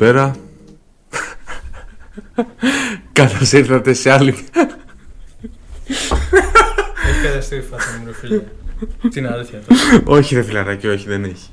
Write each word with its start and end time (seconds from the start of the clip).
Καλησπέρα. 0.00 0.36
Καλώς 3.12 3.52
ήρθατε 3.52 3.92
σε 3.92 4.10
άλλη. 4.10 4.34
Έχει 7.08 7.22
καταστεί 7.22 7.60
φάση 7.60 7.98
μου, 7.98 8.06
ρε 8.06 8.12
φίλε. 8.12 8.40
Την 9.10 9.26
αλήθεια 9.26 9.60
τώρα. 9.66 10.02
όχι, 10.04 10.34
ρε 10.34 10.42
φιλαράκι, 10.42 10.86
όχι, 10.86 11.08
δεν 11.08 11.24
έχει. 11.24 11.48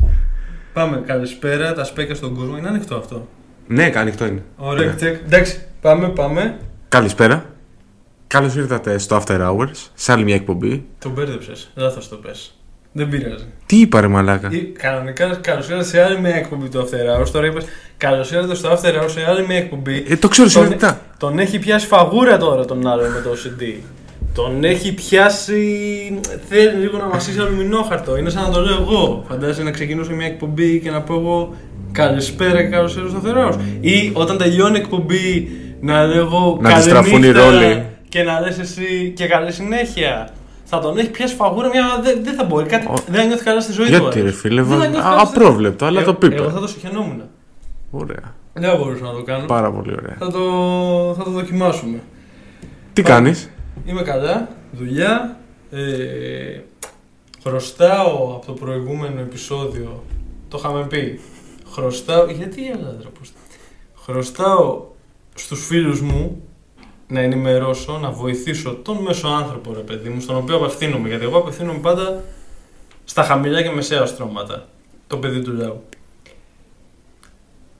Πάμε, 0.73 1.03
καλησπέρα, 1.05 1.73
τα 1.73 1.83
σπέκια 1.83 2.15
στον 2.15 2.35
κόσμο. 2.35 2.57
Είναι 2.57 2.67
ανοιχτό 2.67 2.95
αυτό; 2.95 3.27
Ναι, 3.67 3.91
ανοιχτό 3.95 4.25
είναι. 4.25 4.43
Ωραία, 4.57 4.93
τσεκ. 4.93 5.21
Εντάξει, 5.25 5.61
πάμε, 5.81 6.09
πάμε. 6.09 6.59
Καλησπέρα. 6.87 7.45
Καλώς 8.27 8.55
ήρθατε 8.55 8.97
στο 8.97 9.21
After 9.21 9.39
Hours, 9.39 9.89
σε 9.93 10.11
άλλη 10.11 10.23
μια 10.23 10.35
εκπομπή. 10.35 10.85
Το 10.99 11.09
μπέρδεψες. 11.09 11.71
Δεν 11.75 11.91
θα 11.91 11.99
το 12.09 12.15
πες. 12.15 12.56
Δεν 12.91 13.09
πειράζει. 13.09 13.45
Τι 13.65 13.79
είπα, 13.79 14.01
ρε 14.01 14.07
Μαλάκα; 14.07 14.49
Ή, 14.51 14.57
Κανονικά, 14.57 15.37
καλώ 15.41 15.59
ήρθατε 15.59 15.83
σε 15.83 16.01
άλλη 16.01 16.19
μια 16.19 16.35
εκπομπή 16.35 16.69
του 16.69 16.79
After 16.89 17.21
Hours. 17.21 17.29
Τώρα 17.31 17.45
είπες, 17.45 17.65
καλώ 17.97 18.17
ήρθατε 18.17 18.55
στο 18.55 18.69
After 18.71 19.03
Hours 19.03 19.09
σε 19.09 19.25
άλλη 19.29 19.45
μια 19.47 19.57
εκπομπή. 19.57 20.05
Ε, 20.09 20.15
το 20.15 20.27
ξέρω 20.27 20.49
Τον- 20.49 20.61
συνειδητά. 20.63 21.01
Τον 21.17 21.39
έχει 21.39 21.59
πιάσει 21.59 21.87
φαγούρα 21.87 22.37
τώρα 22.37 22.65
τον 22.65 22.87
άλλο 22.87 23.01
με 23.01 23.21
το 23.23 23.29
CD. 23.43 23.73
Τον 24.33 24.63
έχει 24.63 24.93
πιάσει. 24.93 25.61
Θέλει 26.49 26.71
λίγο 26.79 26.97
να 26.97 27.05
μασίσει 27.05 27.39
αλουμινόχαρτο. 27.39 28.17
Είναι 28.17 28.29
σαν 28.29 28.43
να 28.43 28.49
το 28.49 28.61
λέω 28.61 28.75
εγώ. 28.81 29.25
Φαντάζεσαι 29.29 29.63
να 29.63 29.71
ξεκινήσω 29.71 30.11
μια 30.11 30.25
εκπομπή 30.25 30.79
και 30.79 30.91
να 30.91 31.01
πω 31.01 31.13
εγώ 31.13 31.55
Καλησπέρα 31.91 32.63
και 32.63 32.69
καλώ 32.69 32.87
ήρθατε 32.89 33.09
στο 33.09 33.19
Θεό. 33.19 33.61
Ή 33.79 34.11
όταν 34.13 34.37
τελειώνει 34.37 34.77
η 34.77 34.81
εκπομπή 34.81 35.49
να 35.81 36.05
λέω 36.05 36.17
εγώ 36.25 36.57
Να 36.61 36.69
αντιστραφούν 36.69 37.23
οι 37.23 37.31
«Καληνύχτα» 37.31 37.51
ρόλοι. 37.67 37.85
Και 38.09 38.23
να 38.23 38.39
λες 38.39 38.59
εσύ 38.59 39.13
και 39.15 39.25
καλή 39.27 39.51
συνέχεια. 39.51 40.29
Θα 40.69 40.79
τον 40.79 40.97
έχει 40.97 41.09
πιάσει 41.09 41.35
φαγούρα 41.35 41.67
μια. 41.69 41.99
Δεν, 42.03 42.23
δεν 42.23 42.35
θα 42.35 42.43
μπορεί. 42.43 42.65
Κάτι, 42.65 42.85
Ο- 42.89 42.93
δεν 43.07 43.21
θα 43.21 43.23
νιώθει 43.27 43.43
καλά 43.43 43.61
στη 43.61 43.71
ζωή 43.71 43.85
του. 43.85 43.91
Γιατί, 43.91 44.05
ο 44.05 44.11
ρε 44.13 44.19
άλλος. 44.21 44.35
φίλε, 44.39 44.61
Δεν 44.61 44.71
θα 44.71 44.77
βα- 44.77 44.87
νιώθει 44.87 45.05
α- 45.05 45.09
καλά 45.09 45.25
στη- 45.25 45.37
απρόβλεπτο, 45.37 45.85
αλλά 45.85 46.01
Εγώ- 46.01 46.11
το 46.11 46.17
πίπε. 46.17 46.35
Εγώ 46.35 46.49
θα 46.49 46.59
το 46.59 46.67
συχαινόμουν. 46.67 47.21
Ωραία. 47.91 48.35
Δεν 48.53 48.69
θα 48.69 48.75
μπορούσα 48.77 49.03
να 49.03 49.11
το 49.11 49.23
κάνω. 49.23 49.45
Πάρα 49.45 49.71
πολύ 49.71 49.91
ωραία. 49.91 50.15
Θα 50.19 50.31
το, 50.31 50.41
θα 51.17 51.23
το 51.23 51.29
δοκιμάσουμε. 51.29 51.99
Τι 52.93 53.01
Πάμε. 53.01 53.15
κάνεις; 53.15 53.49
Είμαι 53.85 54.01
καλά, 54.01 54.47
δουλειά. 54.71 55.37
Ε, 55.71 56.59
χρωστάω 57.43 58.33
από 58.35 58.45
το 58.45 58.51
προηγούμενο 58.53 59.19
επεισόδιο, 59.19 60.03
το 60.47 60.57
είχαμε 60.59 60.85
πει. 60.85 61.19
Χρωστάω, 61.71 62.25
γιατί 62.25 62.61
η 62.61 62.67
Ελλάδα 62.67 63.09
πώς... 63.19 63.31
Χρωστάω 64.03 64.83
στους 65.35 65.65
φίλους 65.65 66.01
μου 66.01 66.41
να 67.07 67.19
ενημερώσω, 67.19 67.97
να 67.97 68.11
βοηθήσω 68.11 68.73
τον 68.73 68.97
μέσο 68.97 69.27
άνθρωπο, 69.27 69.73
ρε 69.73 69.81
παιδί 69.81 70.09
μου, 70.09 70.19
στον 70.19 70.35
οποίο 70.35 70.55
απευθύνομαι. 70.55 71.07
Γιατί 71.07 71.23
εγώ 71.23 71.37
απευθύνομαι 71.37 71.79
πάντα 71.79 72.23
στα 73.03 73.23
χαμηλά 73.23 73.61
και 73.61 73.69
μεσαία 73.69 74.05
στρώματα. 74.05 74.67
Το 75.07 75.17
παιδί 75.17 75.41
του 75.41 75.53
λαού. 75.53 75.83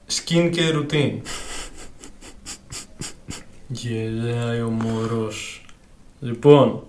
Skin 0.10 0.56
care 0.56 0.74
routine. 0.76 1.18
Γελάει 3.68 4.62
ο 4.62 4.70
μωρός. 4.70 5.66
Λοιπόν, 6.20 6.84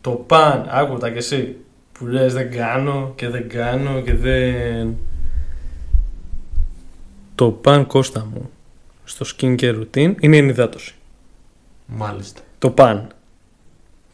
το 0.00 0.10
παν, 0.10 0.66
άκου 0.68 0.98
τα 0.98 1.10
κι 1.10 1.18
εσύ, 1.18 1.56
που 1.92 2.06
λες 2.06 2.32
δεν 2.32 2.50
κάνω 2.50 3.12
και 3.16 3.28
δεν 3.28 3.48
κάνω 3.48 4.00
και 4.00 4.14
δεν... 4.14 4.96
Το 7.34 7.50
παν 7.50 7.86
Κώστα 7.86 8.24
μου 8.32 8.50
στο 9.06 9.26
skincare 9.36 9.80
routine 9.80 10.14
είναι 10.20 10.36
η 10.36 10.38
ενυδάτωση. 10.38 10.94
Μάλιστα. 11.86 12.40
Το 12.58 12.70
παν. 12.70 13.08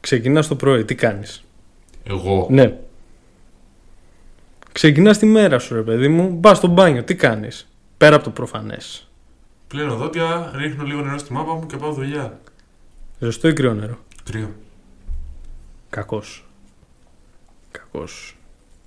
Ξεκινάς 0.00 0.48
το 0.48 0.54
πρωί, 0.54 0.84
τι 0.84 0.94
κάνεις; 0.94 1.44
Εγώ. 2.04 2.46
Ναι. 2.50 2.78
Ξεκινάς 4.72 5.18
τη 5.18 5.26
μέρα 5.26 5.58
σου 5.58 5.74
ρε 5.74 5.82
παιδί 5.82 6.08
μου, 6.08 6.28
μπας 6.28 6.56
στο 6.56 6.66
μπάνιο, 6.66 7.02
τι 7.02 7.14
κάνεις; 7.14 7.68
Πέρα 7.96 8.14
από 8.14 8.24
το 8.24 8.30
προφανές. 8.30 9.08
Πλένω 9.68 9.96
δόντια, 9.96 10.52
ρίχνω 10.54 10.84
λίγο 10.84 11.00
νερό 11.00 11.18
στη 11.18 11.32
μάπα 11.32 11.54
μου 11.54 11.66
και 11.66 11.76
πάω 11.76 11.92
δουλειά. 11.92 12.40
Ζεστό 13.18 13.48
ή 13.48 13.52
κρύο 13.52 13.74
νερό; 13.74 13.98
Τρίο. 14.24 14.54
Κακός. 15.90 16.46
Κακός. 17.70 18.36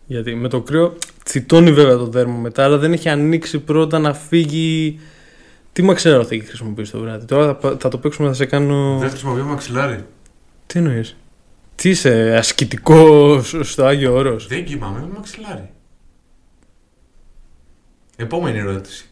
Γιατί 0.05 0.35
με 0.35 0.47
το 0.47 0.61
κρύο 0.61 0.97
τσιτώνει 1.23 1.71
βέβαια 1.71 1.97
το 1.97 2.07
δέρμα 2.07 2.37
μετά, 2.37 2.63
αλλά 2.63 2.77
δεν 2.77 2.93
έχει 2.93 3.09
ανοίξει 3.09 3.59
πρώτα 3.59 3.99
να 3.99 4.13
φύγει. 4.13 4.99
Τι 5.75 5.81
μαξιλαροθήκη 5.81 6.45
χρησιμοποιείς 6.45 6.89
το 6.89 6.99
βράδυ; 6.99 7.25
Τώρα 7.25 7.57
θα, 7.61 7.77
θα 7.79 7.89
το 7.89 7.97
παίξουμε, 7.97 8.27
θα 8.27 8.33
σε 8.33 8.45
κάνω. 8.45 8.97
Δεν 8.99 9.09
χρησιμοποιώ 9.09 9.43
μαξιλάρι. 9.43 10.05
Τι 10.65 10.79
εννοείς; 10.79 11.15
Τι 11.75 11.89
είσαι, 11.89 12.35
ασκητικό 12.37 13.41
στο 13.61 13.85
Άγιο 13.85 14.13
Όρος; 14.13 14.47
Δεν 14.47 14.65
κοιμάμαι 14.65 14.99
με 14.99 15.07
μαξιλάρι. 15.15 15.69
Επόμενη 18.15 18.57
ερώτηση. 18.57 19.09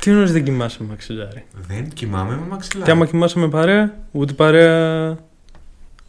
Τι 0.00 0.10
εννοείς 0.10 0.32
δεν 0.32 0.44
κοιμάσαι 0.44 0.76
με 0.80 0.88
μαξιλάρι; 0.88 1.44
Δεν 1.68 1.88
κοιμάμαι 1.88 2.34
με 2.34 2.46
μαξιλάρι. 2.48 2.84
Και 2.84 2.90
άμα 2.90 3.06
κοιμάσαι 3.06 3.38
με 3.38 3.48
παρέα, 3.48 3.96
ούτε 4.10 4.32
παρέα. 4.32 5.18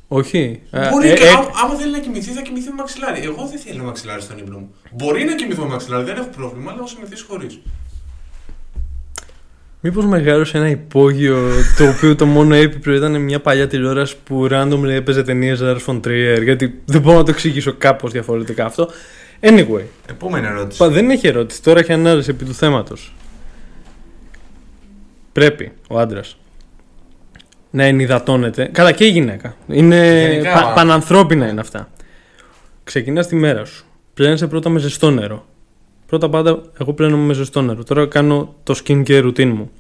Όχι. 0.08 0.62
Μπορεί 0.92 1.10
Ε, 1.10 1.14
και 1.14 1.24
ε, 1.24 1.30
άμα, 1.30 1.52
άμα 1.64 1.76
θέλει 1.76 1.92
να 1.92 2.00
κοιμηθεί, 2.00 2.32
θα 2.32 2.42
κοιμηθεί 2.42 2.68
με 2.70 2.76
μαξιλάρι. 2.76 3.22
Εγώ 3.22 3.48
δεν 3.48 3.60
θέλω 3.60 3.84
μαξιλάρι 3.84 4.22
στον 4.22 4.38
ύπνο 4.38 4.58
μου. 4.58 4.74
Μπορεί 4.92 5.24
να 5.24 5.36
κοιμηθώ 5.36 5.64
με 5.64 5.70
μαξιλάρι, 5.70 6.04
δεν 6.04 6.18
έχω 6.18 6.28
πρόβλημα, 6.28 6.72
αλλά 6.72 6.82
όσο 6.82 6.96
κοιμηθεί 6.96 7.24
χωρίς. 7.24 7.60
Μήπως 9.88 10.06
μεγάλωσε 10.06 10.58
ένα 10.58 10.70
υπόγειο 10.70 11.38
το 11.78 11.88
οποίο 11.90 12.16
το 12.16 12.26
μόνο 12.26 12.56
έπιπλο 12.56 12.94
ήταν 12.96 13.22
μια 13.22 13.40
παλιά 13.42 13.68
τηλεόραση 13.68 14.16
που 14.24 14.48
randomly 14.52 14.88
έπαιζε 14.90 15.24
ταινίες 15.24 15.60
Lars 15.64 15.78
von 15.86 16.00
Trier. 16.08 16.40
Γιατί 16.44 16.82
δεν 16.86 17.02
μπορώ 17.02 17.18
να 17.18 17.24
το 17.24 17.32
εξηγήσω 17.32 17.74
κάπως 17.74 18.12
διαφορετικά 18.12 18.66
αυτό. 18.66 18.90
Anyway, 19.42 19.82
Επόμενη 20.10 20.48
ερώτηση. 20.48 20.78
πα, 20.80 20.90
δεν 20.90 21.10
έχει 21.10 21.28
ερώτηση. 21.28 21.64
Τώρα 21.64 21.80
έχει 21.80 21.92
ανάλυση 21.94 22.30
επί 22.30 22.46
του 22.46 22.54
θέματος. 22.54 23.14
Πρέπει 25.32 25.72
ο 25.88 26.00
άντρας 26.00 26.38
να 27.72 27.84
ενυδατώνεται. 27.84 28.70
Καλά 28.72 28.92
και 28.92 29.06
η 29.06 29.10
γυναίκα. 29.10 29.56
Είναι 29.68 30.28
Γενικά, 30.32 30.54
πα- 30.54 30.66
μα. 30.66 30.74
πανανθρώπινα 30.74 31.48
είναι 31.48 31.60
αυτά. 31.62 31.90
Ξεκινάς 32.84 33.28
τη 33.28 33.36
μέρα 33.36 33.66
σου. 33.66 33.86
Πλένεσαι 34.14 34.48
πρώτα 34.48 34.70
με 34.70 34.80
ζεστό 34.80 35.12
νερό. 35.12 35.46
Πρώτα 36.06 36.30
πάντα 36.30 36.62
εγώ 36.80 36.94
πλένομαι 36.94 37.26
με 37.26 37.34
ζεστό 37.34 37.62
νερό. 37.62 37.84
Τώρα 37.84 38.06
κάνω 38.06 38.56
το 38.64 38.76
skincare 38.84 39.24
routine 39.24 39.54
μου. 39.54 39.72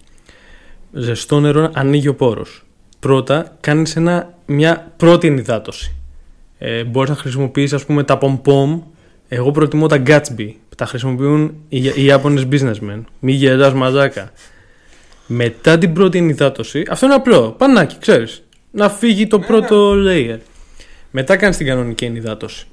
Ζεστό 0.91 1.39
νερό 1.39 1.69
ανοίγει 1.73 2.07
ο 2.07 2.15
πόρος. 2.15 2.63
Πρώτα 2.99 3.57
κάνεις 3.59 3.95
ένα, 3.95 4.33
μια 4.45 4.91
πρώτη 4.97 5.27
ενυδάτωση. 5.27 5.95
Ε, 6.57 6.83
μπορείς 6.83 7.09
να 7.09 7.15
χρησιμοποιήσεις 7.15 7.73
ας 7.73 7.85
πούμε 7.85 8.03
τα 8.03 8.17
pom-pom. 8.21 8.79
Εγώ 9.27 9.51
προτιμώ 9.51 9.87
τα 9.87 10.03
Gatsby. 10.05 10.51
Τα 10.75 10.85
χρησιμοποιούν 10.85 11.55
οι, 11.69 11.91
οι 11.95 12.05
Ιάπωνες 12.05 12.47
businessmen. 12.51 13.01
Μη 13.19 13.31
γελάς 13.31 13.73
μαζάκα. 13.73 14.31
Μετά 15.27 15.77
την 15.77 15.93
πρώτη 15.93 16.17
ενυδάτωση, 16.17 16.83
αυτό 16.89 17.05
είναι 17.05 17.15
απλό, 17.15 17.55
πανάκι, 17.57 17.95
ξέρεις. 17.99 18.43
Να 18.71 18.89
φύγει 18.89 19.27
το 19.27 19.37
Ναι, 19.37 19.45
πρώτο 19.45 19.93
layer. 20.07 20.39
Μετά 21.11 21.35
κάνεις 21.37 21.57
την 21.57 21.65
κανονική 21.65 22.05
ενυδάτωση. 22.05 22.67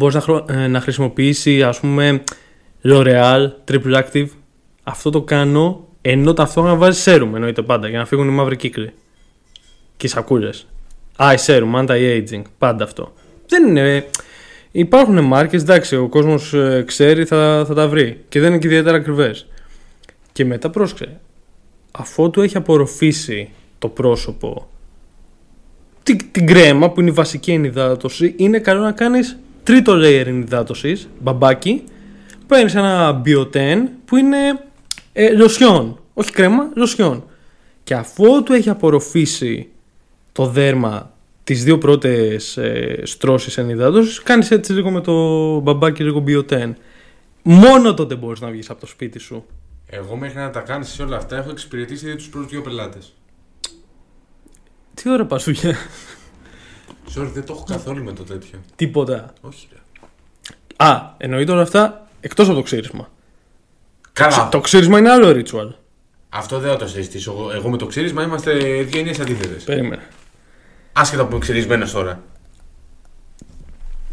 Μπορείς 0.00 0.14
να, 0.14 0.20
χρω- 0.20 0.50
ε, 0.50 0.66
να 0.66 0.80
χρησιμοποιήσει 0.80 1.62
ας 1.62 1.80
πούμε 1.80 2.22
L'Oreal 2.84 3.50
Triple 3.70 4.02
Active. 4.02 4.26
Αυτό 4.82 5.10
το 5.10 5.22
κάνω 5.22 5.88
ενώ 6.00 6.32
ταυτόχρονα 6.32 6.76
βάζει 6.76 7.02
serum 7.04 7.30
εννοείται 7.34 7.62
πάντα 7.62 7.88
για 7.88 7.98
να 7.98 8.06
φύγουν 8.06 8.28
οι 8.28 8.30
μαύροι 8.30 8.56
κύκλοι. 8.56 8.92
Και 9.96 10.06
οι 10.06 10.08
σακούλες. 10.08 10.66
Eye 11.16 11.36
serum, 11.46 11.74
anti-aging, 11.74 12.42
πάντα 12.58 12.84
αυτό. 12.84 13.12
Δεν 13.46 13.66
είναι... 13.66 14.06
Υπάρχουν 14.70 15.24
μάρκες, 15.24 15.62
εντάξει, 15.62 15.96
ο 15.96 16.08
κόσμος 16.08 16.54
ε, 16.54 16.82
ξέρει, 16.86 17.24
θα, 17.24 17.64
θα 17.66 17.74
τα 17.74 17.88
βρει. 17.88 18.24
Και 18.28 18.40
δεν 18.40 18.48
είναι 18.50 18.58
και 18.58 18.66
ιδιαίτερα 18.66 18.96
ακριβές. 18.96 19.46
Και 20.32 20.44
μετά 20.44 20.70
πρόσεξε, 20.70 21.20
αφού 21.90 22.30
του 22.30 22.40
έχει 22.40 22.56
απορροφήσει 22.56 23.48
το 23.78 23.88
πρόσωπο 23.88 24.68
την, 26.02 26.18
την 26.30 26.46
κρέμα 26.46 26.90
που 26.90 27.00
είναι 27.00 27.10
η 27.10 27.12
βασική 27.12 27.52
ενυδάτωση, 27.52 28.34
είναι 28.36 28.58
καλό 28.58 28.80
να 28.80 28.92
κάνεις 28.92 29.38
τρίτο 29.62 29.92
layer 29.92 30.26
ενυδάτωσης, 30.26 31.08
μπαμπάκι, 31.20 31.84
παίρνεις 32.46 32.74
ένα 32.74 33.22
Bioten 33.24 33.78
που 34.04 34.16
είναι 34.16 34.36
ε, 35.12 35.32
λοσιόν, 35.32 36.00
όχι 36.14 36.32
κρέμα, 36.32 36.70
λοσιόν. 36.74 37.24
Και 37.84 37.94
αφού 37.94 38.42
του 38.42 38.52
έχει 38.52 38.70
απορροφήσει 38.70 39.68
το 40.32 40.46
δέρμα 40.46 41.12
τις 41.44 41.64
δύο 41.64 41.78
πρώτες 41.78 42.56
ε, 42.56 43.00
στρώσεις 43.02 43.58
ενυδάτωσης, 43.58 44.22
κάνεις 44.22 44.50
έτσι 44.50 44.72
λίγο 44.72 44.90
με 44.90 45.00
το 45.00 45.58
μπαμπάκι 45.60 46.02
λίγο 46.02 46.24
Bioten. 46.26 46.72
Μόνο 47.42 47.94
τότε 47.94 48.14
μπορείς 48.14 48.40
να 48.40 48.50
βγεις 48.50 48.70
από 48.70 48.80
το 48.80 48.86
σπίτι 48.86 49.18
σου. 49.18 49.44
Εγώ 49.86 50.16
μέχρι 50.16 50.38
να 50.38 50.50
τα 50.50 50.60
κάνεις 50.60 51.00
όλα 51.00 51.16
αυτά 51.16 51.36
έχω 51.36 51.50
εξυπηρετήσει 51.50 52.06
ήδη 52.06 52.16
τους 52.16 52.28
πρώτους 52.28 52.50
δύο 52.50 52.62
πελάτες. 52.62 53.12
Τι 54.94 55.10
ώρα 55.10 55.26
πας 55.26 55.44
δουλειά. 55.44 55.76
Sorry, 57.14 57.30
δεν 57.32 57.44
το 57.44 57.52
έχω 57.52 57.64
καθόλου 57.64 58.04
με 58.04 58.12
το 58.12 58.22
τέτοιο. 58.22 58.58
Τίποτα. 58.76 59.32
Όχι, 59.40 59.68
ρε. 59.72 59.78
Α, 60.76 61.14
εννοείται 61.16 61.52
όλα 61.52 61.62
αυτά 61.62 62.08
εκτός 62.20 62.46
από 62.46 62.56
το 62.56 62.62
ξύρισμα. 62.62 63.08
Καλά. 64.12 64.48
Το 64.48 64.60
ξύρισμα 64.60 64.98
είναι 64.98 65.10
άλλο 65.10 65.28
ritual. 65.28 65.74
Αυτό 66.28 66.58
δεν 66.58 66.70
θα 66.70 66.76
το 66.76 66.86
συζητήσω. 66.86 67.30
Εγώ, 67.30 67.52
εγώ 67.52 67.70
με 67.70 67.76
το 67.76 67.86
ξύρισμα 67.86 68.22
είμαστε 68.22 68.52
δύο 68.82 68.98
έννοιες 68.98 69.20
αντίθετες. 69.20 69.64
Περίμενε. 69.64 70.08
Άσχετα 70.92 71.24
που 71.24 71.30
είμαι 71.30 71.40
ξυρισμένος 71.40 71.92
τώρα. 71.92 72.22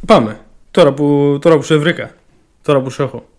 Πάμε. 0.06 0.40
Τώρα 0.72 0.94
που, 0.94 1.38
τώρα 1.42 1.56
που 1.56 1.64
σε 1.64 1.76
βρήκα. 1.76 2.16
Τώρα 2.62 2.82
που 2.82 2.90
σε 2.90 3.04
έχω. 3.04 3.30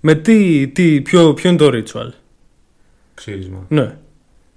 Με 0.00 0.14
τι, 0.14 0.68
τι 0.68 1.00
ποιο, 1.00 1.34
ποιο 1.34 1.50
είναι 1.50 1.58
το 1.58 1.70
ritual; 1.72 2.10
Ξύρισμα. 3.14 3.64
Ναι. 3.68 3.96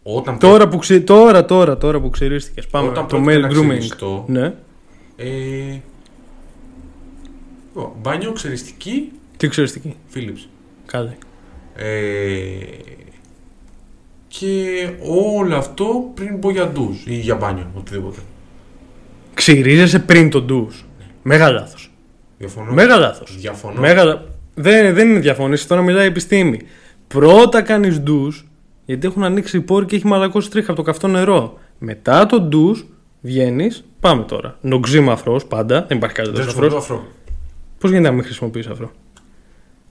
Όταν 0.03 0.37
Τώρα 0.39 0.67
που, 0.67 0.77
ξε... 0.77 0.99
τώρα, 0.99 1.45
τώρα, 1.45 1.77
τώρα 1.77 1.99
που 1.99 2.09
ξερίστηκες. 2.09 2.67
Πάμε. 2.67 2.87
Όταν 2.87 3.07
το 3.07 3.19
πρόκειται 3.19 3.37
male 3.37 3.41
να 3.41 3.47
grooming. 3.49 3.67
ξυριστώ, 3.69 4.25
Ναι. 4.27 4.53
Ε, 5.15 5.79
ω, 7.73 7.95
μπάνιο, 8.01 8.31
ξεριστική, 8.31 9.11
Τι 9.37 9.47
ξεριστική; 9.47 9.95
Philips. 10.15 10.47
Καλή. 10.85 11.17
Ε, 11.75 11.85
και 14.27 14.89
όλο 15.07 15.55
αυτό 15.55 16.11
πριν 16.13 16.39
πω 16.39 16.51
για 16.51 16.67
ντους 16.67 17.03
ή 17.07 17.13
για 17.13 17.35
μπάνιο, 17.35 17.71
οτιδήποτε. 17.77 18.19
Ξυρίζεσαι 19.33 19.99
πριν 19.99 20.29
το 20.29 20.41
ντους. 20.41 20.85
Μέγα 21.23 21.51
λάθος. 21.51 21.91
Διαφωνώ. 22.37 22.71
Μέγα 22.73 22.97
λάθος. 22.97 23.35
Διαφωνώ. 23.39 23.79
Μέγα... 23.79 24.03
λα- 24.03 24.23
Δεν, 24.55 24.93
δεν 24.93 25.09
είναι 25.09 25.19
διαφωνήσει, 25.19 25.67
τώρα 25.67 25.81
μιλάει 25.81 26.03
η 26.05 26.07
επιστήμη. 26.07 26.59
Πρώτα 27.07 27.61
κάνεις 27.61 27.99
ντους, 27.99 28.47
γιατί 28.85 29.07
έχουν 29.07 29.23
ανοίξει 29.23 29.57
οι 29.57 29.61
πόροι 29.61 29.85
και 29.85 29.95
έχει 29.95 30.07
μαλακώσει 30.07 30.49
τρίχα 30.49 30.71
από 30.71 30.79
το 30.79 30.85
καυτό 30.85 31.07
νερό. 31.07 31.59
Μετά 31.79 32.25
το 32.25 32.41
ντους 32.41 32.85
βγαίνεις, 33.21 33.83
πάμε 33.99 34.23
τώρα. 34.23 34.57
Νοξίμα 34.61 35.11
αφρός, 35.11 35.45
πάντα, 35.45 35.85
δεν 35.87 35.97
υπάρχει 35.97 36.15
Δεν 36.15 36.23
καλύτερο 36.25 36.43
χρησιμοποιώ 36.51 36.77
αφρός. 36.77 36.97
αφρό. 36.97 37.07
Πώς 37.79 37.89
γίνεται 37.89 38.09
να 38.09 38.15
μην 38.15 38.23
χρησιμοποιείς 38.23 38.67
αφρό; 38.67 38.91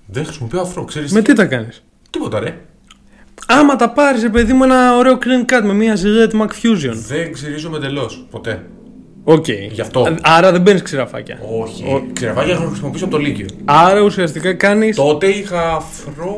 Δεν 0.07 0.25
χρησιμοποιώ 0.25 0.61
αφρό, 0.61 0.85
ξέρεις 0.85 1.13
Με 1.13 1.23
τι 1.23 1.33
τα 1.33 1.45
κάνεις; 1.47 1.83
Τίποτα 2.11 2.41
ρε. 2.41 2.59
Άμα 3.47 3.77
τα 3.77 3.91
πάρεις, 3.91 4.23
ρε 4.23 4.29
παιδί 4.29 4.53
μου, 4.53 4.65
ένα 4.65 4.97
ωραίο 4.97 5.19
clean 5.21 5.53
cut 5.53 5.63
με 5.65 5.73
μια 5.73 5.97
Gillette 5.97 6.41
McFusion. 6.41 6.93
Δεν 7.09 7.33
ξυρίζομαι 7.33 7.77
εντελώς. 7.77 8.27
Ποτέ. 8.31 8.63
Οκ. 9.25 9.49
Γι' 9.49 9.81
αυτό. 9.81 10.17
Άρα 10.23 10.53
δεν 10.53 10.63
παίρνεις 10.63 10.83
ξυραφάκια. 10.83 11.39
Όχι. 11.63 11.85
Ο- 11.85 12.07
Ξυραφάκια 12.13 12.53
έχω 12.53 12.67
χρησιμοποιήσει 12.67 13.05
από 13.05 13.13
το 13.13 13.19
Λύκειο. 13.19 13.47
Άρα 13.65 14.01
ουσιαστικά 14.01 14.55
κάνεις... 14.55 14.97
Τότε 14.97 15.27
είχα 15.27 15.73
αφρό. 15.75 16.35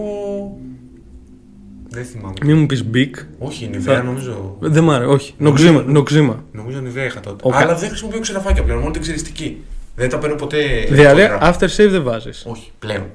Δεν 1.92 2.04
θυμάμαι. 2.04 2.34
Μην 2.44 2.56
μου 2.58 2.66
πεις 2.66 2.84
Bic. 2.94 3.10
Όχι, 3.38 3.66
Nivea 3.69 3.96
Θα- 3.96 4.02
νομίζω. 4.02 4.56
Δεν 4.60 4.84
μ' 4.84 4.90
άρεσε, 4.90 5.10
όχι. 5.10 5.34
Noxzema, 5.38 5.82
Noxzema. 5.86 6.44
Νομίζω 6.52 6.80
Nivea 6.80 7.04
είχα 7.04 7.20
τότε. 7.20 7.36
Ο 7.42 7.50
κα- 7.50 7.56
Αλλά 7.58 7.74
δεν 7.74 7.88
χρησιμοποιώ 7.88 8.20
ξυραφάκια 8.20 8.62
πλέον, 8.62 8.78
μόνο 8.78 8.90
την 8.90 9.00
ξυριστική. 9.02 9.62
Δεν 9.96 10.08
τα 10.08 10.18
παίρνω 10.18 10.36
ποτέ. 10.36 10.58
Δηλαδή, 10.88 11.20
φωτιά. 11.22 11.54
after 11.58 11.64
shave 11.64 11.90
δεν 11.90 12.02
βάζεις. 12.02 12.44
Όχι, 12.46 12.70
πλέον. 12.78 13.06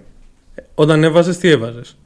Όταν 0.75 1.03
έβαζες, 1.03 1.37
τι 1.37 1.49
έβαζες; 1.49 1.97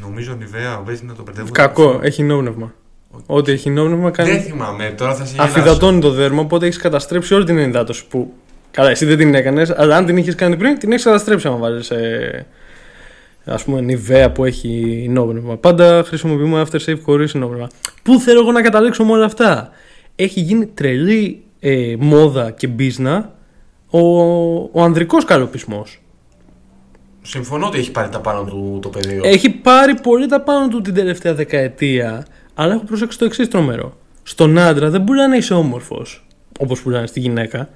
Νομίζω 0.00 0.34
νιβαία, 0.38 0.76
παίζει 0.78 1.04
να 1.04 1.14
το 1.14 1.22
μπερδεύω. 1.22 1.50
Κακό, 1.52 2.00
έχει 2.02 2.22
νόμνευμα. 2.22 2.74
Όχι. 3.10 3.24
Ό,τι 3.26 3.52
έχει 3.52 3.70
νόμνευμα 3.70 4.10
Δεν 4.10 4.12
κάνει. 4.26 4.38
θυμάμαι, 4.40 4.94
τώρα 4.96 5.14
θα 5.14 5.24
σε 5.24 5.32
γελάσω. 5.34 5.50
Αφιδατώνει 5.58 6.00
το 6.00 6.10
δέρμα, 6.10 6.40
οπότε 6.40 6.66
έχεις 6.66 6.78
καταστρέψει 6.78 7.34
όλη 7.34 7.44
την 7.44 7.58
ενυδάτωση 7.58 8.06
που. 8.06 8.32
Καλά, 8.70 8.90
εσύ 8.90 9.04
δεν 9.04 9.18
την 9.18 9.34
έκανες, 9.34 9.70
αλλά 9.70 9.96
αν 9.96 10.06
την 10.06 10.16
είχες 10.16 10.34
κάνει 10.34 10.56
πριν, 10.56 10.78
την 10.78 10.92
έχεις 10.92 11.04
καταστρέψει 11.04 11.46
άμα 11.46 11.56
βάλει. 11.56 11.84
Ε, 11.88 12.40
Α 13.44 13.56
πούμε, 13.64 13.80
νιβαία 13.80 14.32
που 14.32 14.44
έχει 14.44 15.06
νόμνευμα. 15.10 15.56
Πάντα 15.56 16.04
χρησιμοποιούμε 16.06 16.64
aftershave 16.66 16.98
χωρίς 17.02 17.34
νόμνευμα. 17.34 17.68
Πού 18.02 18.20
θέλω 18.20 18.40
εγώ 18.40 18.52
να 18.52 18.62
καταλήξω 18.62 19.04
με 19.04 19.12
όλα 19.12 19.24
αυτά; 19.24 19.70
Έχει 20.16 20.40
γίνει 20.40 20.66
τρελή 20.66 21.42
ε, 21.60 21.94
μόδα 21.98 22.50
και 22.50 22.66
μπίζνα 22.66 23.34
ο, 23.90 24.00
ο 24.54 24.82
ανδρικός 24.82 25.24
καλοπισμός. 25.24 25.98
Συμφωνώ 27.22 27.66
ότι 27.66 27.78
έχει 27.78 27.90
πάρει 27.90 28.08
τα 28.08 28.20
πάνω 28.20 28.44
του 28.44 28.78
το 28.82 28.88
πεδίο. 28.88 29.20
Έχει 29.24 29.50
πάρει 29.50 29.94
πολύ 30.00 30.26
τα 30.26 30.40
πάνω 30.40 30.68
του 30.68 30.80
την 30.80 30.94
τελευταία 30.94 31.34
δεκαετία, 31.34 32.26
αλλά 32.54 32.74
έχω 32.74 32.84
προσέξει 32.84 33.18
το 33.18 33.24
εξής 33.24 33.48
τρομερό. 33.48 33.96
Στον 34.22 34.58
άντρα 34.58 34.90
δεν 34.90 35.04
πουλάνε 35.04 35.36
είσαι 35.36 35.54
όμορφος, 35.54 36.26
όπως 36.58 36.82
πουλάνε 36.82 37.06
στη 37.06 37.20
γυναίκα. 37.20 37.68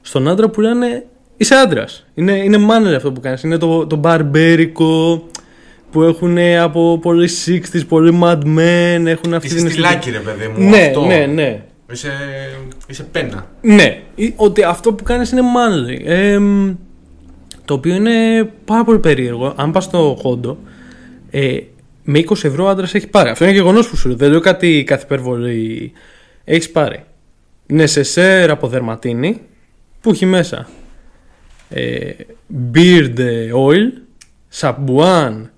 Στον 0.00 0.28
άντρα 0.28 0.48
πουλάνε 0.48 1.06
είσαι 1.36 1.54
άντρας. 1.54 2.06
Είναι, 2.14 2.32
είναι 2.32 2.58
μάνερ 2.58 2.94
αυτό 2.94 3.12
που 3.12 3.20
κάνεις. 3.20 3.42
Είναι 3.42 3.58
το, 3.58 3.86
το 3.86 3.96
μπαρμπέρικο 3.96 5.26
που 5.90 6.02
έχουν 6.02 6.38
από 6.38 6.98
πολύ 7.02 7.28
60s, 7.46 7.80
πολύ 7.88 8.18
mad 8.22 8.38
men. 8.42 9.06
Έχουν 9.06 9.34
αυτή 9.34 9.46
Είσαι 9.46 9.56
την 9.56 9.70
στυλάκι, 9.70 10.10
ρε 10.10 10.18
παιδί 10.18 10.46
μου. 10.48 10.68
Ναι, 10.68 10.78
αυτό. 10.78 11.04
ναι, 11.04 11.26
ναι. 11.26 11.62
Είσαι, 11.92 12.10
είσαι 12.88 13.02
πένα. 13.02 13.46
Ναι, 13.60 13.98
ή- 14.14 14.32
ότι 14.36 14.62
αυτό 14.62 14.92
που 14.92 15.02
κάνεις 15.04 15.30
είναι 15.30 15.40
manly. 15.42 16.00
Εμ, 16.04 16.74
το 17.64 17.74
οποίο 17.74 17.94
είναι 17.94 18.44
πάρα 18.64 18.84
πολύ 18.84 18.98
περίεργο. 18.98 19.52
Αν 19.56 19.70
πας 19.72 19.84
στο 19.84 20.16
Χόντο, 20.20 20.58
ε, 21.30 21.56
με 22.04 22.18
20 22.18 22.44
ευρώ 22.44 22.66
άντρας 22.68 22.94
έχει 22.94 23.06
πάρει. 23.08 23.28
Αυτό 23.30 23.44
είναι 23.44 23.52
γεγονός 23.52 23.88
που 23.88 23.96
σου 23.96 24.08
λέω. 24.08 24.16
Δεν 24.16 24.30
λέω 24.30 24.40
κάτι 24.40 24.84
κάθε 24.86 25.04
υπερβολή. 25.04 25.92
Έχεις 26.44 26.70
πάρει. 26.70 27.04
Νεσεσέρ 27.66 28.50
από 28.50 28.68
δερματίνη 28.68 29.40
που 30.00 30.10
έχει 30.10 30.26
μέσα 30.26 30.68
ε, 31.68 32.10
beard 32.74 33.18
oil, 33.54 33.90
σαμπουάν 34.48 35.50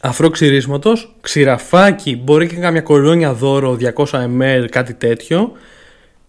αφρό 0.00 0.30
ξυρίσματος, 0.30 1.16
ξηραφάκι, 1.20 2.16
μπορεί 2.24 2.46
και 2.46 2.56
κάμια 2.56 2.80
κολόνια 2.80 3.32
δώρο 3.32 3.76
200 3.94 4.04
ml, 4.40 4.66
κάτι 4.70 4.94
τέτοιο, 4.94 5.52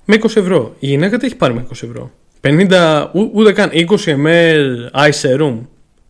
με 0.05 0.15
20 0.15 0.23
ευρώ. 0.35 0.75
Η 0.79 0.87
γυναίκα 0.87 1.17
τι 1.17 1.25
έχει 1.25 1.35
πάρει 1.35 1.53
με 1.53 1.65
20 1.69 1.71
ευρώ; 1.83 2.11
50, 2.41 3.09
ού- 3.13 3.29
ούτε 3.33 3.51
καν 3.51 3.69
20 3.73 3.85
ml 4.25 4.89
eye 4.93 5.11
serum. 5.21 5.57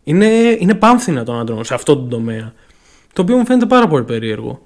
Είναι, 0.03 0.25
είναι 0.59 0.73
πάμφθηνα 0.73 1.23
των 1.23 1.39
άντρων 1.39 1.63
σε 1.63 1.73
αυτό 1.73 1.95
το 1.97 2.03
τομέα. 2.03 2.53
Το 3.13 3.21
οποίο 3.21 3.37
μου 3.37 3.45
φαίνεται 3.45 3.65
πάρα 3.65 3.87
πολύ 3.87 4.03
περίεργο. 4.03 4.61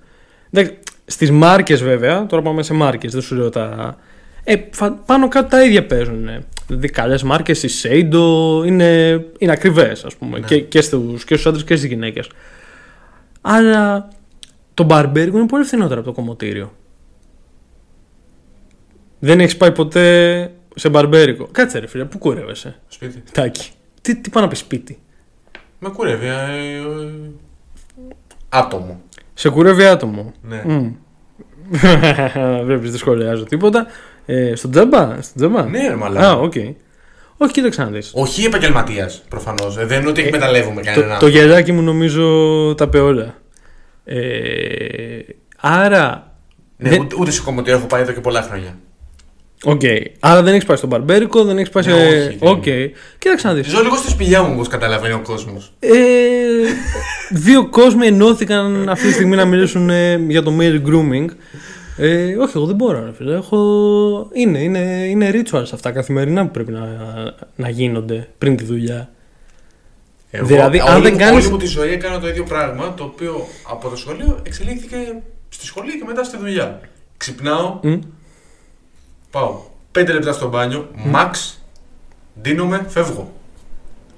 Στις 1.06 1.32
μάρκες 1.32 1.84
βέβαια, 1.84 2.26
τώρα 2.26 2.42
πάμε 2.42 2.64
σε 2.64 2.74
μάρκες, 2.74 3.12
δεν 3.12 3.22
σου 3.22 3.36
λέω 3.36 3.50
τα. 3.50 3.98
Ε, 4.44 4.56
φα- 4.72 4.92
πάνω 5.06 5.28
κάτω 5.28 5.48
τα 5.50 5.64
ίδια 5.66 5.86
παίζουν. 5.86 6.30
Δηλαδή 6.68 6.90
καλέ 6.90 7.18
μάρκες, 7.24 7.64
η 7.64 7.70
Seido 7.84 8.66
είναι, 8.66 9.10
είναι 9.38 9.52
ακριβές, 9.52 10.04
ας 10.06 10.16
πούμε. 10.16 10.40
Ναι. 10.40 10.46
Και, 10.46 10.62
και 10.62 10.82
στους 10.82 11.24
και 11.26 11.34
στους 11.34 11.46
άντρες 11.48 11.64
και 11.64 11.76
στις 11.76 11.90
γυναίκες. 11.90 12.30
Αλλά 13.42 14.08
το 14.74 14.84
μπαρμπέρικο 14.84 15.38
είναι 15.38 15.48
πολύ 15.48 15.64
φθηνότερο 15.64 16.00
από 16.00 16.10
το 16.10 16.16
κομμωτήριο. 16.16 16.72
Δεν 19.20 19.40
έχεις 19.40 19.58
πάει 19.58 19.72
ποτέ 19.72 20.52
σε 20.76 20.90
μπαρμπέρικο. 20.90 21.48
Κάτσε 21.52 21.80
ρε 21.80 21.88
φίλε, 21.88 22.06
πού 22.06 22.18
κουρεύεσαι. 22.18 22.80
Σπίτι. 22.88 23.24
Τάκι. 23.32 23.70
Τι, 24.02 24.16
τι 24.16 24.30
πάει 24.30 24.44
να 24.44 24.50
πει 24.50 24.56
σπίτι; 24.56 25.00
Με 25.80 25.90
κουρεύει. 25.90 26.26
ε, 26.26 26.32
ε, 26.32 26.82
άτομο. 28.50 29.02
Σε 29.34 29.50
κουρεύει 29.50 29.86
άτομο. 29.86 30.32
Ναι. 30.42 30.64
Mm. 30.68 30.92
Βλέπεις, 32.66 32.90
δεν 32.90 33.00
σχολιάζω 33.00 33.44
τίποτα. 33.44 33.86
Ε, 34.26 34.56
στον 34.56 34.72
τζαμπά. 34.72 35.04
Στον 35.22 35.36
τζαμπά. 35.36 35.64
Ναι, 35.66 35.88
ρε 35.88 35.96
μαλάκα. 35.96 36.30
Α, 36.30 36.34
οκ. 36.34 36.54
Όχι, 37.38 37.52
κοίταξε 37.54 37.82
να 37.84 37.88
δεις. 37.90 38.12
Όχι 38.14 38.46
επαγγελματίας 38.46 39.24
προφανώς. 39.30 39.76
δεν 39.86 40.00
είναι 40.02 40.10
ότι 40.10 40.22
εκμεταλλεύομαι 40.22 40.82
Το, 40.82 40.92
κανέναν. 40.94 41.20
το 41.20 41.28
γελάκι 41.28 41.72
μου 41.72 41.82
νομίζω 41.82 42.26
τα 42.78 42.84
είπε 42.84 43.00
όλα. 43.00 43.36
Ε, 44.04 44.20
άρα. 45.58 46.36
Ναι, 46.78 46.90
δεν- 46.90 47.00
ούτε, 47.00 47.16
ούτε 47.20 47.32
σε 47.32 47.42
κομμωτήριο 47.42 47.78
έχω 47.78 47.88
πάει 47.88 48.02
εδώ 48.02 48.12
και 48.12 48.20
πολλά 48.20 48.42
χρόνια. 48.42 48.76
Οκ. 49.64 49.82
Άρα 50.20 50.44
δεν 50.44 50.54
έχεις 50.54 50.66
πάει 50.66 50.78
στον 50.78 50.90
μπαρμπέρικο, 50.90 51.44
δεν 51.44 51.58
έχεις 51.58 51.70
πάει 51.70 51.84
σε. 51.84 51.90
Ναι, 51.90 51.96
όχι, 52.08 52.38
δεν. 52.40 52.50
Οκ. 52.50 52.64
Κοίταξε 53.18 53.48
να 53.48 53.54
δεις. 53.54 53.68
Ζω 53.68 53.82
λίγο 53.82 53.96
στη 53.96 54.10
σπηλιά 54.10 54.44
μου, 54.44 54.52
όπως 54.54 54.68
καταλαβαίνει 54.68 55.14
ο 55.14 55.20
κόσμος. 55.24 55.74
Ε, 55.80 55.90
δύο 57.30 57.68
κόσμοι 57.70 58.08
ενώθηκαν 58.08 58.90
αυτή 58.90 59.08
τη 59.08 59.14
στιγμή 59.14 59.36
να 59.36 59.46
μιλήσουν 59.46 59.90
ε, 59.90 60.16
για 60.28 60.44
το 60.44 60.54
male 60.60 60.82
grooming. 60.88 61.26
Ε, 61.98 62.36
όχι, 62.36 62.52
εγώ 62.58 62.66
δεν 62.66 62.76
μπορώ, 62.76 63.06
ρε 63.06 63.14
φίλε. 63.14 63.36
Έχω... 63.36 63.58
Είναι, 64.34 64.60
είναι, 64.60 64.80
είναι 65.08 65.32
rituals 65.34 65.70
αυτά 65.74 65.92
καθημερινά 65.92 66.46
που 66.46 66.52
πρέπει 66.52 66.72
να, 66.72 66.88
να 67.56 67.70
γίνονται 67.70 68.28
πριν 68.38 68.56
τη 68.58 68.64
δουλειά. 68.64 69.10
Δηλαδή, 70.32 70.80
αν 70.80 70.94
όλη 70.96 71.04
δεν 71.04 71.12
μου- 71.14 71.20
κάνεις- 71.20 71.44
Όλη 71.44 71.52
μου 71.54 71.58
τη 71.60 71.66
ζωή 71.66 71.92
έκανα 71.92 72.20
το 72.20 72.28
ίδιο 72.28 72.44
πράγμα, 72.44 72.94
το 72.94 73.04
οποίο 73.04 73.48
από 73.70 73.90
το 73.90 73.96
σχολείο 73.96 74.40
εξελίχθηκε 74.44 74.96
στη 75.50 75.66
σχολή 75.66 75.98
και 76.00 76.04
μετά 76.08 76.24
στη 76.24 76.38
δουλειά. 76.38 76.80
Ξυπνάω, 77.18 77.80
Μμ. 77.84 78.00
πάω 79.32 79.62
5 79.98 80.06
λεπτά 80.14 80.32
στο 80.32 80.50
μπάνιο, 80.50 80.88
max, 81.14 81.32
ντύνομαι, 82.42 82.86
φεύγω. 82.88 83.32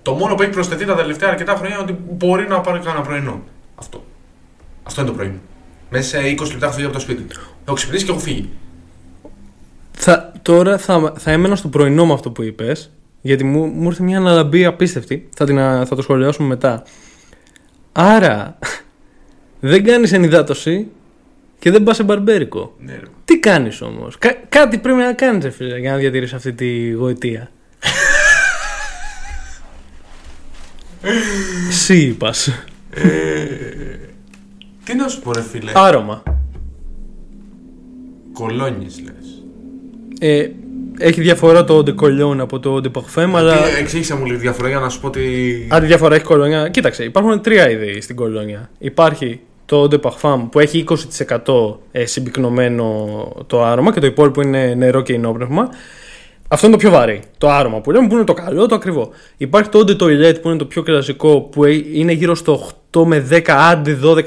Το 0.01 0.13
μόνο 0.13 0.35
που 0.35 0.41
έχει 0.41 0.51
προσθεθεί 0.51 0.85
τα 0.85 0.95
τελευταία 0.95 1.29
αρκετά 1.29 1.55
χρόνια 1.55 1.75
είναι 1.75 1.83
ότι 1.91 1.99
μπορεί 2.11 2.47
να 2.47 2.61
πάρω 2.61 2.79
κανένα 2.83 3.03
πρωινό. 3.03 3.41
Αυτό. 3.75 4.03
Αυτό 4.83 5.01
είναι 5.01 5.09
το 5.09 5.15
πρωινό. 5.15 5.37
Μέσα 5.95 6.19
σε 6.19 6.35
20 6.37 6.47
λεπτά 6.51 6.65
έχω 6.65 6.73
φύγει 6.73 6.85
από 6.85 6.93
το 6.93 6.99
σπίτι. 6.99 7.25
Έχω 7.65 7.75
ξυπνήσει 7.75 8.05
και 8.05 8.11
έχω 8.11 8.19
φύγει. 8.19 8.49
Θα, 9.91 10.31
τώρα 10.41 10.77
θα, 10.77 11.13
θα 11.17 11.31
έμενα 11.31 11.55
στο 11.55 11.67
πρωινό 11.67 12.05
με 12.05 12.13
αυτό 12.13 12.31
που 12.31 12.43
είπες, 12.43 12.91
γιατί 13.21 13.43
μου, 13.43 13.65
μου 13.65 13.87
ήρθε 13.89 14.03
μια 14.03 14.17
αναλαμπή 14.17 14.65
απίστευτη. 14.65 15.29
Θα, 15.35 15.45
την, 15.45 15.59
α- 15.59 15.85
θα 15.85 15.95
το 15.95 16.01
σχολιάσουμε 16.01 16.47
μετά. 16.47 16.83
Άρα, 17.91 18.57
δεν 19.59 19.83
κάνεις 19.83 20.11
ενυδάτωση 20.13 20.87
και 21.59 21.71
δεν 21.71 21.83
πας 21.83 21.95
σε 21.95 22.03
μπαρμπέρικο. 22.03 22.75
Ναι, 22.79 22.91
ρε. 22.93 23.05
Τι 23.25 23.39
κάνεις 23.39 23.81
όμως; 23.81 24.17
Κα- 24.17 24.37
κάτι 24.49 24.77
πρέπει 24.77 24.97
να 24.97 25.13
κάνεις, 25.13 25.43
ρε 25.43 25.49
φίλε, 25.49 25.79
για 25.79 25.91
να 25.91 25.97
διατηρήσεις 25.97 26.33
αυτή 26.35 26.53
τη 26.53 26.89
γοητεία. 26.91 27.51
Σύ 31.69 31.97
είπας. 32.01 32.49
Τι 34.85 34.95
να 34.95 35.07
σου 35.07 35.21
πω, 35.21 35.31
ρε 35.33 35.41
φίλε; 35.41 35.71
Άρωμα. 35.75 36.23
Κολόνιες 38.33 39.01
λες. 39.05 39.43
Ε, 40.19 40.49
έχει 40.97 41.21
διαφορά 41.21 41.63
το 41.63 41.77
Ode 41.77 41.95
Cologne 41.95 42.37
από 42.39 42.59
το 42.59 42.75
Ode 42.83 42.87
Parfum, 42.91 43.29
αλλά. 43.35 43.53
Τι- 43.63 43.79
Εξήγησε 43.79 44.15
μου 44.15 44.25
λίγο 44.25 44.35
τη 44.37 44.41
διαφορά 44.41 44.67
για 44.67 44.79
να 44.79 44.89
σου 44.89 44.99
πω 44.99 45.07
ότι. 45.07 45.67
Αν 45.69 45.79
τη 45.81 45.85
διαφορά 45.87 46.15
έχει 46.15 46.23
κολόνια. 46.23 46.69
Κοίταξε, 46.69 47.03
υπάρχουν 47.03 47.41
τρία 47.41 47.69
είδη 47.69 48.01
στην 48.01 48.15
κολόνια. 48.15 48.69
Υπάρχει 48.79 49.39
το 49.65 49.83
Eau 49.83 49.93
de 49.93 49.99
Parfum 50.01 50.47
που 50.51 50.59
έχει 50.59 50.83
20% 51.37 51.77
ε, 51.91 52.05
συμπυκνωμένο 52.05 53.07
το 53.47 53.63
άρωμα 53.63 53.93
και 53.93 53.99
το 53.99 54.05
υπόλοιπο 54.05 54.41
είναι 54.41 54.73
νερό 54.73 55.01
και 55.01 55.13
ενόπνευμα. 55.13 55.69
Αυτό 56.47 56.67
είναι 56.67 56.75
το 56.75 56.81
πιο 56.81 56.91
βαρύ. 56.91 57.21
Το 57.37 57.49
άρωμα 57.49 57.81
που 57.81 57.91
λέμε 57.91 58.07
που 58.07 58.13
είναι 58.15 58.23
το 58.23 58.33
καλό, 58.33 58.65
το 58.65 58.75
ακριβό. 58.75 59.09
Υπάρχει 59.37 59.69
το 59.69 59.79
Eau 59.79 59.89
de 59.89 60.01
Toilette 60.03 60.41
που 60.41 60.49
είναι 60.49 60.57
το 60.57 60.65
πιο 60.65 60.83
κλασικό 60.83 61.41
που 61.41 61.63
ε- 61.63 61.81
είναι 61.93 62.11
γύρω 62.11 62.35
στο 62.35 62.53
8 62.53 62.71
με 63.05 63.27
10 63.29 63.49
άντε 63.49 63.99
12% 64.03 64.25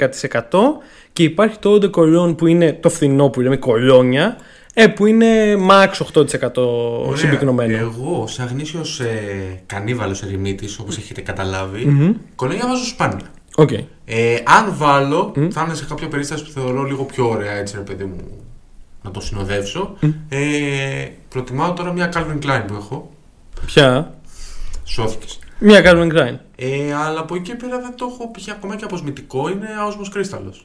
και 1.12 1.22
υπάρχει 1.22 1.58
το 1.58 1.74
Eau 1.74 1.84
de 1.84 1.90
Cologne 1.90 2.36
που 2.36 2.46
είναι 2.46 2.72
το 2.72 2.88
φθηνό 2.88 3.28
που 3.28 3.40
λέμε 3.40 3.56
κολόνια 3.56 4.36
ε, 4.74 4.86
που 4.86 5.06
είναι 5.06 5.54
max 5.68 5.88
8% 6.12 6.56
Ωραία. 6.56 7.16
συμπυκνωμένο. 7.16 7.76
Εγώ, 7.76 8.26
σαν 8.26 8.46
γνήσιος 8.46 9.00
ε, 9.00 9.62
κανίβαλος 9.66 10.22
ερημίτης, 10.22 10.78
όπως 10.78 10.96
έχετε 10.96 11.20
καταλάβει, 11.20 12.16
κολόνια 12.34 12.66
βάζω 12.66 12.84
σπάνια. 12.84 13.26
Οκ. 13.56 13.70
Ε, 14.04 14.36
αν 14.44 14.74
βάλω, 14.76 15.32
θα 15.50 15.62
είναι 15.62 15.74
σε 15.74 15.84
κάποια 15.84 16.08
περίσταση 16.08 16.44
που 16.44 16.50
θεωρώ 16.50 16.82
λίγο 16.82 17.04
πιο 17.04 17.28
ωραία, 17.28 17.52
έτσι 17.52 17.74
ρε 17.76 17.82
παιδί 17.82 18.04
μου, 18.04 18.16
να 19.02 19.10
το 19.10 19.20
συνοδεύσω. 19.20 19.96
Ε, 20.28 20.38
προτιμάω 21.28 21.72
τώρα 21.72 21.92
μια 21.92 22.12
Calvin 22.14 22.46
Klein 22.46 22.62
που 22.66 22.74
έχω. 22.74 23.10
Ποια; 23.66 24.14
Σώθηκες. 24.84 25.38
Μια 25.58 25.80
Calvin 25.84 26.12
Klein. 26.12 26.36
Ε, 26.56 26.94
αλλά 26.94 27.20
από 27.20 27.34
εκεί 27.34 27.44
και 27.50 27.54
πέρα 27.54 27.80
δεν 27.80 27.94
το 27.96 28.06
έχω 28.12 28.30
π.χ. 28.30 28.48
ακόμα 28.50 28.76
και 28.76 28.84
αποσμητικό, 28.84 29.48
είναι 29.50 29.66
άοσμο 29.88 30.16
Crystals. 30.18 30.60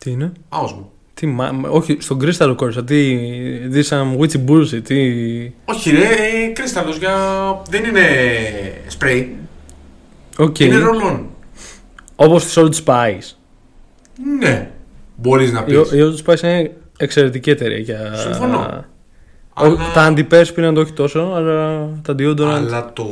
Τι 0.00 0.10
είναι; 0.10 0.32
Άοσμο. 0.48 0.84
Τι, 1.14 1.26
μα, 1.26 1.52
μα- 1.52 1.68
όχι, 1.68 1.96
στον 2.00 2.20
Crystal 2.22 2.52
κόρσα. 2.56 2.84
Τι. 2.84 3.18
This 3.72 3.82
some 3.88 4.18
witchy 4.18 4.44
bullshit. 4.48 4.80
Τι. 4.84 4.96
Όχι 5.64 5.90
ρε, 5.90 5.98
ε, 6.04 6.52
Crystals 6.56 6.98
για... 6.98 7.16
δεν 7.70 7.84
είναι 7.84 8.02
spray, 8.98 9.26
Οκ. 10.38 10.60
είναι 10.60 10.76
roll-on. 10.78 11.26
Όπως 12.16 12.44
της 12.44 12.58
Old 12.58 12.84
Spice. 12.84 13.34
Ναι, 14.40 14.70
μπορείς 15.16 15.52
να 15.52 15.60
Η, 15.60 15.64
πεις. 15.64 15.90
η 15.92 15.98
Old 16.00 16.24
Spice 16.32 16.42
είναι 16.42 16.76
εξαιρετική 16.98 17.50
εταιρεία 17.50 17.78
για. 17.78 18.14
Συμφωνώ. 18.14 18.84
Ο- 19.58 19.64
Αλλά- 19.64 19.76
Τα 19.94 20.12
antiperspirant 20.12 20.72
το 20.74 20.80
όχι 20.80 20.92
τόσο, 20.92 21.20
αλλά 21.34 21.88
τα 22.02 22.14
deodorant. 22.18 22.40
Αλλά 22.40 22.92
το 22.92 23.06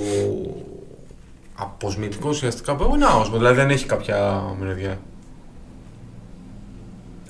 αποσμητικό 1.54 2.28
ουσιαστικά 2.28 2.76
που 2.76 2.82
έχω 2.82 2.94
είναι 2.94 3.04
άοσμο, 3.08 3.32
δηλαδή 3.36 3.54
δεν 3.56 3.70
έχει 3.70 3.86
κάποια 3.86 4.42
μυρωδιά. 4.60 4.98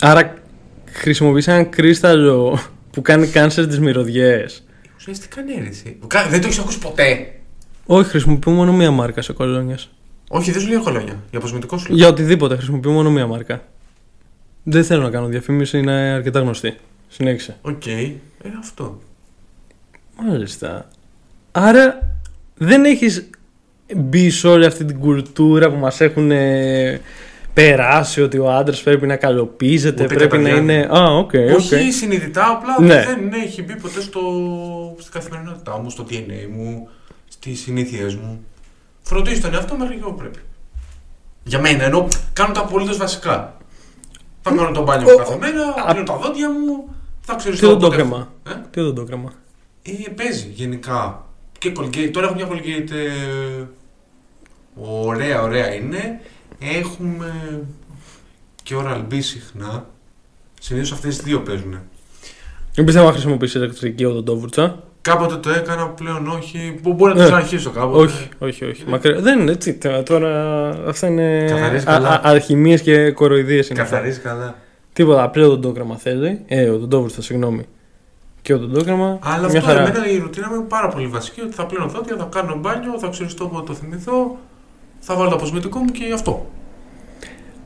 Άρα 0.01 0.35
χρησιμοποιείς 0.85 1.49
ένα 1.49 1.65
κρύσταλλο 1.65 2.59
που 2.91 3.03
κάνει 3.03 3.27
cancel 3.27 3.67
τις 3.67 3.79
μυρωδιές. 3.81 4.63
Ουσιαστικά 4.97 5.43
ναι, 5.43 5.55
ρε, 5.63 5.69
εσύ. 5.69 5.99
Κα- 6.07 6.29
Δεν 6.29 6.41
το 6.41 6.47
έχεις 6.47 6.59
ακούσει 6.59 6.79
ποτέ; 6.79 7.33
Όχι, 7.87 8.09
χρησιμοποιώ 8.09 8.53
μόνο 8.53 8.73
μία 8.73 8.91
μάρκα 8.91 9.23
σε 9.23 9.33
κολόνιες. 9.33 9.91
Όχι, 10.29 10.51
δεν 10.51 10.61
σου 10.61 10.69
λέω 10.69 10.83
κολόνια. 10.83 11.23
Για 11.31 11.39
αποσμητικό 11.39 11.79
σου 11.79 11.87
λέω. 11.89 11.97
Για 11.97 12.09
οτιδήποτε 12.09 12.57
χρησιμοποιώ 12.57 12.91
μόνο 12.91 13.11
μία 13.11 13.27
μάρκα. 13.27 13.63
Δεν 14.63 14.85
θέλω 14.85 15.03
να 15.03 15.11
κάνω 15.11 15.27
διαφήμιση, 15.27 15.79
είναι 15.79 15.93
αρκετά 15.93 16.41
γνωστή. 16.41 16.75
Συνέχισε. 17.15 17.57
Οκ, 17.63 17.87
ε, 17.87 18.13
αυτό. 18.59 18.99
Μάλιστα. 20.23 20.89
Άρα 21.53 22.11
δεν 22.57 22.85
έχεις 22.85 23.31
μπει 23.97 24.31
σε 24.31 24.49
όλη 24.49 24.65
αυτή 24.65 24.85
την 24.85 24.99
κουλτούρα 24.99 25.71
που 25.71 25.77
μας 25.77 26.01
έχουν 26.01 26.31
ε, 26.31 27.01
περάσει 27.55 28.23
ότι 28.23 28.39
ο 28.39 28.51
άντρας 28.53 28.83
πρέπει 28.83 29.07
να 29.07 29.17
καλλωπίζεται, 29.17 30.05
Ούτε 30.05 30.15
πρέπει 30.15 30.37
να 30.39 30.43
καταδιάνει. 30.49 30.75
είναι... 30.75 30.89
Α, 30.99 31.05
OK, 31.05 31.31
OK. 31.53 31.57
Όχι 31.59 31.91
συνειδητά, 31.93 32.49
απλά 32.51 32.87
Ναι. 32.87 33.05
δεν 33.05 33.33
έχει 33.45 33.63
μπει 33.63 33.77
ποτέ 33.77 34.01
στο... 34.01 34.21
στην 34.99 35.13
καθημερινότητά 35.13 35.79
μου, 35.79 35.91
στο 35.91 36.07
DNA 36.11 36.49
μου, 36.57 36.89
στις 37.29 37.61
συνήθειές 37.61 38.15
μου. 38.15 38.45
Φροντίζω 39.03 39.41
τον 39.41 39.55
εαυτό 39.55 39.77
μέχρι 39.77 39.95
και 39.95 40.01
εγώ 40.01 40.13
πρέπει. 40.13 40.39
Για 41.45 41.61
μένα, 41.61 41.85
ενώ 41.85 42.09
κάνω 42.33 42.53
τα 42.53 42.61
απολύτως 42.61 42.97
βασικά. 42.97 43.57
Θα 44.43 44.51
κάνω 44.55 44.71
το 44.71 44.83
μπάνιο 44.85 45.07
μου 45.09 45.15
Ο- 45.15 45.19
κάθε 45.19 45.37
μέρα, 45.37 45.63
α- 45.69 45.75
θα 45.87 45.93
πλένω 45.93 46.05
τα 46.05 46.17
δόντια 46.17 46.51
μου, 46.51 46.94
θα 47.25 47.35
ξέρω 47.35 47.57
Τι 47.57 47.65
οδοντόκρεμα. 47.67 48.33
Ε; 48.49 48.51
Τι 48.71 48.81
οδοντόκρεμα. 48.81 49.33
Ε, 49.83 50.11
παίζει 50.11 50.51
γενικά. 50.55 51.27
Και 51.59 51.73
Colgate. 51.79 52.11
Τώρα 52.13 52.27
έχω 52.27 52.35
μια 52.35 52.49
Colgate. 52.49 52.91
ε, 52.91 53.65
ωραία, 54.75 55.43
ωραία 55.43 55.75
είναι. 55.75 56.21
Έχουμε 56.79 57.33
και 58.63 58.75
Oral 58.79 59.01
B 59.11 59.19
συχνά. 59.19 59.87
Συνήθως 60.61 60.93
αυτές 60.93 61.17
τι 61.17 61.23
δύο 61.25 61.41
παίζουν. 61.41 61.79
Δεν 62.75 62.85
πιστεύω 62.85 63.07
να 63.07 63.13
χρησιμοποιήσεις 63.13 63.55
ηλεκτρική 63.55 64.05
οδοντόβουρτσα. 64.05 64.83
Κάποτε 65.01 65.37
το 65.37 65.51
έκανα, 65.51 65.89
πλέον 65.89 66.27
όχι. 66.29 66.79
Μπο- 66.83 66.93
Μπορεί 66.93 67.13
να 67.15 67.19
Ναι. 67.19 67.25
το 67.25 67.31
ξαναρχίσω 67.33 67.71
κάποτε. 67.71 67.99
Όχι, 68.05 68.29
όχι, 68.39 68.65
όχι. 68.65 68.85
Μακριά. 68.89 69.21
Δεν 69.21 69.41
είναι 69.41 69.51
έτσι. 69.53 69.75
τε- 69.75 70.05
Τώρα 70.09 70.69
αυτά 70.89 71.07
είναι 71.07 71.45
Καθαρίζει 71.49 71.85
α- 71.85 71.93
καλά. 71.93 72.09
α- 72.09 72.21
αλχημίες 72.23 72.81
και 72.83 73.11
κοροϊδίες 73.11 73.69
είναι 73.69 73.81
αυτά. 73.81 73.95
Καθαρίζει 73.97 74.21
καλά. 74.21 74.55
Τίποτα, 74.95 75.23
απλό 75.23 75.45
οδοντόκρεμα 75.45 75.97
θέλει. 75.97 76.41
Ε, 76.47 76.69
οδοντόβουρτσα, 76.69 77.23
συγγνώμη. 77.23 77.67
Και 78.43 78.55
οδοντόκρεμα. 78.55 79.19
Αλλά 79.23 79.49
μια 79.49 79.59
αυτό 79.59 79.71
χαρά. 79.71 79.81
εμένα 79.81 80.09
η 80.09 80.19
ρουτίνα 80.19 80.49
μου 80.49 80.55
είναι 80.55 80.65
πάρα 80.69 80.89
πολύ 80.89 81.07
βασική. 81.07 81.41
Ότι 81.41 81.55
θα 81.55 81.67
πλύνω 81.67 81.87
δόντια, 81.87 82.17
θα 82.17 82.29
κάνω 82.31 82.57
μπάνιο, 82.57 82.99
θα 82.99 83.09
ξεριστώ 83.09 83.45
όποτε 83.45 83.67
το 83.67 83.75
θυμηθώ. 83.75 84.39
Θα 84.99 85.15
βάλω 85.15 85.29
το 85.29 85.35
αποσμητικό 85.35 85.79
μου 85.79 85.91
και 85.91 86.13
αυτό. 86.13 86.51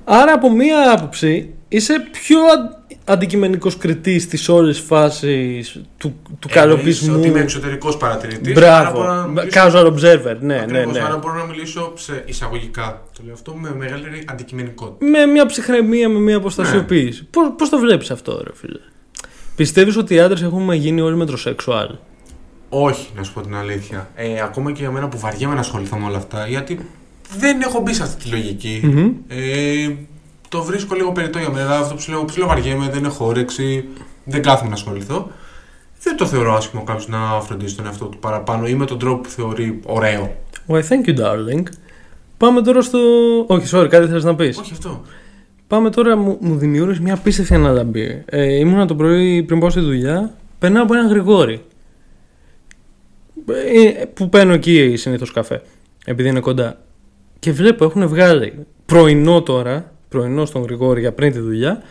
Άρα 0.05 0.33
από 0.33 0.51
μία 0.51 0.93
άποψη 0.93 1.55
είσαι 1.69 2.09
πιο 2.13 2.39
αν- 2.39 2.77
αντικειμενικός 3.05 3.77
κριτής 3.77 4.23
στις 4.23 4.49
όλες 4.49 4.79
φάσεις 4.81 5.81
του, 5.97 6.15
του 6.39 6.49
καλοπισμού. 6.53 7.19
Ότι 7.19 7.29
είμαι 7.29 7.41
εξωτερικός 7.41 7.97
παρατηρητής. 7.97 8.53
Μπράβο. 8.55 9.05
Casual 9.53 9.87
observer, 9.93 10.37
ναι, 10.41 10.55
ναι, 10.55 10.61
Ακριβώς, 10.61 10.93
ναι. 10.93 11.01
Άρα 11.01 11.17
μπορώ 11.17 11.35
να 11.35 11.45
μιλήσω 11.45 11.93
σε 11.97 12.23
εισαγωγικά. 12.27 13.03
Το 13.17 13.23
λέω 13.25 13.33
αυτό 13.35 13.55
με 13.55 13.75
μεγαλύτερη 13.79 14.25
αντικειμενικότητα. 14.27 15.07
Με 15.07 15.27
μια 15.27 15.47
ψυχραιμία, 15.47 16.09
με 16.09 16.19
μια 16.19 16.37
αποστασιοποίηση. 16.37 17.25
Πώς, 17.31 17.53
πώς 17.59 17.69
το 17.69 17.79
βλέπεις 17.79 18.11
αυτό, 18.11 18.41
ρε 18.45 18.51
φίλε; 18.55 18.79
Πιστεύεις 19.57 19.97
ότι 19.97 20.15
οι 20.15 20.21
άντρες 20.21 20.43
έχουμε 20.43 20.75
γίνει 20.75 21.01
όλοι 21.01 21.17
μετροσεξουάλ. 21.17 21.89
Όχι, 22.69 23.09
να 23.17 23.23
σου 23.23 23.33
πω 23.33 23.41
την 23.41 23.55
αλήθεια. 23.55 24.11
Ε, 24.15 24.41
ακόμα 24.43 24.73
και 24.73 24.81
για 24.81 24.91
μένα 24.91 25.09
που 25.09 25.19
βαριέμαι 25.19 25.55
να 25.55 25.61
ασχοληθώ 25.61 25.97
με 25.97 26.07
όλα 26.07 26.17
αυτά, 26.17 26.47
γιατί 26.47 26.89
δεν 27.39 27.61
έχω 27.61 27.81
μπει 27.81 27.95
σε 27.95 28.03
αυτή 28.03 28.25
τη 28.25 28.31
λογική. 28.31 28.81
Μμμ. 28.85 29.11
Ε, 29.29 29.89
το 30.49 30.63
βρίσκω 30.63 30.95
λίγο 30.95 31.13
περιττό 31.13 31.39
για 31.39 31.51
μένα. 31.51 31.79
Αυτό 31.79 31.95
που 31.95 32.01
σου 32.01 32.11
λέω, 32.11 32.25
ψηλό 32.25 32.47
βαριέμαι, 32.47 32.89
δεν 32.89 33.05
έχω 33.05 33.27
όρεξη, 33.27 33.89
δεν 34.25 34.43
κάθομαι 34.43 34.69
να 34.69 34.75
ασχοληθώ. 34.75 35.31
Δεν 36.03 36.17
το 36.17 36.27
θεωρώ 36.27 36.55
άσχημο 36.55 36.85
κάποιος 36.85 37.09
να 37.09 37.41
φροντίζει 37.41 37.75
τον 37.75 37.87
εαυτό 37.87 38.05
του 38.05 38.19
παραπάνω 38.19 38.67
ή 38.67 38.75
με 38.75 38.87
τον 38.87 38.99
τρόπο 38.99 39.21
που 39.21 39.29
θεωρεί 39.29 39.81
ωραίο. 39.85 40.37
Why, 40.69 40.81
thank 40.81 41.09
you, 41.09 41.19
darling. 41.19 41.63
Πάμε 42.37 42.63
τώρα 42.63 42.83
στο. 42.83 42.99
Όχι, 43.47 43.77
sorry, 43.77 43.87
κάτι 43.89 44.09
θες 44.09 44.25
να 44.25 44.35
πεις. 44.35 44.59
Όχι 44.59 44.73
αυτό. 44.73 45.03
Πάμε 45.67 45.91
τώρα, 45.91 46.17
μου, 46.17 46.37
μου 46.41 46.57
δημιούργησε 46.57 47.03
μια 47.03 47.15
απίστευτη 47.15 47.55
αναλαμπή. 47.55 48.23
Ε, 48.27 48.59
ήμουνα 48.59 48.87
το 48.87 48.95
πρωί 48.95 49.43
πριν 49.43 49.61
πάω 49.61 49.71
στη 49.71 49.81
δουλειά, 49.81 50.35
περνάω 50.59 50.83
από 50.83 50.95
έναν 50.95 51.09
Γρηγόρη. 51.09 51.65
Ε, 53.47 54.05
που 54.05 54.29
παίρνω 54.29 54.53
εκεί 54.53 54.97
συνήθως 54.97 55.33
καφέ, 55.33 55.63
επειδή 56.05 56.29
είναι 56.29 56.41
κοντά. 56.41 56.79
Και 57.39 57.53
βλέπω 57.53 57.85
έχουν 57.85 58.09
βγάλει 58.09 58.67
πρωινό 58.87 59.43
τώρα, 59.43 59.93
πρωινό 60.09 60.45
στον 60.45 60.63
Γρηγόρη 60.63 61.01
για 61.01 61.13
πριν 61.13 61.33
τη 61.33 61.39
δουλειά, 61.39 61.83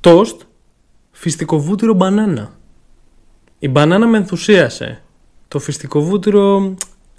τόστ, 0.00 0.40
φυστικό 1.10 1.58
βούτυρο 1.60 1.94
μπανάνα. 1.94 2.50
Η 3.58 3.68
μπανάνα 3.68 4.06
με 4.06 4.16
ενθουσίασε. 4.18 5.02
Το 5.48 5.58
φυστικό 5.58 6.00
βούτυρο 6.02 6.74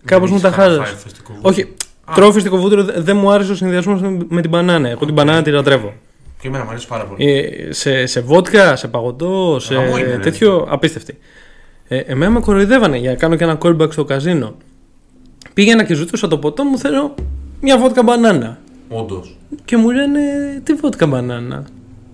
κάπως 0.05 0.31
μου 0.31 0.37
Δεν 0.39 0.51
τα 0.51 0.55
έχεις 0.55 0.59
χάλασε. 0.59 0.81
ξαναφάει 0.81 1.03
φεστικό 1.03 1.33
βούτυρο. 1.33 1.49
Όχι, 1.49 1.73
τρώω 2.15 2.31
φυστικό 2.31 2.57
βούτυρο, 2.57 2.83
δε- 2.83 2.99
δεν 3.01 3.17
μου 3.17 3.31
άρεσε 3.31 3.51
ο 3.51 3.55
συνδυασμός 3.55 4.01
με 4.27 4.41
την 4.41 4.49
μπανάνα. 4.49 4.89
Εγώ 4.89 5.05
την 5.05 5.13
μπανάνα 5.13 5.41
τη 5.41 5.51
λατρεύω. 5.51 5.93
Και 6.41 6.47
εμένα 6.47 6.63
μου 6.63 6.69
αρέσει 6.69 6.87
πάρα 6.87 7.05
πολύ. 7.05 7.29
Ε, 7.31 7.71
σε, 7.73 8.05
σε 8.05 8.21
βότκα, 8.21 8.75
σε 8.75 8.87
παγωτό, 8.87 9.57
σε 9.59 9.73
Γαμό 9.75 9.97
είναι, 9.97 10.07
ρε. 10.07 10.17
τέτοιο 10.17 10.65
απίστευτη. 10.69 11.17
Ε, 11.87 11.97
εμένα 11.97 12.31
με 12.31 12.39
κοροϊδεύανε 12.39 12.97
για 12.97 13.09
να 13.11 13.17
κάνω 13.17 13.35
και 13.35 13.43
ένα 13.43 13.57
callback 13.61 13.91
στο 13.91 14.03
καζίνο. 14.05 14.55
Πήγαινα 15.53 15.83
και 15.83 15.93
ζητούσα 15.93 16.27
το 16.27 16.37
ποτό 16.37 16.63
μου, 16.63 16.77
θέλω 16.77 17.15
μια 17.61 17.77
βότκα 17.77 18.03
μπανάνα. 18.03 18.57
Όντως. 18.93 19.37
Και 19.65 19.77
μου 19.77 19.89
λένε, 19.91 20.19
τι 20.63 20.73
βότκα 20.73 21.07
μπανάνα. 21.07 21.65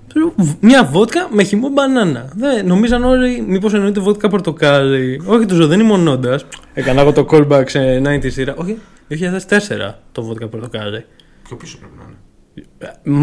Του 0.08 0.20
λέω, 0.20 0.34
«Β- 0.38 0.64
Μια 0.64 0.84
βότκα 0.84 1.28
με 1.32 1.44
χυμό 1.44 1.70
μπανάνα. 1.70 2.30
Δεν, 2.36 2.66
νομίζαν 2.66 3.04
όλοι, 3.04 3.44
μήπως 3.48 3.74
εννοείται 3.74 4.00
βότκα 4.00 4.30
πορτοκάλι. 4.30 5.22
Όχι, 5.26 5.46
τους 5.46 5.58
λέω, 5.58 5.68
δεν 5.68 5.80
είμαι 5.80 5.92
ονόντα. 5.92 6.40
Έκανα 6.74 7.02
εγώ 7.02 7.12
το 7.14 7.26
callback 7.32 7.64
σε 7.66 8.02
90 8.06 8.20
σειρά. 8.32 8.54
Όχι, 8.58 8.78
2004 9.10 9.94
το 10.12 10.24
βότκα 10.24 10.48
πορτοκάλι. 10.48 11.06
Πιο 11.44 11.56
πίσω 11.56 11.78
πρέπει 11.78 11.94
να 11.98 12.04
είναι. 12.04 12.18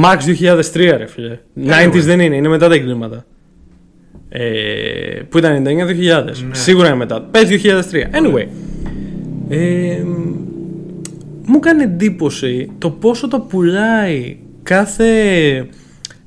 Max 0.04 0.18
2003 0.74 0.96
ρε 0.96 1.06
φίλε. 1.06 1.38
Anyway. 1.64 1.88
90s 1.92 2.00
δεν 2.00 2.20
είναι, 2.20 2.36
είναι 2.36 2.48
μετά 2.48 2.68
τα 2.68 2.74
εγκλήματα. 2.74 3.24
Ε, 4.28 5.20
που 5.28 5.38
ήταν 5.38 5.64
99-2000. 5.66 5.66
Ναι. 5.66 6.32
Σίγουρα 6.54 6.86
είναι 6.86 6.96
μετά. 6.96 7.20
Πες 7.30 7.48
2003. 7.48 7.54
Anyway. 7.94 8.46
Ε, 9.48 10.02
μου 11.46 11.56
έκανε 11.56 11.82
εντύπωση 11.82 12.72
το 12.78 12.90
πόσο 12.90 13.28
το 13.28 13.40
πουλάει 13.40 14.38
κάθε. 14.62 15.68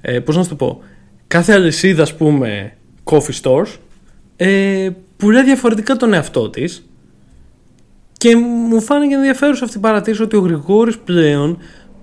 Ε, 0.01 0.19
πώς 0.19 0.35
να 0.35 0.43
σου 0.43 0.49
το 0.49 0.55
πω. 0.55 0.81
Κάθε 1.27 1.53
αλυσίδα, 1.53 2.01
ας 2.01 2.15
πούμε, 2.15 2.73
coffee 3.03 3.41
stores 3.41 3.77
ε, 4.35 4.89
που 5.17 5.31
λέει 5.31 5.43
διαφορετικά 5.43 5.95
τον 5.95 6.13
εαυτό 6.13 6.49
της. 6.49 6.89
Και 8.17 8.35
μου 8.35 8.81
φάνηκε 8.81 9.15
ενδιαφέρουσα 9.15 9.65
αυτή 9.65 9.77
η 9.77 9.81
παρατήρηση 9.81 10.21
ότι 10.21 10.35
ο 10.35 10.39
Γρηγόρης 10.39 10.97
πλέον 10.97 11.57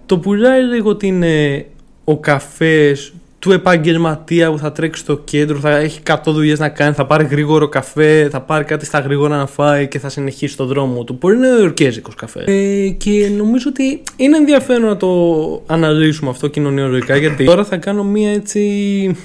το 0.06 0.18
πουλάει 0.18 0.62
λίγο 0.62 0.90
ότι 0.90 1.06
είναι 1.06 1.66
ο 2.04 2.18
καφές 2.18 3.12
του 3.46 3.52
επαγγελματία 3.52 4.50
που 4.50 4.58
θα 4.58 4.72
τρέξει 4.72 5.00
στο 5.00 5.16
κέντρο, 5.16 5.58
θα 5.58 5.76
έχει 5.76 6.00
100 6.06 6.16
δουλειές 6.24 6.58
να 6.58 6.68
κάνει, 6.68 6.94
θα 6.94 7.06
πάρει 7.06 7.24
γρήγορο 7.24 7.68
καφέ, 7.68 8.28
θα 8.30 8.40
πάρει 8.40 8.64
κάτι 8.64 8.84
στα 8.84 8.98
γρήγορα 8.98 9.36
να 9.36 9.46
φάει 9.46 9.88
και 9.88 9.98
θα 9.98 10.08
συνεχίσει 10.08 10.56
το 10.56 10.66
δρόμο 10.66 11.04
του. 11.04 11.16
Μπορεί 11.20 11.36
να 11.36 11.48
είναι 11.48 11.62
ορκέζικος 11.62 12.14
καφέ. 12.14 12.44
Ε, 12.46 12.88
και 12.88 13.30
νομίζω 13.36 13.68
ότι 13.68 14.02
είναι 14.16 14.36
ενδιαφέρον 14.36 14.88
να 14.88 14.96
το 14.96 15.62
αναλύσουμε 15.66 16.30
αυτό 16.30 16.48
κοινωνιολογικά 16.48 17.16
γιατί 17.16 17.44
τώρα 17.44 17.64
θα 17.64 17.76
κάνω 17.76 18.04
μία 18.04 18.32
έτσι. 18.32 19.16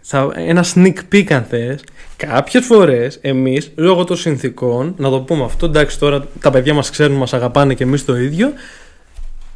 Θα, 0.00 0.32
ένα 0.34 0.64
sneak 0.74 0.96
peek 1.12 1.32
αν 1.32 1.42
θες 1.42 1.84
Κάποιες 2.16 2.64
φορές 2.64 3.18
εμείς, 3.20 3.70
λόγω 3.74 4.04
των 4.04 4.16
συνθήκων, 4.16 4.94
να 4.96 5.10
το 5.10 5.20
πούμε 5.20 5.44
αυτό, 5.44 5.66
εντάξει 5.66 5.98
τώρα 5.98 6.26
τα 6.40 6.50
παιδιά 6.50 6.74
μας 6.74 6.90
ξέρουν, 6.90 7.16
μας 7.16 7.32
αγαπάνε 7.34 7.74
και 7.74 7.82
εμείς 7.82 8.04
το 8.04 8.16
ίδιο, 8.16 8.52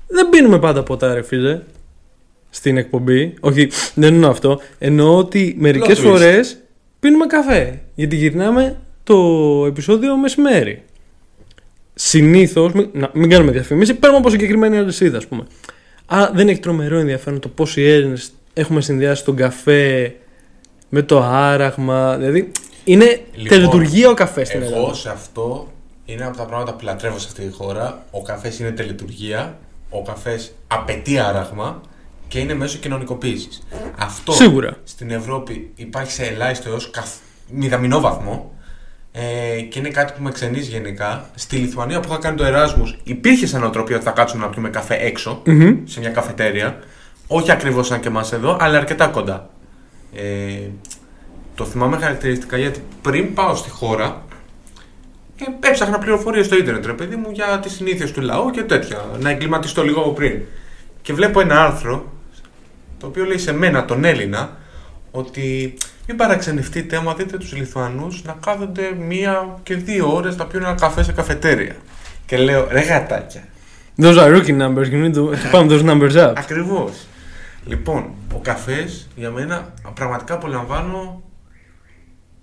δεν 0.07 0.29
πίνουμε 0.29 0.59
πάντα 0.59 0.83
ποτά, 0.83 1.15
ρε 1.15 1.23
φίλε 1.23 1.61
στην 2.59 2.77
εκπομπή. 2.77 3.35
Όχι, 3.41 3.69
δεν 3.95 4.15
εννοώ 4.15 4.31
αυτό. 4.31 4.61
Εννοώ 4.79 5.17
ότι 5.17 5.55
μερικές 5.59 5.99
φορές 5.99 6.59
πίνουμε 7.01 7.27
καφέ. 7.27 7.81
Γιατί 7.95 8.17
γυρνάμε 8.17 8.77
το 9.05 9.17
επεισόδιο 9.67 10.17
μεσημέρι. 10.17 10.83
Συνήθως, 11.95 12.73
μην, 12.73 12.91
μην 13.13 13.31
κάνουμε 13.31 13.51
διαφήμιση, 13.51 13.95
παίρνουμε 13.95 14.21
από 14.21 14.31
συγκεκριμένη 14.31 14.77
αλυσίδα, 14.77 15.17
ας 15.17 15.27
πούμε. 15.27 15.47
Άρα 16.07 16.31
δεν 16.35 16.49
έχει 16.49 16.61
τρομερό 16.61 16.99
ενδιαφέρον 16.99 17.41
το 17.41 17.49
πόσοι 17.49 17.83
Έλληνες 17.83 18.33
έχουμε 18.55 18.81
συνδυάσει 18.81 19.25
τον 19.25 19.37
καφέ 19.37 20.15
με 20.89 21.03
το 21.03 21.23
άραγμα. 21.23 22.17
Δηλαδή 22.17 22.53
είναι 22.85 23.21
λοιπόν, 23.33 23.49
τελετουργία 23.49 24.09
ο 24.09 24.15
καφές 24.15 24.49
στην 24.49 24.63
Ελλάδα. 24.63 24.77
Εγώ 24.77 24.95
σε 24.95 25.11
αυτό 25.11 25.73
είναι 26.05 26.25
από 26.25 26.37
τα 26.37 26.45
πράγματα 26.45 26.75
που 26.75 26.85
λατρεύω 26.85 27.19
σε 27.19 27.27
αυτή 27.29 27.47
τη 27.47 27.53
χώρα. 27.53 28.05
Ο 28.11 28.23
καφές 28.23 28.59
είναι 28.59 28.71
τελετουργία. 28.71 29.59
Ο 29.91 30.03
καφές 30.03 30.53
απαιτεί 30.67 31.19
άραγμα 31.19 31.81
και 32.29 32.39
είναι 32.39 32.55
μέσω 32.55 32.79
κοινωνικοποίησης. 32.79 33.63
Αυτό 33.99 34.33
Σίγουρα. 34.33 34.77
στην 34.85 35.11
Ευρώπη 35.11 35.71
υπάρχει 35.75 36.13
σε 36.13 36.25
ελάχιστο 36.25 36.71
έως 36.71 36.91
καθ... 36.91 37.15
μηδαμινό 37.51 38.01
βαθμό 38.01 38.53
ε, 39.13 39.61
και 39.61 39.79
είναι 39.79 39.89
κάτι 39.89 40.13
που 40.17 40.23
με 40.23 40.31
ξενίζει 40.31 40.71
γενικά. 40.71 41.31
Στη 41.35 41.57
Λιθουανία 41.57 42.01
που 42.01 42.09
είχα 42.11 42.19
κάνει 42.19 42.37
το 42.37 42.45
Εράσμους, 42.45 42.99
υπήρχε 43.05 43.47
σαν 43.47 43.65
οτροπία 43.65 43.97
ότι 43.97 44.05
θα 44.05 44.11
κάτσουμε 44.11 44.45
να 44.45 44.51
πιούμε 44.51 44.69
καφέ 44.69 45.13
σε 45.85 46.01
μια 46.01 46.11
καφετέρια. 46.11 46.79
Όχι 47.27 47.51
ακριβώς 47.51 47.87
σαν 47.87 48.01
και 48.01 48.09
εμάς 48.09 48.33
εδώ, 48.33 48.57
αλλά 48.61 48.79
αρκετά 48.79 49.07
κοντά. 49.07 49.51
Ε, 50.15 50.69
το 51.55 51.65
θυμάμαι 51.65 51.97
χαρακτηριστικά 51.97 52.57
γιατί 52.57 52.83
πριν 53.03 53.35
πάω 53.35 53.55
στη 53.55 53.71
χώρα, 53.71 54.25
ε, 55.37 55.69
έψαχνα 55.69 55.99
πληροφορίες 55.99 56.47
στο 56.47 56.57
ίντερνετ, 56.57 56.87
ρε 56.87 56.93
παιδί 56.93 57.17
μου, 57.17 57.31
για 57.31 57.59
τις 57.63 57.73
συνήθειες 57.73 58.13
του 58.13 58.21
λαού 58.21 58.51
και 58.51 58.63
τέτοια. 58.63 59.05
Να 59.21 59.31
εγκληματιστώ 59.31 59.85
λίγο 59.85 60.01
πριν. 60.01 60.41
Και 61.03 61.13
βλέπω 61.13 61.41
ένα 61.41 61.65
άρθρο 61.65 62.13
το 62.99 63.07
οποίο 63.07 63.25
λέει 63.25 63.39
σε 63.39 63.53
μένα, 63.53 63.85
τον 63.85 64.05
Έλληνα, 64.05 64.57
ότι 65.11 65.75
μην 66.07 66.17
παραξενευτείτε 66.17 66.97
άμα 66.97 67.15
δείτε 67.15 67.37
τους 67.37 67.53
Λιθουανούς 67.53 68.23
να 68.25 68.37
κάθονται 68.41 68.95
μία 69.09 69.59
και 69.63 69.75
δύο 69.75 70.15
ώρες 70.15 70.37
να 70.37 70.47
πιούν 70.47 70.63
ένα 70.63 70.75
καφέ 70.75 71.03
σε 71.03 71.13
καφετέρια. 71.13 71.77
Και 72.27 72.37
λέω, 72.37 72.69
ρε 72.71 72.81
γατάκια. 72.81 73.43
Those 74.01 74.17
are 74.17 74.31
rookie 74.35 74.57
numbers, 74.57 74.89
you 74.91 75.01
need 75.05 75.15
to 75.15 75.37
pump 75.53 75.71
those 75.71 75.83
numbers 75.83 76.17
up. 76.17 76.33
Ακριβώς. 76.37 77.07
Λοιπόν, 77.67 78.11
ο 78.35 78.39
καφές 78.39 79.09
για 79.17 79.31
μένα 79.31 79.75
πραγματικά 79.95 80.35
απολαμβάνω 80.35 81.23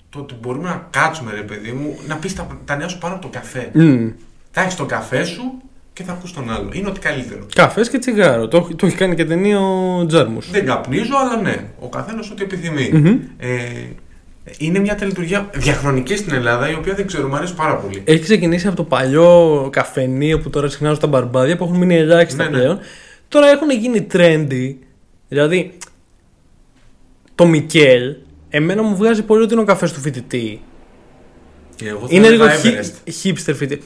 το 0.10 0.20
ότι 0.20 0.34
μπορούμε 0.34 0.70
να 0.70 0.88
κάτσουμε 0.90 1.32
ρε 1.34 1.42
παιδί 1.42 1.72
μου, 1.72 1.98
να 2.08 2.16
πεις 2.16 2.36
τα, 2.36 2.48
τα 2.66 2.76
νέα 2.76 2.88
σου 2.88 2.98
πάνω 2.98 3.14
από 3.14 3.24
το 3.24 3.30
καφέ. 3.30 3.72
Mm. 3.76 4.12
Θα 4.52 4.62
έχεις 4.62 4.76
τον 4.76 4.88
καφέ 4.88 5.24
σου 5.24 5.62
και 5.96 6.04
θα 6.04 6.12
ακούς 6.12 6.34
τον 6.34 6.52
άλλο. 6.52 6.70
Είναι 6.74 6.88
ότι 6.88 7.00
καλύτερο. 7.00 7.46
Καφές 7.56 7.90
και 7.90 7.98
τσιγάρο. 7.98 8.48
Το, 8.48 8.70
το 8.76 8.86
έχει 8.86 8.96
κάνει 8.96 9.16
και 9.16 9.26
ταινία 9.26 9.60
ο 9.60 10.06
Τζάρμου. 10.06 10.40
Δεν 10.52 10.66
καπνίζω, 10.66 11.14
αλλά 11.24 11.42
ναι. 11.42 11.66
Ο 11.80 11.90
καθένας 11.90 12.32
ό,τι 12.32 12.44
επιθυμεί. 12.44 12.92
Ε, 13.38 13.50
είναι 14.58 14.80
μια 14.80 14.96
τελετουργία 14.96 15.50
διαχρονική 15.54 16.16
στην 16.16 16.34
Ελλάδα, 16.34 16.70
η 16.70 16.74
οποία 16.74 16.94
δεν 16.94 17.08
ξέρω, 17.08 17.28
μου 17.28 17.36
αρέσει 17.36 17.56
πάρα 17.56 17.76
πολύ. 17.76 18.02
Έχει 18.06 18.20
ξεκινήσει 18.20 18.68
από 18.68 18.76
το 18.76 18.84
παλιό 18.84 19.70
καφενείο 19.72 20.40
που 20.40 20.50
τώρα 20.50 20.70
συχνάζουν 20.70 21.00
τα 21.00 21.08
μπαρμπάδια 21.08 21.58
που 21.58 21.64
έχουν 21.64 21.78
μείνει 21.78 21.96
ελάχιστα 21.96 22.44
ναι, 22.44 22.50
ναι. 22.50 22.58
πλέον. 22.58 22.80
Τώρα 23.28 23.48
έχουν 23.48 23.70
γίνει 23.70 24.08
trendy. 24.14 24.76
Δηλαδή, 25.28 25.78
το 27.36 27.46
Μικέλ, 27.46 28.16
εμένα 28.50 28.82
μου 28.82 28.96
βγάζει 28.96 29.24
πολύ 29.24 29.44
ότι 29.44 29.54
είναι 29.54 29.62
ο 29.62 29.66
καφές 29.66 29.94
του 29.94 30.00
φοιτητή. 30.00 30.62
είναι 32.10 32.30
λίγο 32.30 32.46
hipster 33.24 33.54
φοιτητή. 33.56 33.86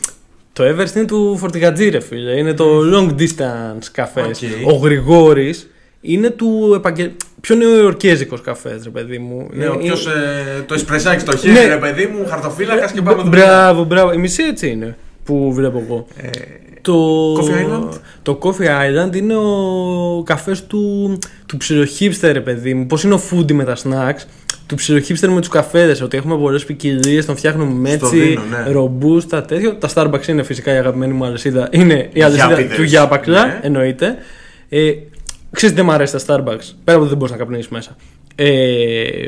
Το 0.60 0.65
Everest 0.65 0.95
είναι 0.95 1.06
του 1.06 1.38
Φορτηγατζή, 1.38 1.89
ρε 1.89 2.00
φίλε. 2.00 2.38
Είναι 2.38 2.54
το 2.54 2.65
long 2.93 3.22
distance 3.22 3.86
καφές. 3.91 4.43
Ο 4.65 4.76
Γρηγόρης 4.76 5.69
είναι 6.02 6.30
του 6.30 6.74
επαγγελ... 6.76 7.10
Πιο 7.41 7.56
νεοϊορκέζικος 7.56 8.41
καφές, 8.41 8.84
ρε 8.84 8.89
παιδί 8.89 9.17
μου. 9.17 9.50
Ναι, 9.52 9.67
ο 9.67 9.78
πιο 9.78 9.93
ε, 9.93 10.62
το 10.62 10.74
εσπρεσάκι 10.74 11.19
στο 11.19 11.38
χέρι, 11.38 11.54
ναι. 11.54 11.67
ρε 11.67 11.78
παιδί 11.78 12.06
μου, 12.06 12.26
χαρτοφύλακας 12.28 12.91
και 12.91 13.02
πάμε 13.02 13.24
Μπράβο, 13.24 13.84
μπράβο. 13.84 14.13
Η 14.13 14.17
μισή 14.17 14.43
έτσι 14.43 14.69
είναι 14.69 14.98
που 15.24 15.54
βλέπω 15.54 15.84
εγώ. 15.86 16.08
Ε, 16.17 16.30
το... 16.82 16.93
Coffee 17.34 17.65
Island; 17.65 18.00
Το 18.22 18.39
Coffee 18.41 19.08
Island 19.10 19.15
είναι 19.15 19.36
ο 19.36 20.24
καφές 20.26 20.65
του, 20.65 21.17
του 21.45 21.58
ψιλοχίπστερ, 21.58 22.34
ρε 22.34 22.41
παιδί 22.41 22.74
μου. 22.74 22.86
Πώς 22.86 23.04
είναι 23.04 23.13
ο 23.13 23.22
foodie 23.32 23.54
με 23.54 23.63
τα 23.63 23.76
snacks 23.76 24.24
του 24.69 24.75
ψιλοχύψτερ 24.75 25.29
με 25.29 25.39
τους 25.39 25.49
καφέδες. 25.49 26.01
Ότι 26.01 26.17
έχουμε 26.17 26.38
πολλές 26.38 26.65
ποικιλίες, 26.65 27.25
τον 27.25 27.36
φτιάχνουμε 27.36 27.91
έτσι, 27.91 28.39
ναι. 28.49 28.71
ρομπούστα, 28.71 29.41
τέτοιο. 29.41 29.75
Τα 29.75 29.89
Starbucks 29.93 30.27
είναι 30.27 30.43
φυσικά 30.43 30.73
η 30.73 30.77
αγαπημένη 30.77 31.13
μου 31.13 31.25
αλυσίδα. 31.25 31.67
Είναι 31.71 32.10
η 32.13 32.21
αλυσίδα 32.21 32.58
του 32.75 32.84
Γιάπακλα, 32.84 33.45
ναι. 33.45 33.60
εννοείται. 33.62 34.15
Ε, 34.69 34.91
Ξέρετε, 35.51 35.77
δεν 35.77 35.86
μου 35.86 35.91
αρέσει 35.91 36.13
τα 36.13 36.19
Starbucks. 36.19 36.73
Πέρα 36.84 36.97
από 36.97 36.99
ότι 36.99 37.08
δεν 37.08 37.17
μπορείς 37.17 37.32
να 37.32 37.38
καπνίσεις 37.38 37.67
μέσα. 37.67 37.95
Ε, 38.36 39.27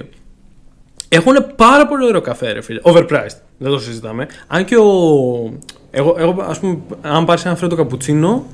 έχουν 1.10 1.36
πάρα 1.56 1.88
πολύ 1.88 2.06
ωραίο 2.06 2.22
καφέ, 2.22 2.52
ρε 2.52 2.62
φίλε. 2.62 2.80
Overpriced. 2.84 3.38
Δεν 3.58 3.72
το 3.72 3.80
συζητάμε. 3.80 4.28
Αν 4.48 4.66
και 4.66 4.78
ο. 4.78 4.84
Εγώ, 5.92 6.16
εγώ 6.20 6.46
ας 6.48 6.60
πούμε, 6.60 6.78
αν 7.02 7.26
πάρεις 7.26 7.46
ένα 7.46 7.56
φρέτο 7.56 7.76
καπουτσίνο, 7.76 8.46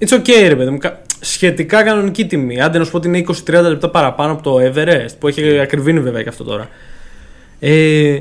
it's 0.00 0.18
okay, 0.18 0.48
ρε 0.48 0.56
παιδί 0.56 0.70
μου 0.70 0.78
σχετικά 1.20 1.82
κανονική 1.82 2.26
τιμή. 2.26 2.60
Άντε 2.60 2.78
να 2.78 2.84
σου 2.84 2.90
πω 2.90 2.96
ότι 2.96 3.08
είναι 3.08 3.24
20-30 3.46 3.62
λεπτά 3.62 3.90
παραπάνω 3.90 4.32
από 4.32 4.42
το 4.42 4.56
Everest, 4.60 5.14
που 5.18 5.28
έχει 5.28 5.58
ακριβήνει 5.58 6.00
βέβαια 6.00 6.22
και 6.22 6.28
αυτό 6.28 6.44
τώρα. 6.44 6.68
Ε, 7.60 8.20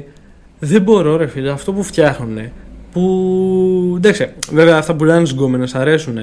δεν 0.60 0.82
μπορώ, 0.82 1.18
ρε 1.18 1.28
φίλε, 1.28 1.52
αυτό 1.52 1.74
που 1.74 1.84
φτιάχνουν. 1.84 2.52
Που 2.92 3.94
εντάξει, 3.98 4.30
βέβαια 4.52 4.78
αυτά 4.78 4.96
που 4.96 5.04
λένε 5.04 5.30
γκόμενες 5.30 5.76
αρέσουν. 5.76 6.18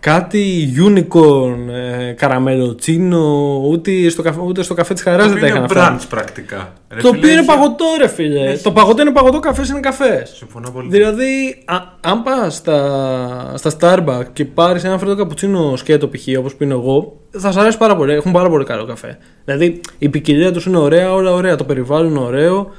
Κάτι 0.00 0.72
unicorn, 0.86 1.68
ε, 1.68 2.12
καραμέλο 2.12 2.74
τσίνο, 2.74 3.60
ούτε 3.64 4.08
στο 4.08 4.22
καφέ, 4.22 4.40
ούτε 4.40 4.62
στο 4.62 4.74
καφέ 4.74 4.94
της 4.94 5.02
χαράς 5.02 5.32
δεν 5.32 5.40
τα 5.40 5.46
είχαν 5.46 5.64
αυτά. 5.64 5.88
Είναι 5.90 6.00
πρακτικά. 6.08 6.72
Ρε 6.90 7.00
το 7.00 7.08
οποίο 7.08 7.30
είναι 7.30 7.44
παγωτό, 7.44 7.84
ρε 7.98 8.08
φίλε. 8.08 8.56
Το 8.62 8.72
παγωτό 8.72 9.02
είναι 9.02 9.12
παγωτό, 9.12 9.40
καφές 9.40 9.68
είναι 9.68 9.80
καφές. 9.80 10.32
Συμφωνώ 10.36 10.70
πολύ. 10.70 10.88
Δηλαδή, 10.90 11.62
α, 11.64 11.76
αν 12.00 12.22
πας 12.22 12.54
στα, 12.54 13.54
στα 13.56 13.72
Starbucks 13.80 14.26
και 14.32 14.44
πάρεις 14.44 14.84
ένα 14.84 14.98
φρέτο 14.98 15.16
καπουτσίνο 15.16 15.76
σκέτο 15.76 16.08
π.χ. 16.08 16.38
όπως 16.38 16.54
πίνω 16.54 16.74
εγώ, 16.74 17.16
θα 17.30 17.52
σα 17.52 17.60
αρέσει 17.60 17.78
πάρα 17.78 17.96
πολύ. 17.96 18.12
Έχουν 18.12 18.32
πάρα 18.32 18.48
πολύ 18.48 18.64
καλό 18.64 18.84
καφέ. 18.84 19.18
Δηλαδή, 19.44 19.80
η 19.98 20.08
ποικιλία 20.08 20.52
τους 20.52 20.66
είναι 20.66 20.78
ωραία, 20.78 21.12
όλα 21.12 21.32
ωραία. 21.32 21.56
Το 21.56 21.64
περιβάλλον 21.64 22.10
είναι 22.10 22.20
ωραίο. 22.20 22.70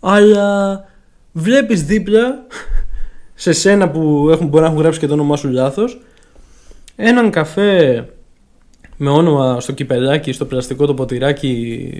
Αλλά 0.00 0.80
βλέπεις 1.32 1.84
δίπλα 1.84 2.46
σε 3.34 3.52
σένα 3.52 3.88
που 3.90 4.28
έχουν, 4.30 4.46
μπορεί 4.46 4.62
να 4.62 4.68
έχουν 4.68 4.80
γράψει 4.80 4.98
και 4.98 5.06
το 5.06 5.12
όνομά 5.12 5.36
σου 5.36 5.48
λάθος 5.48 6.00
έναν 6.96 7.30
καφέ 7.30 8.06
με 8.96 9.10
όνομα 9.10 9.60
στο 9.60 9.72
κυπελάκι, 9.72 10.32
στο 10.32 10.44
πλαστικό 10.44 10.86
το 10.86 10.94
ποτηράκι 10.94 11.90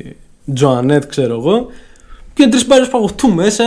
Τζοανέτ 0.54 1.06
ξέρω 1.06 1.34
εγώ 1.34 1.70
και 2.34 2.46
τρεις 2.48 2.66
μπάρες 2.66 2.88
παγωτού 2.88 3.34
μέσα, 3.34 3.64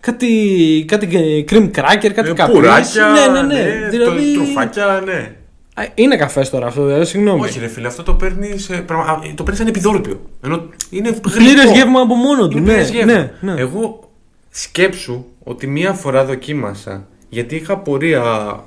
κάτι, 0.00 0.84
κάτι 0.88 1.08
cream 1.50 1.70
cracker, 1.70 2.10
κάτι 2.14 2.30
ε, 2.30 2.46
Πουράκια, 2.52 3.06
ναι, 3.06 3.40
ναι, 3.40 3.46
ναι. 3.46 3.62
ναι 3.62 3.88
δηλαδή... 3.88 4.34
Τρουφάκια, 4.34 5.02
ναι. 5.04 5.34
Είναι 5.94 6.16
καφές 6.16 6.50
τώρα 6.50 6.66
αυτό, 6.66 6.84
δηλαδή, 6.84 7.04
συγγνώμη. 7.04 7.40
Όχι, 7.40 7.58
ρε 7.58 7.68
φίλε, 7.68 7.86
αυτό 7.86 8.02
το 8.02 8.14
παίρνεις 8.14 8.66
το 9.34 9.42
παίρνεις 9.42 9.58
σαν 9.58 9.66
επιδόρπιο. 9.66 10.20
Ενώ 10.44 10.68
είναι 10.90 11.12
πλήρες 11.12 11.70
γεύμα 11.70 12.00
από 12.00 12.14
μόνο 12.14 12.48
του. 12.48 12.58
Ναι, 12.58 12.86
ναι, 13.04 13.32
ναι, 13.40 13.54
Εγώ 13.56 14.10
σκέψου 14.50 15.24
ότι 15.42 15.66
μία 15.66 15.92
φορά 15.92 16.24
δοκίμασα 16.24 17.06
γιατί 17.30 17.56
είχα 17.56 17.78
πορεία 17.78 18.20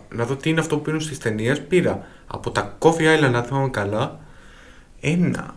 να 0.09 0.25
δω 0.25 0.35
τι 0.35 0.49
είναι 0.49 0.59
αυτό 0.59 0.75
που 0.75 0.81
πίνουν 0.81 1.01
στις 1.01 1.17
ταινίες. 1.17 1.61
Πήρα 1.61 2.05
από 2.27 2.51
τα 2.51 2.77
Coffee 2.79 2.89
Island, 2.89 3.33
αν 3.33 3.43
θυμάμαι 3.43 3.69
καλά, 3.69 4.19
ένα 5.01 5.55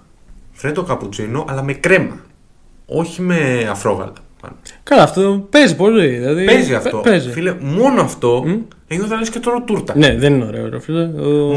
φρέτο 0.53 0.83
καπουτσίνο, 0.83 1.45
αλλά 1.49 1.63
με 1.63 1.73
κρέμα. 1.73 2.17
Όχι 2.87 3.23
με 3.23 3.69
αφρόγαλα. 3.71 4.13
Καλά, 4.83 5.03
αυτό 5.03 5.47
παίζει 5.51 5.77
πολύ. 5.77 6.09
Δηλαδή... 6.09 6.45
Παίζει 6.45 6.75
αυτό. 6.75 6.99
Παίζει. 6.99 7.31
Φίλε, 7.31 7.57
μόνο 7.61 8.01
αυτό 8.01 8.45
mm? 8.47 8.59
ένιωθα 8.89 9.17
λες 9.17 9.31
και 9.31 9.39
τρώω 9.39 9.63
τούρτα. 9.63 9.97
Ναι, 9.97 10.17
δεν 10.17 10.35
είναι 10.35 10.45
ωραίο, 10.45 10.81
φίλε. 10.81 11.07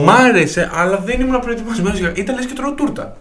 Μ' 0.03 0.09
άρεσε, 0.09 0.69
αλλά 0.73 0.97
δεν 0.97 1.21
ήμουν 1.21 1.39
προετοιμασμένος. 1.39 1.99
Ήταν 2.15 2.35
λες 2.35 2.45
και 2.45 2.53
τρώω 2.53 2.73
τούρτα. 2.73 3.17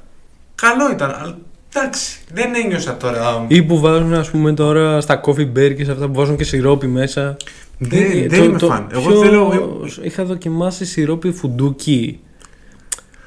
Καλό 0.55 0.91
ήταν. 0.93 1.39
Εντάξει, 1.75 2.19
δεν 2.33 2.55
ένιωσα 2.55 2.97
τώρα. 2.97 3.45
Ή 3.49 3.63
που 3.63 3.81
βάζουν, 3.81 4.15
ας 4.15 4.31
πούμε, 4.31 4.55
τώρα 4.55 5.01
στα 5.01 5.21
coffee 5.25 5.53
bear 5.57 5.75
και 5.77 5.85
σε 5.85 5.91
αυτά 5.91 6.07
που 6.07 6.15
βάζουν 6.15 6.37
και 6.37 6.45
σιρόπι 6.45 6.87
μέσα. 6.87 7.37
Δεν, 7.79 8.03
Ε, 8.03 8.27
δεν 8.27 8.39
το- 8.39 8.45
είμαι 8.45 8.59
το 8.59 8.67
φαν. 8.67 8.87
Εγώ 8.93 9.09
πιο- 9.11 9.19
θέλω. 9.21 9.69
Είχα 10.03 10.25
δοκιμάσει 10.25 10.85
σιρόπι 10.85 11.33
φουντούκι. 11.33 12.21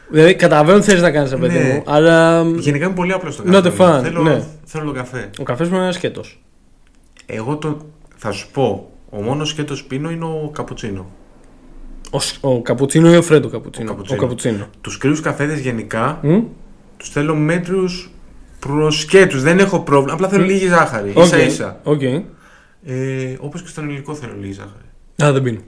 Δηλαδή, 0.09 0.35
καταλαβαίνω 0.35 0.79
τι 0.79 0.85
θέλει 0.85 1.01
να 1.01 1.11
κάνεις, 1.11 1.35
παιδί 1.35 1.57
Ναι. 1.57 1.63
μου, 1.73 1.83
αλλά 1.85 2.41
Γενικά 2.41 2.85
είναι 2.85 2.93
πολύ 2.95 3.11
απλό 3.13 3.33
το 3.35 3.43
Not 3.47 3.61
καφέ. 3.63 3.83
a 3.83 3.87
fan, 3.87 4.01
Θέλω, 4.03 4.21
ναι. 4.21 4.43
θέλω 4.65 4.85
το 4.85 4.91
καφέ. 4.91 5.29
ο 5.39 5.43
καφές 5.43 5.69
μου 5.69 5.75
είναι 5.77 5.91
σκέτος. 5.91 6.41
Εγώ 7.25 7.55
το. 7.57 7.77
Θα 8.15 8.31
σου 8.31 8.47
πω. 8.53 8.89
Ο 9.09 9.21
μόνος 9.21 9.49
σκέτος 9.49 9.83
πίνω 9.83 10.09
είναι 10.09 10.25
ο 10.25 10.49
καπουτσίνο. 10.53 11.09
Ο, 12.09 12.19
σ- 12.19 12.37
ο 12.41 12.61
καπουτσίνο 12.61 13.11
ή 13.13 13.15
ο 13.15 13.21
φρέντο 13.21 13.47
καπουτσίνο; 13.49 13.87
Ο 13.89 13.93
καπουτσίνο. 13.93 14.19
Ο 14.19 14.21
καπουτσίνο. 14.23 14.67
Τους 14.81 14.97
κρύους 14.97 15.19
καφέδες 15.21 15.59
γενικά 15.59 16.19
Μμ. 16.21 16.39
τους 16.97 17.09
θέλω 17.09 17.35
μέτριους 17.35 18.11
προς 18.59 18.91
σκέτους. 18.91 19.39
Δεν 19.39 19.59
έχω 19.59 19.79
πρόβλημα. 19.79 20.13
Απλά 20.13 20.27
θέλω 20.27 20.43
Μμ. 20.43 20.47
λίγη 20.47 20.67
ζάχαρη. 20.67 21.11
Οκ, 21.15 21.25
σα 21.25 21.37
ίσα. 21.41 21.79
οκ. 21.83 22.01
Ε, 22.85 23.35
Όπως 23.39 23.61
και 23.61 23.67
στον 23.67 23.83
ελληνικό 23.83 24.15
θέλω 24.15 24.33
λίγη 24.39 24.51
ζάχαρη. 24.53 24.85
Α, 25.23 25.31
δεν 25.33 25.43
πίνω. 25.43 25.59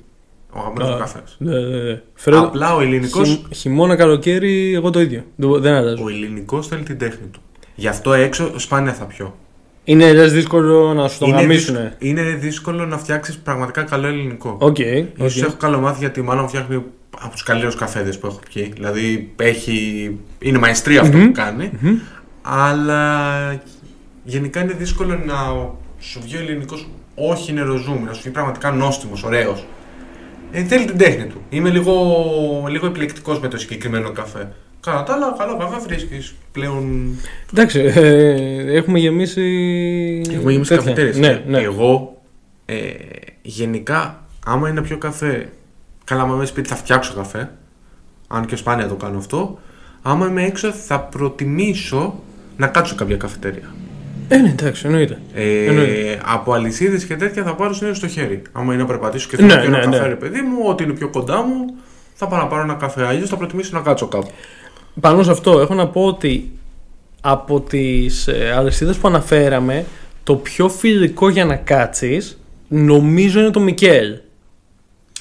Ο 0.55 0.59
αγαπημένος 0.59 0.89
Α, 0.89 0.93
μου 0.93 0.99
καφές. 0.99 1.35
Ναι, 1.39 1.59
ναι, 1.59 1.77
ναι. 1.83 2.01
Φρέντο- 2.13 2.39
Απλά 2.45 2.75
ο 2.75 2.81
ελληνικό. 2.81 3.23
χει- 3.23 3.53
χειμώνα, 3.55 3.95
καλοκαίρι, 3.95 4.73
εγώ 4.73 4.89
το 4.89 5.01
ίδιο. 5.01 5.23
Δεν- 5.35 5.61
Δεν 5.61 5.73
αλλάζω. 5.73 6.03
Ο 6.03 6.09
ελληνικός 6.09 6.67
θέλει 6.67 6.83
την 6.83 6.97
τέχνη 6.97 7.27
του. 7.31 7.41
Γι' 7.75 7.87
αυτό 7.87 8.13
έξω 8.13 8.59
σπάνια 8.59 8.93
θα 8.93 9.05
πιω. 9.05 9.35
Είναι 9.83 10.13
λες 10.13 10.33
δύσκολο 10.33 10.93
να 10.93 11.07
σου 11.07 11.19
το 11.19 11.25
είναι, 11.25 11.39
γαμήσουνε; 11.41 11.95
δύσ- 11.99 12.11
είναι 12.11 12.21
δύσκολο 12.21 12.85
να 12.85 12.97
φτιάξεις 12.97 13.37
πραγματικά 13.37 13.83
καλό 13.83 14.07
ελληνικό. 14.07 14.57
Οκ. 14.59 14.79
Ίσως 14.79 15.41
οκ. 15.41 15.47
έχω 15.47 15.57
καλό 15.57 15.79
μάθει 15.79 15.99
γιατί 15.99 16.21
μάλλον 16.21 16.47
φτιάχνει 16.47 16.83
από 17.19 17.31
τους 17.31 17.43
καλύτερους 17.43 17.75
καφέδες 17.75 18.19
που 18.19 18.27
έχω 18.27 18.39
πιει. 18.53 18.71
Δηλαδή 18.75 19.33
έχει... 19.39 20.17
είναι 20.39 20.57
μαεστρία 20.57 21.01
αυτό 21.01 21.17
Μμμ. 21.17 21.25
που 21.25 21.31
κάνει. 21.31 21.71
Μμμ. 21.79 21.95
Αλλά 22.41 23.61
γενικά 24.23 24.61
είναι 24.61 24.73
δύσκολο 24.73 25.17
να 25.25 25.35
σου 25.99 26.19
βγει 26.23 26.35
ο 26.35 26.39
ελληνικό 26.39 26.75
όχι 27.15 27.53
νεροζούμι, 27.53 28.03
να 28.03 28.13
σου 28.13 28.21
βγει 28.21 28.31
πραγματικά 28.31 28.71
νόστιμος, 28.71 29.23
ωραίος. 29.23 29.65
Ε, 30.51 30.63
θέλει 30.63 30.85
την 30.85 30.97
τέχνη 30.97 31.25
του. 31.25 31.41
Είμαι 31.49 31.69
λίγο, 31.69 32.65
λίγο 32.69 32.85
επιλεκτικός 32.85 33.39
με 33.39 33.47
το 33.47 33.57
συγκεκριμένο 33.57 34.11
καφέ. 34.11 34.51
Κατά 34.79 35.03
τα 35.03 35.13
άλλα, 35.13 35.35
καλό 35.37 35.57
καφέ 35.57 35.79
βρίσκεις 35.79 36.35
πλέον. 36.51 37.15
Εντάξει, 37.53 37.79
ε, 37.79 38.75
έχουμε 38.75 38.99
γεμίσει. 38.99 39.41
Έχουμε 40.31 40.51
γεμίσει 40.51 40.69
τέτοια. 40.69 40.83
καφετέρειες. 40.83 41.17
Ναι, 41.17 41.33
Και 41.33 41.49
ναι. 41.49 41.59
Εγώ 41.59 42.21
ε, 42.65 42.75
γενικά, 43.41 44.25
άμα 44.45 44.69
είναι 44.69 44.79
να 44.79 44.85
πιω 44.85 44.97
καφέ, 44.97 45.49
καλά, 46.03 46.21
άμα 46.21 46.35
είμαι 46.35 46.45
σπίτι 46.45 46.69
θα 46.69 46.75
φτιάξω 46.75 47.13
καφέ. 47.13 47.51
Αν 48.27 48.45
και 48.45 48.55
σπάνια 48.55 48.87
το 48.87 48.95
κάνω 48.95 49.17
αυτό. 49.17 49.59
Άμα 50.01 50.27
είμαι 50.27 50.43
έξω, 50.43 50.71
θα 50.71 50.99
προτιμήσω 50.99 52.19
να 52.57 52.67
κάτσω 52.67 52.91
σε 52.91 52.99
κάποια 52.99 53.17
καφετέρια. 53.17 53.73
Ε, 54.27 54.37
ναι, 54.37 54.49
εντάξει, 54.49 54.83
εννοείται. 54.85 55.17
Ε, 55.33 55.65
Εννοείται. 55.65 56.21
από 56.25 56.53
αλυσίδες 56.53 57.05
και 57.05 57.15
τέτοια 57.15 57.43
θα 57.43 57.55
πάρω 57.55 57.73
συνήθως 57.73 57.97
στο 57.97 58.07
χέρι. 58.07 58.41
Άμα 58.51 58.73
είναι 58.73 58.81
να 58.81 58.87
περπατήσω 58.87 59.27
και 59.29 59.35
θέλω 59.35 59.47
Ναι, 59.47 59.53
να 59.55 59.59
πιω 59.61 59.69
ένα 59.69 59.79
ναι, 59.79 59.85
ναι. 59.85 59.97
καφέ, 59.97 60.07
ρε 60.07 60.15
παιδί 60.15 60.41
μου, 60.41 60.57
ό,τι 60.69 60.83
είναι 60.83 60.93
πιο 60.93 61.09
κοντά 61.09 61.41
μου, 61.43 61.65
θα 62.13 62.27
πάω 62.27 62.39
να 62.39 62.47
πάρω 62.47 62.61
ένα 62.61 62.73
καφέ. 62.73 63.05
Αλλιώς 63.05 63.29
θα 63.29 63.37
προτιμήσω 63.37 63.69
να 63.73 63.79
κάτσω 63.81 64.07
κάπου. 64.07 64.29
Πάνω 64.99 65.23
σε 65.23 65.31
αυτό, 65.31 65.59
έχω 65.59 65.73
να 65.73 65.87
πω 65.87 66.05
ότι 66.05 66.51
από 67.21 67.61
τις 67.61 68.27
ε, 68.27 68.53
αλυσίδες 68.57 68.97
που 68.97 69.07
αναφέραμε, 69.07 69.85
το 70.23 70.35
πιο 70.35 70.69
φιλικό 70.69 71.29
για 71.29 71.45
να 71.45 71.55
κάτσεις, 71.55 72.39
νομίζω 72.67 73.39
είναι 73.39 73.49
το 73.49 73.59
Μικέλ. 73.59 74.17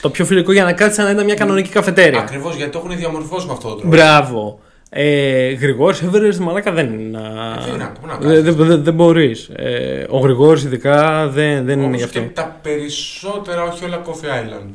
Το 0.00 0.10
πιο 0.10 0.24
φιλικό 0.24 0.52
για 0.52 0.64
να 0.64 0.72
κάτσεις 0.72 0.98
αν 1.04 1.12
ήταν 1.12 1.24
μια 1.24 1.34
κανονική 1.34 1.68
καφετέρια. 1.68 2.20
Ακριβώς 2.20 2.56
γιατί 2.56 2.72
το 2.72 2.82
έχουν 2.84 2.96
διαμορφώσει 2.96 3.46
με 3.46 3.52
αυτόν 3.52 3.70
τον 3.70 3.80
τρόπο. 3.80 3.96
Μπράβο. 3.96 4.60
Ε, 4.94 5.52
Γρηγόρης 5.52 6.02
Everest 6.04 6.36
μαλάκα 6.36 6.72
δεν 6.72 6.86
είναι 6.92 7.18
να... 7.18 7.20
τι 7.64 7.78
να- 7.78 7.92
πού 8.00 8.06
να 8.06 8.16
δεν 8.16 8.42
δεν- 8.44 8.54
δεν- 8.66 8.82
δεν 8.84 8.94
μπορείς. 8.94 9.48
Ε, 9.56 10.06
ο 10.08 10.18
Γρηγόρης 10.18 10.62
ειδικά 10.64 11.28
δεν, 11.28 11.64
δεν 11.64 11.76
είναι 11.78 11.86
Όπως 11.86 11.96
γι' 11.98 12.04
αυτό. 12.04 12.20
και 12.20 12.26
τα 12.26 12.56
περισσότερα, 12.62 13.62
όχι 13.62 13.84
όλα 13.84 14.02
Coffee 14.06 14.10
Island. 14.26 14.72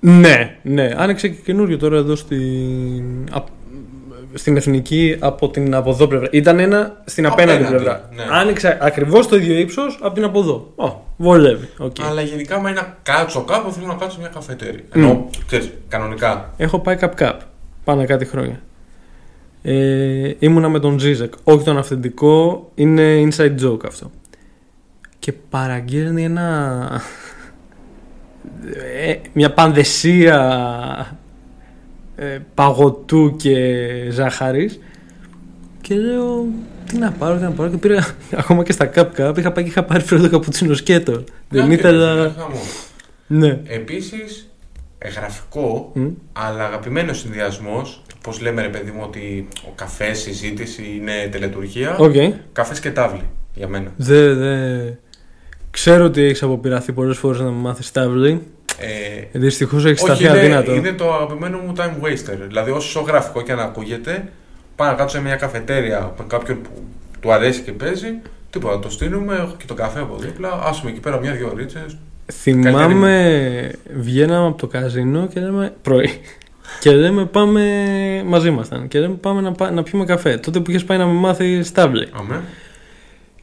Ναι, 0.00 0.56
ναι. 0.62 0.90
Άνοιξε 0.96 1.28
και 1.28 1.36
καινούριο 1.44 1.76
τώρα 1.78 1.96
εδώ 1.96 2.16
στην, 2.16 3.04
απ- 3.30 3.48
στην 4.34 4.56
εθνική 4.56 5.16
από 5.18 5.48
την 5.50 5.74
από 5.74 5.90
εδώ 5.90 6.06
πλευρά. 6.06 6.28
Ήταν 6.32 6.58
ένα 6.58 7.02
στην 7.04 7.26
απέναντι, 7.26 7.52
Απέναντι, 7.62 7.82
πλευρά. 7.84 8.08
ναι. 8.16 8.22
Άνοιξε 8.30 8.78
ακριβώς 8.80 9.28
το 9.28 9.36
ίδιο 9.36 9.58
ύψος 9.58 9.98
από 10.02 10.14
την 10.14 10.24
από 10.24 10.40
εδώ. 10.40 10.72
Ω, 10.76 10.90
βολεύει. 11.16 11.68
οκ. 11.78 11.96
Αλλά 12.10 12.20
γενικά, 12.22 12.54
άμα 12.54 12.70
είναι 12.70 12.80
να 12.80 12.96
κάτσω 13.02 13.42
κάπου, 13.44 13.72
θέλω 13.72 13.86
να 13.86 13.94
κάτσω 13.94 14.10
σε 14.10 14.18
μια 14.20 14.28
καφετέρια. 14.34 14.80
Ενώ, 14.94 15.30
ξέρεις, 15.46 15.70
κανονικά. 15.88 16.52
Έχω 16.56 16.78
πάει 16.78 16.96
καπ-καπ 16.96 17.40
πάνω 17.84 18.06
κάτι 18.06 18.24
χρόνια. 18.24 18.60
Ε, 19.62 20.32
ήμουνα 20.38 20.68
με 20.68 20.78
τον 20.78 20.98
Ζίζεκ. 20.98 21.32
Όχι 21.44 21.64
τον 21.64 21.78
αυθεντικό, 21.78 22.70
είναι 22.74 23.28
inside 23.28 23.56
joke 23.64 23.86
αυτό. 23.86 24.10
Και 25.18 25.32
παραγγέλνει 25.32 26.24
ένα. 26.24 27.00
ε, 29.06 29.14
μια 29.32 29.52
πανδαισία 29.52 31.18
ε, 32.16 32.38
παγωτού 32.54 33.36
και 33.36 33.56
ζάχαρης 34.10 34.80
και 35.80 35.94
λέω 35.94 36.46
τι 36.86 36.96
να 36.98 37.10
πάρω, 37.12 37.36
τι 37.36 37.42
να 37.42 37.50
πάρω 37.50 37.70
και 37.70 37.76
πήρα 37.76 38.06
ακόμα 38.36 38.62
και 38.62 38.72
στα 38.72 38.86
καπ 38.86 39.14
καπ 39.14 39.38
είχα 39.38 39.52
πάει 39.52 39.64
και 39.64 39.70
είχα 39.70 39.84
πάρει 39.84 40.02
φρέντο 40.02 40.28
καπουτσίνο 40.28 40.74
σκέτο 40.74 41.24
δεν 41.48 41.66
Να, 41.66 41.72
ήθελα 41.72 42.26
και, 42.26 42.40
χαμό. 42.40 42.60
ναι 43.26 43.60
Επίσης, 43.66 44.50
γραφικό, 45.08 45.90
Μμ. 45.94 46.06
αλλά 46.32 46.64
αγαπημένος 46.64 47.18
συνδυασμός. 47.18 48.02
Πώς 48.22 48.40
λέμε, 48.40 48.62
ρε 48.62 48.68
παιδί 48.68 48.90
μου, 48.90 49.00
ότι 49.02 49.48
ο 49.68 49.72
καφές, 49.74 50.18
η 50.18 50.22
συζήτηση 50.22 50.98
είναι 51.00 51.28
τελετουργία. 51.30 51.96
οκ 51.98 52.14
Καφές 52.52 52.80
και 52.80 52.90
τάβλη 52.90 53.22
για 53.54 53.68
μένα. 53.68 53.92
Δε, 53.96 54.34
δε. 54.34 54.78
Ξέρω 55.70 56.04
ότι 56.04 56.22
έχεις 56.22 56.42
αποπειραθεί 56.42 56.92
πολλές 56.92 57.16
φορές 57.18 57.40
να 57.40 57.44
με 57.50 57.50
μάθεις 57.60 57.90
τάβλη. 57.92 58.42
Ε, 58.78 59.38
Δυστυχώς 59.38 59.84
έχεις 59.84 60.02
όχι, 60.02 60.10
σταθεί 60.10 60.24
είναι, 60.24 60.38
αδύνατο. 60.38 60.74
είναι 60.74 60.92
το 60.92 61.14
αγαπημένο 61.14 61.58
μου 61.58 61.72
time 61.76 62.04
waster. 62.04 62.36
Δηλαδή, 62.46 62.70
όσο 62.70 63.00
γραφικό 63.00 63.42
και 63.42 63.54
να 63.54 63.62
ακούγεται, 63.62 64.28
πάω 64.76 64.88
να 64.88 64.94
κάτσω 64.94 65.16
σε 65.16 65.22
μια 65.22 65.36
καφετέρια 65.36 66.14
με 66.18 66.24
κάποιον 66.26 66.62
που 66.62 66.70
του 67.20 67.32
αρέσει 67.32 67.60
και 67.60 67.72
παίζει. 67.72 68.08
Τίποτα, 68.50 68.78
το 68.78 68.90
στείλουμε, 68.90 69.34
έχω 69.34 69.54
και 69.58 69.64
το 69.66 69.74
καφέ 69.74 70.00
από 70.00 70.16
δίπλα. 70.16 70.60
Άσουμε 70.64 70.90
εκεί 70.90 71.00
πέρα 71.00 71.18
μια-δυο 71.18 71.52
ρίτσε. 71.56 71.84
Θυμάμαι, 72.40 73.70
βγαίναμε 73.96 74.46
από 74.46 74.58
το 74.58 74.66
καζίνο 74.66 75.26
και 75.26 75.40
λέμε 75.40 75.74
πρωί. 75.82 76.10
και 76.80 76.90
λέμε 76.90 77.24
πάμε 77.26 77.62
μαζί 78.26 78.48
ήμασταν. 78.48 78.88
Και 78.88 78.98
λέμε 78.98 79.14
πάμε 79.14 79.40
να, 79.40 79.52
πά- 79.52 79.72
να 79.72 79.82
πιούμε 79.82 80.04
καφέ. 80.04 80.36
Τότε 80.36 80.60
που 80.60 80.70
είχες 80.70 80.84
πάει 80.84 80.98
να 80.98 81.06
με 81.06 81.12
μάθει 81.12 81.72
τάβλη. 81.72 82.08
Αμέ. 82.12 82.42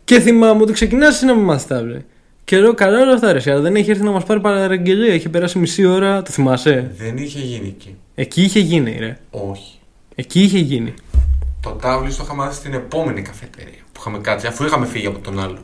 Και 0.03 0.19
θυμάμαι 0.19 0.61
ότι 0.61 0.73
ξεκινάς 0.73 1.15
εσύ 1.15 1.25
να 1.25 1.35
με 1.35 1.41
μάθεις 1.41 1.67
τάβλη. 1.67 2.05
Και 2.43 2.57
λέω 2.57 2.73
καλά 2.73 3.01
όλα 3.01 3.13
αυτά 3.13 3.33
ρε, 3.33 3.51
αλλά 3.51 3.61
δεν 3.61 3.75
έχει 3.75 3.89
έρθει 3.89 4.03
να 4.03 4.11
μας 4.11 4.23
πάρει 4.23 4.39
παραγγελία. 4.39 5.13
Είχε 5.13 5.29
περάσει 5.29 5.59
μισή 5.59 5.85
ώρα. 5.85 6.21
Το 6.21 6.31
θυμάσαι; 6.31 6.91
Δεν 6.97 7.17
είχε 7.17 7.39
γίνει 7.39 7.67
εκεί. 7.67 7.95
Εκεί 8.15 8.41
είχε 8.41 8.59
γίνει, 8.59 8.97
ρε. 8.99 9.17
Όχι. 9.31 9.79
Εκεί 10.15 10.41
είχε 10.41 10.59
γίνει. 10.59 10.93
Το 11.61 11.69
τάβλι 11.69 12.09
το 12.13 12.21
είχα 12.23 12.35
μάθει 12.35 12.55
στην 12.55 12.73
επόμενη 12.73 13.21
καφετέρια 13.21 13.79
που 13.91 13.99
είχαμε 13.99 14.17
κάτσει, 14.17 14.47
αφού 14.47 14.63
είχαμε 14.65 14.85
φύγει 14.85 15.05
από 15.07 15.19
τον 15.19 15.39
άλλο. 15.39 15.57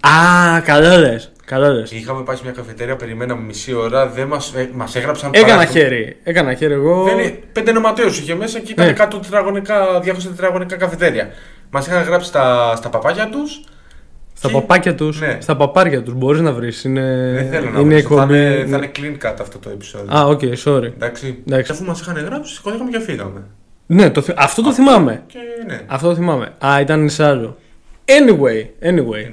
Α, 0.00 0.60
καλά 0.60 0.96
λες. 0.96 1.32
Καλά 1.48 1.68
λες. 1.68 1.90
Είχαμε 1.90 2.22
πάει 2.22 2.36
σε 2.36 2.42
μια 2.44 2.52
καφετέρια, 2.52 2.96
περιμέναμε 2.96 3.42
μισή 3.42 3.72
ώρα, 3.74 4.06
δεν 4.08 4.26
μας, 4.26 4.52
ε, 4.56 4.70
μας 4.74 4.94
έγραψαν 4.96 5.30
Έκανα 5.34 5.52
παράδειγμα. 5.56 5.80
χέρι. 5.88 6.16
Έκανα 6.22 6.54
χέρι 6.54 6.72
εγώ. 6.72 7.04
Δεν 7.04 7.18
είναι, 7.18 7.38
πέντε 7.52 7.72
νοματέους 7.72 8.18
είχε 8.18 8.34
μέσα 8.34 8.58
και 8.58 8.72
ήταν 8.72 8.86
Ναι. 8.86 8.92
100 8.92 9.18
τετραγωνικά, 9.22 10.00
200 10.00 10.28
τετραγωνικά 10.28 10.76
καφετέρια. 10.76 11.28
Μας 11.70 11.86
είχαν 11.86 12.02
γράψει 12.02 12.28
στα, 12.28 12.76
στα 12.76 12.88
παπάκια 12.88 13.28
τους. 13.28 13.60
Στα 14.34 14.48
και- 14.48 14.54
παπάκια 14.54 14.94
τους, 14.94 15.20
Ναι. 15.20 15.38
στα 15.40 15.56
παπάρια 15.56 16.02
τους 16.02 16.14
μπορείς 16.14 16.40
να 16.40 16.52
βρεις. 16.52 16.84
Είναι, 16.84 17.32
Δεν 17.34 17.48
θέλω 17.50 17.70
να 17.70 17.80
είναι 17.80 18.00
βρω, 18.00 18.16
θα, 18.16 18.22
εκπομπή. 18.22 18.38
είναι, 18.38 18.66
θα 18.70 18.76
είναι 18.76 18.90
clean 18.98 19.26
cut 19.26 19.34
αυτό 19.40 19.58
το 19.58 19.70
επεισόδιο. 19.70 20.16
Α, 20.16 20.24
OK, 20.24 20.40
sorry. 20.64 20.82
Εντάξει. 20.82 21.38
Εντάξει. 21.46 21.72
Αφού 21.72 21.84
μας 21.84 22.00
είχαν 22.00 22.24
γράψει, 22.24 22.54
σηκώθηκαμε 22.54 22.90
και 22.90 23.00
φύγαμε. 23.00 23.42
Ναι, 23.86 24.10
το, 24.10 24.20
θυ- 24.22 24.38
αυτό 24.40 24.62
το 24.62 24.72
θυμάμαι. 24.72 25.22
Και 25.26 25.38
ναι. 25.66 25.80
Αυτό 25.86 26.08
το 26.08 26.14
θυμάμαι. 26.14 26.48
Α, 26.66 26.80
ήταν 26.80 27.08
σε 27.08 27.24
άλλο. 27.24 27.56
Anyway, 28.04 28.86
anyway. 28.88 29.32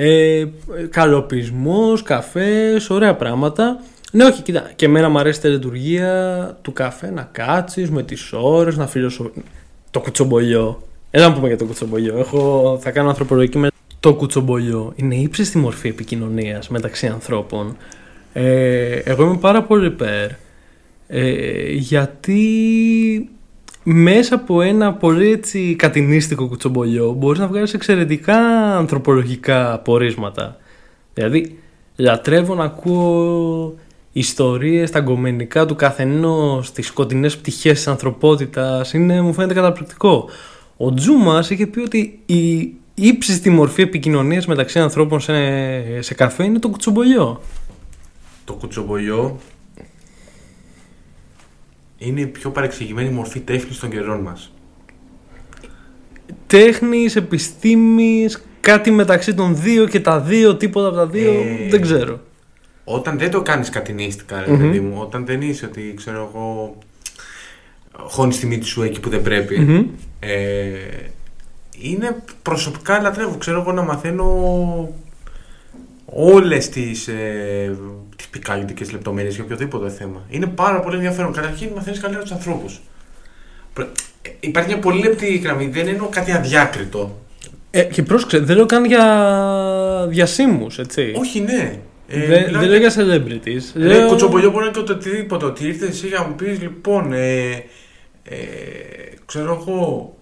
Ε, 0.00 0.48
καλλωπισμός, 0.90 2.02
καφές, 2.02 2.90
ωραία 2.90 3.14
πράγματα. 3.14 3.80
Ναι, 4.12 4.24
όχι, 4.24 4.42
κοίτα. 4.42 4.70
Και 4.76 4.84
εμένα 4.84 5.08
μου 5.08 5.18
αρέσει 5.18 5.46
η 5.46 5.50
λειτουργία 5.50 6.58
του 6.62 6.72
καφέ 6.72 7.10
να 7.10 7.28
κάτσεις 7.32 7.90
με 7.90 8.02
τις 8.02 8.32
ώρες, 8.32 8.76
να 8.76 8.86
φιλοσοφ... 8.86 9.26
Το 9.90 10.00
κουτσομπολιό. 10.00 10.82
Έλα 11.10 11.28
να 11.28 11.34
πούμε 11.34 11.48
για 11.48 11.56
το 11.56 11.64
κουτσομπολιό. 11.64 12.18
Έχω... 12.18 12.78
Θα 12.82 12.90
κάνω 12.90 13.08
ανθρωπολογική 13.08 13.58
με 13.58 13.68
το 14.00 14.14
κουτσομπολιό. 14.14 14.92
Είναι 14.96 15.14
ύψιστη 15.14 15.58
μορφή 15.58 15.88
επικοινωνίας 15.88 16.68
μεταξύ 16.68 17.06
ανθρώπων. 17.06 17.76
Ε, 18.32 18.98
εγώ 19.04 19.24
είμαι 19.24 19.36
πάρα 19.36 19.62
πολύ 19.62 19.86
υπέρ. 19.86 20.30
Ε, 21.06 21.70
γιατί 21.72 22.48
μέσα 23.90 24.34
από 24.34 24.62
ένα 24.62 24.94
πολύ 24.94 25.30
έτσι 25.30 25.74
κατηνίστικο 25.74 26.46
κουτσομπολιό 26.46 27.12
μπορείς 27.12 27.40
να 27.40 27.46
βγάλεις 27.46 27.74
εξαιρετικά 27.74 28.36
ανθρωπολογικά 28.76 29.78
πορίσματα. 29.78 30.56
Δηλαδή, 31.14 31.58
λατρεύω 31.96 32.54
να 32.54 32.64
ακούω 32.64 33.74
ιστορίες, 34.12 34.90
τα 34.90 35.00
γκομενικά 35.00 35.66
του 35.66 35.74
καθενός, 35.74 36.72
τις 36.72 36.86
σκοτεινές 36.86 37.36
πτυχές 37.36 37.72
της 37.72 37.88
ανθρωπότητας. 37.88 38.92
Είναι, 38.92 39.20
μου 39.20 39.32
φαίνεται 39.32 39.54
καταπληκτικό. 39.54 40.28
Ο 40.76 40.94
Τζούμας 40.94 41.50
είχε 41.50 41.66
πει 41.66 41.80
ότι 41.80 42.18
η 42.26 42.74
ύψιστη 42.94 43.50
μορφή 43.50 43.82
επικοινωνίας 43.82 44.46
μεταξύ 44.46 44.78
ανθρώπων 44.78 45.20
σε, 45.20 45.32
σε 46.02 46.14
καφέ 46.14 46.44
είναι 46.44 46.58
το 46.58 46.68
κουτσομπολιό. 46.68 47.40
Το 48.44 48.52
κουτσομπολιό 48.52 49.38
είναι 51.98 52.20
η 52.20 52.26
πιο 52.26 52.50
παρεξηγημένη 52.50 53.08
μορφή 53.10 53.40
τέχνης 53.40 53.78
των 53.78 53.90
καιρών 53.90 54.20
μας. 54.20 54.52
Τέχνης, 56.46 57.16
επιστήμης, 57.16 58.42
κάτι 58.60 58.90
μεταξύ 58.90 59.34
των 59.34 59.56
δύο 59.56 59.86
και 59.86 60.00
τα 60.00 60.20
δύο, 60.20 60.56
τίποτα 60.56 60.86
από 60.88 60.96
τα 60.96 61.06
δύο, 61.06 61.30
Ε, 61.32 61.68
δεν 61.70 61.80
ξέρω. 61.80 62.20
Όταν 62.84 63.18
δεν 63.18 63.30
το 63.30 63.42
κάνεις 63.42 63.70
κατηνίστικα, 63.70 64.40
ρε 64.40 64.50
Μμμ. 64.52 64.58
παιδί 64.58 64.80
μου, 64.80 64.96
όταν 65.00 65.26
δεν 65.26 65.40
είσαι 65.42 65.66
ότι 65.66 65.94
ξέρω 65.96 66.30
εγώ. 66.34 66.76
Χώνεις 68.00 68.38
τη 68.38 68.46
μύτη 68.46 68.66
σου 68.66 68.82
εκεί 68.82 69.00
που 69.00 69.08
δεν 69.08 69.22
πρέπει. 69.22 69.58
Μμμ. 69.58 69.84
Ε, 70.20 70.68
είναι 71.80 72.22
προσωπικά 72.42 73.00
λατρεύω. 73.00 73.36
Ξέρω 73.38 73.60
εγώ 73.60 73.72
να 73.72 73.82
μαθαίνω 73.82 74.24
όλες 76.12 76.68
τις, 76.68 77.08
ε, 77.08 77.76
τις 78.16 78.26
πικαλιτικές 78.28 78.92
λεπτομέρειες 78.92 79.34
για 79.34 79.44
οποιοδήποτε 79.44 79.88
θέμα. 79.90 80.22
Είναι 80.30 80.46
πάρα 80.46 80.80
πολύ 80.80 80.94
ενδιαφέρον. 80.96 81.32
Καταρχήν 81.32 81.68
μαθαίνεις 81.74 81.98
καλύτερα 82.00 82.24
τους 82.24 82.32
ανθρώπους. 82.34 82.80
Προ- 83.72 83.88
ε, 84.22 84.28
Υπάρχει 84.40 84.68
μια 84.68 84.78
πολύ 84.78 85.02
λεπτή 85.02 85.36
γραμμή. 85.36 85.66
Δεν 85.66 85.88
εννοώ 85.88 86.06
κάτι 86.08 86.32
αδιάκριτο. 86.32 87.18
Ε, 87.70 87.82
και 87.82 88.02
πρόσεξε, 88.02 88.38
δεν 88.38 88.56
λέω 88.56 88.66
καν 88.66 88.84
για 88.84 90.06
διασύμους, 90.08 90.78
έτσι. 90.78 91.12
Όχι, 91.18 91.40
ναι. 91.40 91.78
Ε, 92.08 92.26
δεν, 92.26 92.44
μιλάω 92.44 92.60
δεν 92.60 92.68
λέω 92.70 92.78
για 92.78 92.92
celebrities. 92.96 93.62
Ρε, 93.76 93.84
λέω- 93.86 94.08
κοτσομπολιό 94.08 94.50
μπορεί 94.50 94.64
να 94.64 94.70
είναι 94.70 94.78
και 94.78 94.84
το 94.84 94.92
οτιδήποτε. 94.92 95.44
Ότι 95.44 95.66
ήρθες 95.66 95.88
εσύ 95.88 96.06
για 96.06 96.18
να 96.18 96.26
μου 96.26 96.34
πεις 96.34 96.60
λοιπόν. 96.60 97.12
Ε, 97.12 97.50
ε, 98.22 98.36
ξέρω 99.26 99.64
εγώ. 99.66 100.16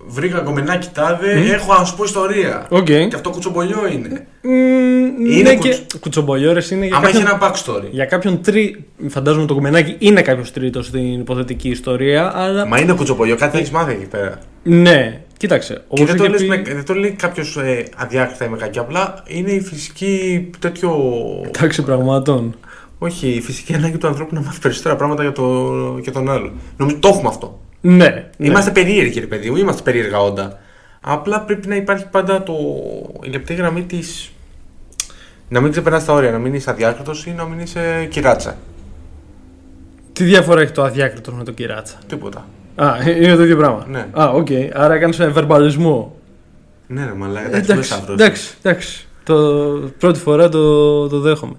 Ε, 0.00 0.04
βρήκα 0.06 0.38
γκομενάκι 0.38 0.88
τάδε. 0.94 1.34
Μμ. 1.34 1.50
Έχω 1.52 1.74
να 1.78 1.84
σου 1.84 1.96
πω 1.96 2.04
ιστορία. 2.04 2.66
Οκ. 2.70 2.84
Και 2.84 3.08
αυτό 3.14 3.30
κουτσομπολιό 3.30 3.86
είναι. 3.92 4.26
Μμ, 4.42 5.26
Είναι 5.26 5.50
ναι, 5.50 5.54
κουτσ- 5.56 5.86
και 5.86 5.98
κουτσομπολιόρες 5.98 6.70
είναι 6.70 6.86
για 6.86 6.96
Άμα 6.96 7.08
έχει 7.08 7.18
κάποιον, 7.22 7.38
ένα 7.40 7.52
backstory. 7.54 7.90
για 7.90 8.04
κάποιον 8.04 8.42
τρί... 8.42 8.84
Φαντάζομαι 9.08 9.46
το 9.46 9.54
γκομενάκι 9.54 9.96
είναι 9.98 10.22
κάποιος 10.22 10.52
τρίτος 10.52 10.86
στην 10.86 11.20
υποθετική 11.20 11.68
ιστορία, 11.68 12.32
αλλά. 12.34 12.66
Μα 12.66 12.80
είναι 12.80 12.92
κουτσομπολιό, 12.92 13.36
κάτι 13.36 13.58
έχεις 13.58 13.70
μάθει 13.70 13.92
εκεί 13.92 14.06
πέρα. 14.06 14.38
Ναι, 14.62 15.20
κοίταξε. 15.36 15.74
Και 15.74 15.80
Όπως 15.88 16.06
δεν 16.06 16.16
το, 16.16 16.24
είχε 16.24 16.32
λες 16.32 16.40
πει- 16.40 16.48
με, 16.68 16.74
δεν 16.74 16.84
το 16.84 16.94
λέει 16.94 17.10
κάποιος 17.10 17.56
ε, 17.56 17.84
αδιάκριτα 17.96 18.44
ή 18.44 18.48
με 18.48 18.56
κακή. 18.56 18.78
Απλά 18.78 19.22
είναι 19.26 19.50
η 19.50 19.60
φυσική 19.60 20.50
τέτοιο. 20.58 20.90
Τάξη 21.58 21.82
πραγμάτων. 21.82 22.56
Όχι, 22.98 23.28
η 23.28 23.40
φυσική 23.40 23.74
ανάγκη 23.74 23.98
του 23.98 24.06
ανθρώπου 24.06 24.34
να 24.34 24.40
μάθει 24.40 24.60
περισσότερα 24.60 24.96
πράγματα 24.96 25.22
για, 25.22 25.32
το, 25.32 25.72
για 26.02 26.12
τον 26.12 26.30
άλλο. 26.30 26.52
Νομίζω 26.76 26.96
το 27.00 27.08
έχουμε 27.08 27.28
αυτό. 27.28 27.60
Ναι. 27.80 27.96
ναι. 27.96 28.28
Είμαστε 28.36 28.70
περίεργοι, 28.70 29.20
ρε 29.20 29.26
παιδί 29.26 29.50
μου, 29.50 29.56
είμαστε 29.56 29.82
περίεργα 29.82 30.18
όντα. 30.18 30.58
Απλά 31.00 31.40
πρέπει 31.40 31.68
να 31.68 31.74
υπάρχει 31.74 32.06
πάντα 32.10 32.42
το, 32.42 32.54
η 33.22 33.28
λεπτή 33.28 33.54
γραμμή 33.54 33.82
της. 33.82 34.32
Να 35.48 35.60
μην 35.60 35.70
ξεπερνάς 35.70 36.04
τα 36.04 36.12
όρια, 36.12 36.30
να 36.30 36.38
μην 36.38 36.54
είσαι 36.54 36.70
αδιάκριτος 36.70 37.26
ή 37.26 37.30
να 37.30 37.44
μην 37.44 37.60
είσαι 37.60 38.06
κυράτσα. 38.10 38.56
Τι 40.12 40.24
διαφορά 40.24 40.60
έχει 40.60 40.72
το 40.72 40.82
αδιάκριτο 40.82 41.32
με 41.32 41.44
το 41.44 41.52
κυράτσα; 41.52 41.98
Τίποτα. 42.06 42.48
Α, 42.74 42.94
είναι 43.10 43.36
το 43.36 43.42
ίδιο 43.42 43.56
πράγμα. 43.56 43.86
Ναι. 43.88 44.06
Α, 44.12 44.28
οκ. 44.28 44.48
Άρα 44.72 44.94
έκανα 44.94 45.28
βερμπαλισμό. 45.28 46.16
Ναι, 46.86 47.04
ρε, 47.04 47.12
μαλάκα, 47.12 47.56
Ε, 47.56 47.58
εντάξει, 47.58 47.70
Εντάξει, 47.70 47.94
δεν 47.94 48.04
θα 48.06 48.12
εντάξει, 48.12 48.54
εντάξει. 48.62 49.06
Το, 49.24 49.34
πρώτη 49.98 50.18
φορά 50.18 50.48
το, 50.48 51.08
το 51.08 51.20
δέχομαι. 51.20 51.54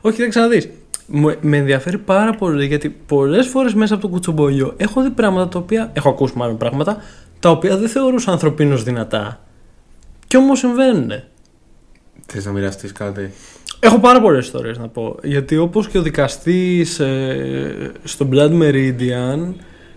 Όχι, 0.00 0.16
δεν 0.16 0.28
ξαναδείς. 0.28 0.68
Με 1.40 1.56
ενδιαφέρει 1.56 1.98
πάρα 1.98 2.34
πολύ 2.34 2.66
γιατί 2.66 2.88
πολλές 3.06 3.46
φορές 3.46 3.74
μέσα 3.74 3.94
από 3.94 4.02
το 4.02 4.08
κουτσομπολιό 4.08 4.74
έχω 4.76 5.02
δει 5.02 5.10
πράγματα 5.10 5.48
τα 5.48 5.58
οποία. 5.58 5.90
Έχω 5.92 6.08
ακούσει 6.08 6.32
μάλλον 6.36 6.56
πράγματα 6.56 6.96
τα 7.40 7.50
οποία 7.50 7.76
δεν 7.76 7.88
θεωρούσα 7.88 8.32
ανθρωπίνως 8.32 8.82
δυνατά. 8.82 9.40
Κι 10.26 10.36
όμως 10.36 10.58
συμβαίνουν. 10.58 11.10
Θες 12.26 12.44
να 12.44 12.52
μοιραστείς 12.52 12.92
κάτι; 12.92 13.30
Έχω 13.80 13.98
πάρα 13.98 14.20
πολλές 14.20 14.44
ιστορίες 14.44 14.78
να 14.78 14.88
πω. 14.88 15.16
Γιατί 15.22 15.56
όπως 15.56 15.88
και 15.88 15.98
ο 15.98 16.02
δικαστής 16.02 17.00
στο 18.04 18.28
Blood 18.32 18.62
Meridian, 18.62 19.52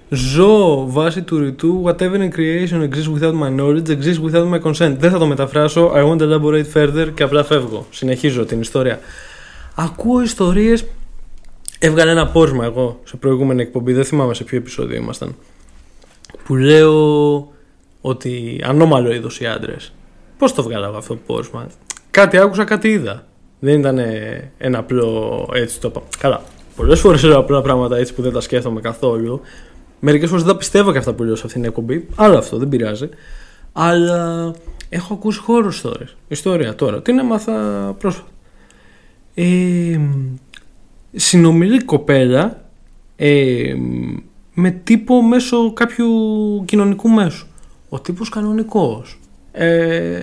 ζω 0.09 0.85
βάσει 0.91 1.21
του 1.21 1.39
ρητού 1.39 1.83
Whatever 1.85 2.17
in 2.17 2.29
creation 2.37 2.89
exists 2.89 3.19
without 3.19 3.33
my 3.33 3.59
knowledge 3.59 3.89
exists 3.89 4.31
without 4.31 4.49
my 4.53 4.61
consent. 4.61 4.95
Δεν 4.97 5.11
θα 5.11 5.17
το 5.17 5.25
μεταφράσω. 5.25 5.91
I 5.95 6.03
won't 6.03 6.21
elaborate 6.21 6.65
further 6.73 7.07
και 7.13 7.23
απλά 7.23 7.43
φεύγω. 7.43 7.87
Συνεχίζω 7.89 8.45
την 8.45 8.61
ιστορία. 8.61 8.99
Ακούω 9.75 10.21
ιστορίες. 10.21 10.85
Έβγαλε 11.79 12.11
ένα 12.11 12.27
πόρισμα 12.27 12.65
εγώ 12.65 12.99
σε 13.03 13.17
προηγούμενη 13.17 13.61
εκπομπή. 13.61 13.93
Δεν 13.93 14.05
θυμάμαι 14.05 14.33
σε 14.33 14.43
ποιο 14.43 14.57
επεισόδιο 14.57 14.97
ήμασταν. 14.97 15.35
Που 16.43 16.55
λέω 16.55 17.51
ότι 18.01 18.61
ανώμαλο 18.63 19.13
είδος 19.13 19.39
οι 19.39 19.45
άντρες. 19.45 19.93
Πώς 20.37 20.53
το 20.53 20.63
βγάλα 20.63 20.87
εγώ 20.87 20.97
αυτό 20.97 21.13
το 21.13 21.19
πόρισμα; 21.25 21.67
Κάτι 22.11 22.37
άκουσα, 22.37 22.63
κάτι 22.63 22.87
είδα. 22.87 23.25
Δεν 23.59 23.79
ήταν 23.79 23.97
ε, 23.97 24.51
ένα 24.57 24.77
απλό 24.77 25.49
έτσι 25.53 25.79
το 25.79 25.87
είπα. 25.87 26.01
Καλά. 26.17 26.41
Πολλές 26.75 26.99
φορές 26.99 27.23
λέω 27.23 27.39
απλά 27.39 27.61
πράγματα 27.61 27.97
έτσι 27.97 28.13
που 28.13 28.21
δεν 28.21 28.33
τα 28.33 28.41
σκέφτομαι 28.41 28.81
καθόλου. 28.81 29.41
Μερικές 29.99 30.29
φορές 30.29 30.43
δεν 30.43 30.53
τα 30.53 30.57
πιστεύω 30.57 30.91
και 30.91 30.97
αυτά 30.97 31.13
που 31.13 31.23
λέω 31.23 31.35
σε 31.35 31.43
αυτήν 31.45 31.61
την 31.61 31.69
εκπομπή. 31.69 32.07
Άλλο 32.15 32.37
αυτό, 32.37 32.57
δεν 32.57 32.69
πειράζει. 32.69 33.09
Αλλά 33.73 34.53
έχω 34.89 35.13
ακούσει 35.13 35.39
χώρου 35.39 35.67
ιστορίε. 35.67 36.07
Ιστορία 36.27 36.75
τώρα. 36.75 37.01
Την 37.01 37.19
έμαθα 37.19 37.51
πρόσφατα. 37.99 38.27
Ε, 39.33 39.99
συνομιλεί 41.15 41.83
κοπέλα 41.83 42.69
ε, 43.15 43.73
με 44.53 44.71
τύπο 44.71 45.21
μέσω 45.21 45.73
κάποιου 45.73 46.09
κοινωνικού 46.65 47.09
μέσου. 47.09 47.47
Ο 47.89 47.99
τύπος 47.99 48.29
κανονικός. 48.29 49.19
Ε, 49.51 50.21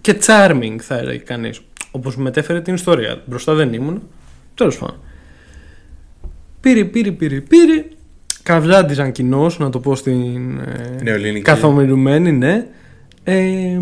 και 0.00 0.18
charming 0.26 0.76
θα 0.78 0.98
έλεγε 0.98 1.18
κανείς. 1.18 1.60
Όπως 1.90 2.16
μετέφερε 2.16 2.60
την 2.60 2.74
ιστορία. 2.74 3.22
Μπροστά 3.26 3.54
δεν 3.54 3.72
ήμουν. 3.72 4.02
Τέλος 4.54 4.78
πάντων. 4.78 4.96
Πήρε, 6.60 6.84
πήρε, 6.84 7.10
πήρε, 7.10 7.40
πήρε. 7.40 7.84
Καβλάντιζαν 8.42 9.12
κοινώς, 9.12 9.58
να 9.58 9.70
το 9.70 9.80
πω 9.80 9.94
στην 9.94 10.58
ε, 10.58 11.02
Νεοελληνική. 11.02 11.42
καθομιλουμένη, 11.42 12.32
ναι. 12.32 12.66
Ε, 13.24 13.80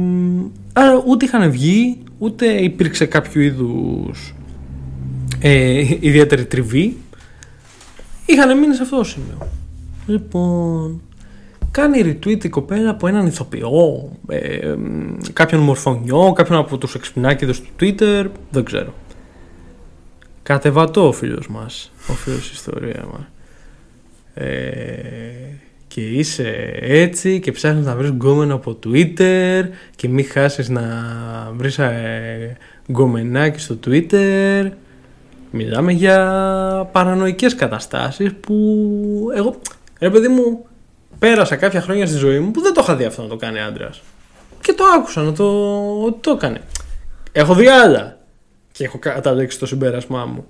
άρα 0.73 1.03
ούτε 1.07 1.25
είχαν 1.25 1.51
βγει, 1.51 1.99
ούτε 2.19 2.47
υπήρξε 2.47 3.07
κάποιο 3.07 3.41
είδους 3.41 4.35
ε, 5.47 5.97
ιδιαίτερη 6.01 6.45
τριβή. 6.45 6.97
Είχαν 8.27 8.59
μείνει 8.59 8.75
σε 8.75 8.83
αυτό 8.83 8.97
το 8.97 9.05
σημείο. 9.05 9.49
Λοιπόν, 10.07 11.01
κάνει 11.71 12.03
retweet 12.03 12.45
η 12.45 12.49
κοπέλα 12.49 12.91
από 12.91 13.07
έναν 13.07 13.27
ηθοποιό, 13.27 14.11
ε, 14.29 14.75
μ, 14.79 15.17
κάποιον 15.33 15.61
μορφωνιό, 15.61 16.33
κάποιον 16.33 16.59
από 16.59 16.79
τους 16.79 16.95
εξυπνάκηδες 16.95 17.61
του 17.61 17.69
Twitter, 17.81 18.27
δεν 18.51 18.65
ξέρω. 18.65 18.95
Κατεβατό 20.43 21.07
ο 21.07 21.13
φίλος 21.13 21.49
μας, 21.49 21.93
ο 22.09 22.13
φίλος 22.13 22.41
της 22.41 22.51
ιστορίας 22.51 23.05
μας. 23.13 23.29
Ε, 24.35 24.55
και 25.89 26.01
είσαι 26.01 26.77
έτσι 26.81 27.41
και 27.41 27.53
ψάχνεις 27.53 27.87
να 27.87 27.97
βρεις 27.97 28.11
γκόμενο 28.11 28.55
από 28.55 28.79
Twitter 28.85 29.63
και 29.97 30.09
μην 30.09 30.27
χάσεις 30.27 30.69
να 30.69 30.83
βρεις 31.57 31.79
ε, 31.79 32.57
γκομενάκι 32.93 33.61
στο 33.61 33.79
Twitter. 33.87 34.71
Μιλάμε 35.57 35.93
για 35.93 36.89
παρανοϊκές 36.93 37.55
καταστάσεις 37.55 38.35
που 38.35 38.55
εγώ, 39.35 39.61
ρε 39.99 40.11
παιδί 40.11 40.29
μου, 40.29 40.67
πέρασα 41.19 41.57
κάποια 41.57 41.81
χρόνια 41.81 42.07
στη 42.07 42.17
ζωή 42.17 42.39
μου 42.39 42.51
που 42.51 42.61
δεν 42.61 42.73
το 42.75 42.81
είχα 42.83 42.97
δει 42.97 43.05
αυτό 43.05 43.23
να 43.23 43.29
το 43.29 43.37
κάνει 43.37 43.61
άντρας. 43.61 44.03
Και 44.61 44.73
το 44.73 44.85
άκουσα 44.97 45.23
να 45.23 45.33
το, 45.33 45.45
ότι 46.03 46.21
το 46.21 46.31
έκανε. 46.31 46.61
Έχω 47.33 47.55
δει 47.55 47.69
άλλα 47.69 48.19
και 48.73 48.85
έχω 48.85 48.99
καταλήξει 48.99 49.59
το 49.59 49.67
συμπέρασμά 49.67 50.25
μου. 50.25 50.47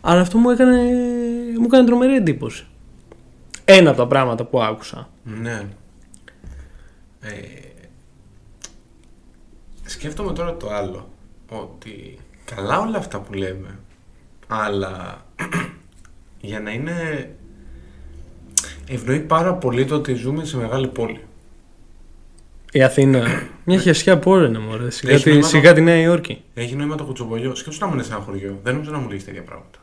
Αλλά 0.00 0.20
αυτό 0.20 0.38
μου 0.38 0.50
έκανε, 0.50 0.82
μου 1.58 1.64
έκανε 1.64 1.86
τρομερή 1.86 2.14
εντύπωση. 2.14 2.66
Ένα 3.64 3.90
από 3.90 3.98
τα 3.98 4.06
πράγματα 4.06 4.44
που 4.44 4.62
άκουσα. 4.62 5.08
Ναι. 5.22 5.62
Ε, 7.20 7.30
σκέφτομαι 9.84 10.32
τώρα 10.32 10.56
το 10.56 10.70
άλλο. 10.70 11.08
Ότι 11.50 12.18
καλά 12.44 12.80
όλα 12.80 12.98
αυτά 12.98 13.20
που 13.20 13.32
λέμε. 13.32 13.78
Αλλά 14.46 15.24
για 16.40 16.60
να 16.60 16.70
είναι... 16.70 16.92
Ευνοεί 18.88 19.18
πάρα 19.20 19.54
πολύ 19.54 19.84
το 19.84 19.94
ότι 19.94 20.14
ζούμε 20.14 20.44
σε 20.44 20.56
μεγάλη 20.56 20.86
πόλη. 20.88 21.20
Η 22.72 22.82
Αθήνα. 22.82 23.26
Μια 23.66 23.78
χεσιά 23.78 24.18
πόλη 24.18 24.46
είναι 24.46 24.58
μωρέ. 24.58 24.90
Σιγά, 24.90 25.12
Έχει 25.12 25.22
τη, 25.22 25.28
νόημα 25.28 25.42
το- 25.42 25.48
σιγά 25.48 25.72
τη 25.72 25.80
Νέα 25.80 26.00
Υόρκη. 26.00 26.42
Έχει 26.54 26.74
νόημα 26.76 26.96
το 26.96 27.04
κουτσομπολιό. 27.04 27.54
Σκέψου 27.54 27.78
να 27.80 27.86
ήμουν 27.92 28.04
σε 28.04 28.12
ένα 28.14 28.22
χωριό. 28.22 28.58
Δεν 28.62 28.72
νομίζω 28.72 28.90
να 28.90 28.98
μου 28.98 29.08
λύσεις 29.10 29.24
τέτοια 29.24 29.42
πράγματα. 29.42 29.78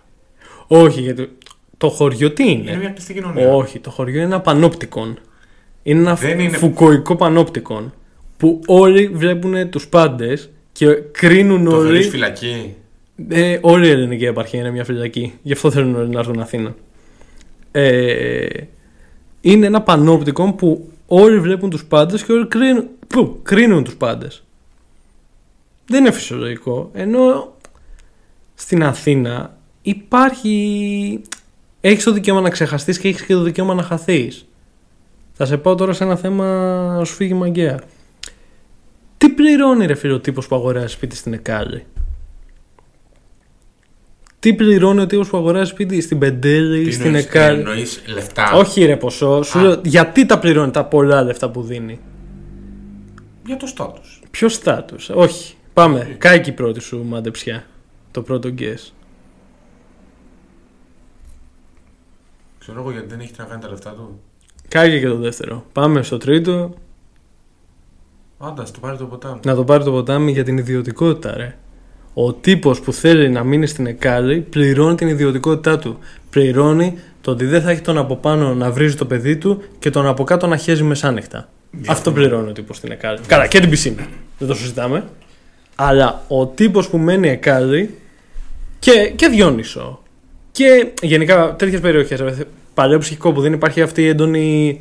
Όχι, 0.67 1.02
γιατί 1.02 1.38
το 1.78 1.89
χωριό 1.89 2.32
τι 2.32 2.52
είναι; 2.52 2.69
Είναι 2.71 2.80
μια 2.80 2.89
κλειστή 2.89 3.13
κοινωνία. 3.13 3.47
Όχι, 3.54 3.80
το 3.80 3.89
χωριό 3.89 4.15
είναι 4.15 4.24
ένα 4.24 4.41
πανόπτικον. 4.41 5.19
Είναι 5.84 6.00
ένα 6.00 6.13
Δεν 6.15 6.39
είναι- 6.39 6.58
φουκοϊκό 6.58 7.15
πανόπτικον. 7.15 7.93
Που 8.38 8.62
όλοι 8.65 9.08
βλέπουν 9.08 9.69
τους 9.69 9.88
πάντες 9.88 10.50
και 10.71 10.88
κρίνουν 11.12 11.63
Το 11.65 11.76
όλοι. 11.76 11.86
θεωρείς 11.88 12.08
φυλακή; 12.08 12.76
Ε, 13.29 13.57
όλη 13.62 13.88
η 13.88 13.89
ελληνική 13.89 14.25
επαρχία 14.25 14.60
είναι 14.60 14.71
μια 14.71 14.84
φυλακή. 14.84 15.34
Γι' 15.41 15.53
αυτό 15.53 15.71
θέλουν 15.71 15.95
όλοι 15.95 16.10
να 16.10 16.19
έρθουν 16.19 16.39
Αθήνα. 16.39 16.75
Ε, 17.71 18.47
είναι 19.41 19.65
ένα 19.65 19.81
πανόπτικο 19.81 20.53
που 20.53 20.89
όλοι 21.07 21.39
βλέπουν 21.39 21.69
τους 21.69 21.86
πάντες 21.86 22.23
και 22.23 22.31
όλοι 22.31 22.47
κρίνουν, 22.47 22.88
που, 23.07 23.39
κρίνουν 23.43 23.84
τους 23.84 23.95
πάντες. 23.95 24.43
Δεν 25.86 25.99
είναι 25.99 26.12
φυσιολογικό. 26.12 26.89
Ενώ 26.93 27.53
στην 28.53 28.84
Αθήνα 28.84 29.57
υπάρχει... 29.81 31.21
Έχεις 31.81 32.03
το 32.03 32.12
δικαίωμα 32.12 32.41
να 32.41 32.49
ξεχαστείς 32.49 32.99
και 32.99 33.07
έχεις 33.07 33.21
και 33.21 33.34
το 33.34 33.41
δικαίωμα 33.41 33.73
να 33.73 33.84
χαθείς. 33.84 34.45
Θα 35.34 35.45
σε 35.45 35.57
πάω 35.57 35.75
τώρα 35.75 35.93
σε 35.93 36.03
ένα 36.03 36.15
θέμα 36.15 36.45
να 36.97 37.05
σου 37.05 37.13
φύγει 37.13 37.34
μαγκαία. 37.34 37.79
Τι 39.17 39.29
πληρώνει 39.29 39.86
ρε 39.86 39.93
φίλο 39.93 40.15
ο 40.15 40.19
τύπος 40.19 40.47
που 40.47 40.55
αγοράζει 40.55 40.93
σπίτι 40.93 41.15
στην 41.15 41.34
Εκάλη; 41.34 41.86
Τι 44.41 44.54
πληρώνει 44.54 45.01
ο 45.01 45.06
τύπος 45.06 45.30
που 45.30 45.38
αγοράζει 45.38 45.69
σπίτι 45.69 46.01
στην 46.01 46.19
Πεντέλη, 46.19 46.84
Τι 46.84 46.91
στην 46.91 47.06
εννοείς, 47.06 47.25
Εκάλη. 47.25 47.60
εννοείς 47.60 48.01
λεφτά; 48.13 48.51
Όχι 48.54 48.86
ρε 48.86 48.97
ποσό. 48.97 49.41
Σου 49.43 49.60
Α. 49.60 49.62
λέω, 49.62 49.82
γιατί 49.84 50.25
τα 50.25 50.39
πληρώνει 50.39 50.71
τα 50.71 50.86
πολλά 50.86 51.23
λεφτά 51.23 51.49
που 51.49 51.62
δίνει; 51.62 51.99
Για 53.45 53.58
το 53.58 53.67
στάτους. 53.67 54.21
Ποιο 54.32 54.49
στάτους; 54.49 55.10
Όχι. 55.10 55.56
Πάμε. 55.73 56.15
Κάει 56.17 56.41
και 56.41 56.49
η 56.49 56.54
πρώτη 56.54 56.80
σου 56.80 57.04
μαντεψιά. 57.08 57.63
Το 58.12 58.21
πρώτο 58.21 58.49
guess. 58.58 58.91
Ξέρω 62.60 62.80
εγώ 62.80 62.91
γιατί 62.91 63.08
δεν 63.08 63.19
έχει 63.19 63.32
να 63.38 63.43
κάνει 63.43 63.62
τα 63.62 63.69
λεφτά 63.69 63.89
του. 63.91 64.19
Κάγε 64.67 64.99
και 64.99 65.08
το 65.08 65.17
δεύτερο. 65.17 65.65
Πάμε 65.71 66.01
στο 66.01 66.17
τρίτο. 66.17 66.73
Άντας, 68.38 68.71
το 68.71 68.80
πάρει 68.80 68.97
το 68.97 69.06
ποτάμι. 69.06 69.39
Να 69.45 69.56
το 69.56 69.63
πάρει 69.63 69.84
το 69.84 69.91
ποτάμι 69.91 70.32
για 70.32 70.43
την 70.43 70.58
ιδιωτικότητα, 70.58 71.38
ρε. 71.38 71.58
Ο 72.13 72.34
τύπος 72.34 72.82
που 72.82 72.93
θέλει 72.93 73.30
να 73.30 73.43
μείνει 73.43 73.67
στην 73.67 73.86
Εκάλη 73.86 74.39
πληρώνει 74.39 74.95
την 74.95 75.08
ιδιωτικότητά 75.08 75.80
του. 75.80 75.97
Πληρώνει 76.30 77.00
το 77.21 77.32
ότι 77.32 77.45
δεν 77.45 77.62
θα 77.62 77.71
έχει 77.71 77.82
τον 77.82 77.97
από 77.97 78.15
πάνω 78.15 78.54
να 78.54 78.71
βρίζει 78.71 78.95
το 78.95 79.06
παιδί 79.06 79.38
του 79.38 79.63
και 79.80 79.89
τον 79.89 80.08
από 80.08 80.24
κάτω 80.24 80.47
να 80.47 80.58
χέζει 80.58 80.84
μεσάνυχτα. 80.84 81.50
Αυτό 81.88 82.12
πληρώνει 82.12 82.50
ο 82.50 82.52
τύπος 82.52 82.78
στην 82.78 82.91
Εκάλη. 82.91 83.19
Καλά, 83.28 83.47
και 83.47 83.60
την 83.60 83.69
πισίνα. 83.69 84.08
Δεν 84.38 84.47
το 84.47 84.54
συζητάμε. 84.54 85.04
Αλλά 85.76 86.24
ο 86.28 86.45
τύπος 86.45 86.89
που 86.89 86.97
μένει 86.97 87.30
Εκάλη 87.30 87.95
και, 88.80 89.13
και 89.15 89.28
Διόνυσο 89.28 90.04
και 90.52 90.88
γενικά 91.02 91.56
τέτοιες 91.56 91.82
περιοχές. 91.82 92.24
Παλαιό 92.74 92.97
ψυχικό 92.97 93.32
που 93.32 93.41
δεν 93.41 93.54
υπάρχει 93.54 93.82
αυτή 93.82 94.02
η 94.02 94.08
έντονη 94.08 94.80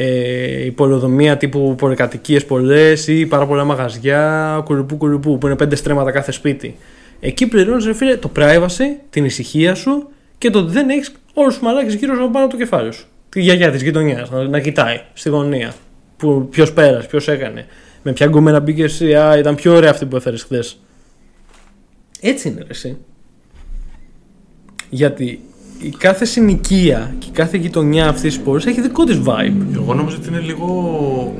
ε, 0.00 0.64
η 0.64 0.70
πολεοδομία 0.70 1.36
τύπου 1.36 1.74
πολυκατοικίες 1.78 2.44
πολλές 2.44 3.06
ή 3.06 3.26
πάρα 3.26 3.46
πολλά 3.46 3.64
μαγαζιά, 3.64 4.62
κουλουπού 4.64 4.96
κουλουπού 4.96 5.38
που 5.38 5.46
είναι 5.46 5.56
πέντε 5.56 5.76
στρέμματα 5.76 6.10
κάθε 6.10 6.32
σπίτι. 6.32 6.76
Εκεί 7.20 7.46
πληρώνεις, 7.46 7.84
ρε 7.84 7.94
φίλε, 7.94 8.16
το 8.16 8.30
privacy, 8.36 8.84
την 9.10 9.24
ησυχία 9.24 9.74
σου 9.74 10.08
και 10.38 10.50
το 10.50 10.58
ότι 10.58 10.72
δεν 10.72 10.88
έχεις 10.88 11.12
όλους 11.34 11.54
τους 11.54 11.62
μαλάκες 11.62 11.94
γύρω 11.94 12.14
σου 12.14 12.30
πάνω 12.30 12.44
από 12.44 12.50
το 12.52 12.56
κεφάλι 12.56 12.92
σου. 12.92 13.06
Τη 13.28 13.40
γιαγιά 13.40 13.70
της 13.70 13.82
γειτονιάς 13.82 14.30
να, 14.30 14.48
να 14.48 14.60
κοιτάει 14.60 15.00
στη 15.12 15.28
γωνία. 15.28 15.74
Ποιος 16.50 16.72
πέρασε, 16.72 17.06
ποιος 17.08 17.28
έκανε. 17.28 17.66
Με 18.02 18.12
ποια 18.12 18.26
γκόμενα 18.26 18.60
μπήκε 18.60 18.82
εσύ, 18.82 19.14
Α, 19.14 19.38
ήταν 19.38 19.54
πιο 19.54 19.74
ωραία 19.74 19.90
αυτή 19.90 20.06
που 20.06 20.16
έφερες 20.16 20.42
χθες. 20.42 20.80
Έτσι 22.20 22.48
είναι, 22.48 22.60
ρε, 22.60 22.66
εσύ. 22.70 22.96
Γιατί 24.90 25.40
η 25.80 25.88
κάθε 25.90 26.24
συνοικία 26.24 27.14
και 27.18 27.26
η 27.28 27.32
κάθε 27.32 27.56
γειτονιά 27.56 28.08
αυτής 28.08 28.34
της 28.34 28.42
πόλης 28.44 28.66
έχει 28.66 28.80
δικό 28.80 29.04
της 29.04 29.20
vibe. 29.24 29.54
Εγώ 29.74 29.94
νομίζω 29.94 30.16
ότι 30.16 30.28
είναι 30.28 30.38
λίγο. 30.40 31.36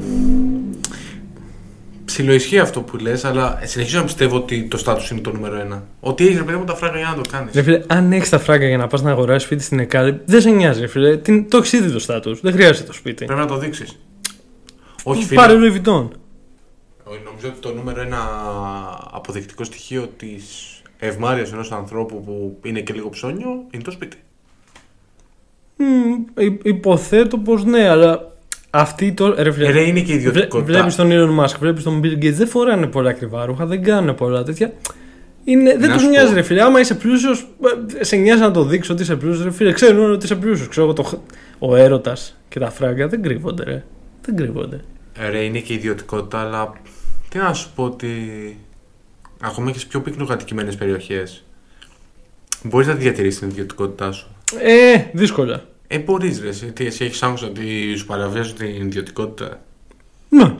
Ψιλοισχύει 2.05 2.59
αυτό 2.59 2.81
που 2.81 2.97
λες, 2.97 3.25
αλλά 3.25 3.61
συνεχίζω 3.65 3.99
να 3.99 4.05
πιστεύω 4.05 4.37
ότι 4.37 4.63
το 4.65 4.77
στάτου 4.77 5.03
είναι 5.11 5.21
το 5.21 5.33
νούμερο 5.33 5.57
ένα. 5.61 5.85
Ότι 6.01 6.27
έχει 6.27 6.37
ρε 6.37 6.43
παιδί 6.43 6.59
μου 6.59 6.65
τα 6.65 6.75
φράγκα 6.75 6.97
για 6.99 7.09
να 7.17 7.23
το 7.23 7.31
κάνεις. 7.31 7.55
Ρε 7.55 7.63
φίλε, 7.63 7.83
αν 7.87 8.13
έχεις 8.13 8.29
τα 8.29 8.39
φράγκα 8.39 8.67
για 8.67 8.77
να 8.77 8.87
πας 8.87 9.03
να 9.03 9.11
αγοράσεις 9.11 9.43
σπίτι 9.43 9.63
στην 9.63 9.79
Εκάλη, 9.79 10.21
δεν 10.25 10.41
σε 10.41 10.51
νοιάζει, 10.51 10.81
ρε 10.81 10.87
φίλε. 10.87 11.17
Τι- 11.17 11.43
Το 11.43 11.57
έχεις 11.57 11.73
ήδη 11.73 11.91
το 11.91 11.99
στάτου. 11.99 12.35
Δεν 12.43 12.53
χρειάζεται 12.53 12.87
το 12.87 12.93
σπίτι. 12.93 13.25
Πρέπει 13.25 13.41
να 13.41 13.47
το 13.47 13.59
δείξεις. 13.59 13.99
Όχι, 15.03 15.25
φίλε. 15.25 15.41
Πάρε 15.41 15.55
Louis 15.55 15.73
Vuitton; 15.77 16.09
Όχι, 17.05 17.21
Νομίζω 17.25 17.49
ότι 17.49 17.59
το 17.61 17.75
νούμερο 17.75 18.01
ένα 18.01 18.19
αποδεικτικό 19.13 19.65
στοιχείο 19.65 20.11
της 20.17 20.43
ευμάρειας 20.99 21.53
ενός 21.53 21.73
ανθρώπου 21.73 22.23
που 22.25 22.59
είναι 22.63 22.81
και 22.81 22.93
λίγο 22.93 23.09
ψώνιο 23.09 23.49
είναι 23.71 23.83
το 23.83 23.91
σπίτι. 23.91 24.17
Μμ, 25.81 26.43
υ- 26.45 26.65
υποθέτω 26.67 27.39
πως 27.39 27.65
ναι, 27.65 27.89
αλλά 27.89 28.33
αυτή 28.71 29.13
το. 29.13 29.35
Ρε 29.43 29.51
φίλε, 29.53 29.67
Ε, 29.67 29.71
ρε, 29.71 29.81
είναι 29.81 30.01
και 30.01 30.13
η 30.13 30.15
ιδιωτικότητα. 30.15 30.73
Βλέπεις 30.73 30.97
τον 30.97 31.09
Elon 31.13 31.45
Musk, 31.45 31.57
βλέπεις 31.61 31.83
τον 31.83 32.01
Bill 32.05 32.25
Gates, 32.25 32.33
δεν 32.33 32.47
φοράνε 32.47 32.87
πολλά 32.87 33.11
ακριβά 33.11 33.45
ρούχα, 33.45 33.67
δεν 33.67 33.83
κάνουν 33.83 34.15
πολλά 34.15 34.43
τέτοια. 34.43 34.73
Είναι, 35.45 35.77
δεν 35.77 35.89
Να 35.89 35.95
τους 35.95 36.03
σου 36.03 36.09
νοιάζει, 36.09 36.29
πω. 36.29 36.35
ρε 36.35 36.43
φίλε. 36.43 36.63
Άμα 36.63 36.81
είσαι 36.81 36.95
πλούσιος, 36.95 37.47
σε 38.01 38.17
νοιάζει 38.17 38.41
να 38.41 38.51
το 38.51 38.65
δείξει 38.65 38.93
ότι 38.93 39.03
είσαι 39.03 39.17
πλούσιος, 39.17 39.45
ρε 39.45 39.51
φίλε. 39.51 39.73
Ξέρουν 39.73 40.05
όλοι 40.05 40.13
ότι 40.13 40.25
είσαι 40.25 40.35
πλούσιος. 40.37 40.69
Ξέρω 40.69 40.87
εγώ, 40.87 40.95
το, 40.95 41.23
ο 41.59 41.77
έρωτας 41.77 42.37
και 42.49 42.59
τα 42.59 42.71
φράγκα 42.71 43.09
δεν 43.09 43.23
κρύβονται, 43.23 43.65
ρε. 43.65 43.85
Δεν 44.23 44.37
κρύβονται. 44.37 44.81
Ε, 45.19 45.29
Ρε, 45.31 45.39
είναι 45.45 45.59
και 45.59 45.73
η 45.73 45.77
ιδιωτικότητα, 45.77 46.39
αλλά 46.41 46.73
τι 47.29 47.39
να 47.39 47.53
σου 47.53 47.71
πω 47.75 47.85
ότι 47.85 48.09
ακόμα 49.41 49.71
και 49.71 49.79
σε 49.79 49.87
πιο 49.87 50.01
πυκνοκατοικημένες 50.01 50.77
περιοχές 50.77 51.45
μπορείς 52.63 52.87
να 52.87 52.95
τη 52.95 53.01
διατηρήσεις 53.01 53.39
την 53.41 53.49
ιδιωτικότητά 53.49 54.13
σου. 54.13 54.27
Ε, 54.63 55.03
δύσκολα. 55.13 55.63
Ε, 55.89 55.99
μπορείς, 55.99 56.41
ρε. 56.41 56.49
εσύ. 56.49 56.73
Τι, 56.73 56.87
εσύ 56.87 57.05
έχεις 57.05 57.23
άγχος 57.23 57.43
ότι 57.43 57.95
σου 57.97 58.07
παραβιάζουν 58.07 58.57
την 58.57 58.87
ιδιωτικότητα; 58.87 59.61
Ναι. 60.29 60.55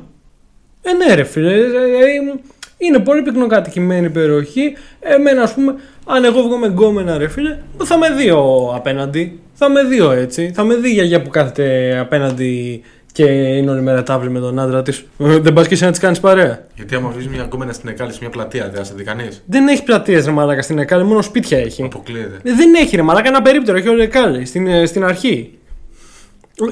Ε, 0.83 0.93
ναι, 0.93 1.15
ρε 1.15 1.25
φίλε. 1.25 1.55
Ε, 1.55 1.63
ε, 1.63 2.41
είναι 2.79 2.99
πολύ 2.99 3.23
πυκνοκατοικημένη 3.23 4.11
περιοχή. 4.11 4.77
Εμένα, 5.01 5.43
ας 5.43 5.55
πούμε, 5.55 5.75
αν 6.07 6.25
εγώ 6.25 6.43
βγω 6.43 6.57
με 6.57 6.67
γκόμενα, 6.67 7.19
ρε 7.19 7.29
φίλε, 7.29 7.59
θα 7.85 7.99
με 7.99 8.11
δει 8.11 8.31
ο 8.31 8.73
απέναντι. 8.75 9.41
Θα 9.55 9.71
με 9.71 9.85
δει 9.85 10.01
ο 10.01 10.11
έτσι. 10.11 10.51
Θα 10.55 10.65
με 10.65 10.75
δει 10.75 10.89
η 10.89 10.93
γιαγιά 10.93 11.23
που 11.23 11.31
κάθεται 11.31 11.99
απέναντι 11.99 12.83
και 13.19 13.25
είναι 13.31 13.71
όλη 13.71 13.81
μέρα 13.81 14.03
τάβλη 14.03 14.31
με 14.31 14.39
τον 14.41 14.59
άντρα 14.59 14.83
της. 14.83 15.05
Δεν 15.17 15.53
πας 15.53 15.69
και 15.69 15.75
εσύ 15.75 15.85
να 15.85 15.91
της 15.91 16.01
κάνεις 16.01 16.21
παρέα; 16.21 16.67
Γιατί 16.75 16.95
άμα 16.95 17.09
βρεις 17.09 17.29
μια 17.29 17.43
κόμενα 17.43 17.73
στην 17.73 17.89
Εκάλη 17.89 18.13
σε 18.13 18.19
μια 18.21 18.31
πλατεία, 18.31 18.65
δεν 18.65 18.75
θα 18.75 18.85
σε 18.85 18.93
δει 18.97 19.05
κανείς; 19.05 19.43
Δεν 19.47 19.69
έχει 19.69 19.83
πλατείες 19.83 20.25
ρε 20.25 20.31
μαλάκα 20.31 20.63
στην 20.63 20.79
Εκάλη, 20.79 21.05
μόνο 21.05 21.23
σπίτια 21.23 21.59
έχει. 21.59 21.83
Αποκλείεται. 21.83 22.37
Ε, 22.43 22.53
Δεν 22.55 22.75
έχει 22.75 22.97
ρε 22.97 23.03
μαλάκα 23.03 23.29
ένα 23.29 23.43
περίπτερο, 23.43 23.79
έχει 23.79 23.89
όλη 23.89 24.01
η 24.01 24.03
Εκάλη 24.03 24.45
στην, 24.45 24.67
ε, 24.67 24.87
στην 24.87 25.05
αρχή. 25.05 25.59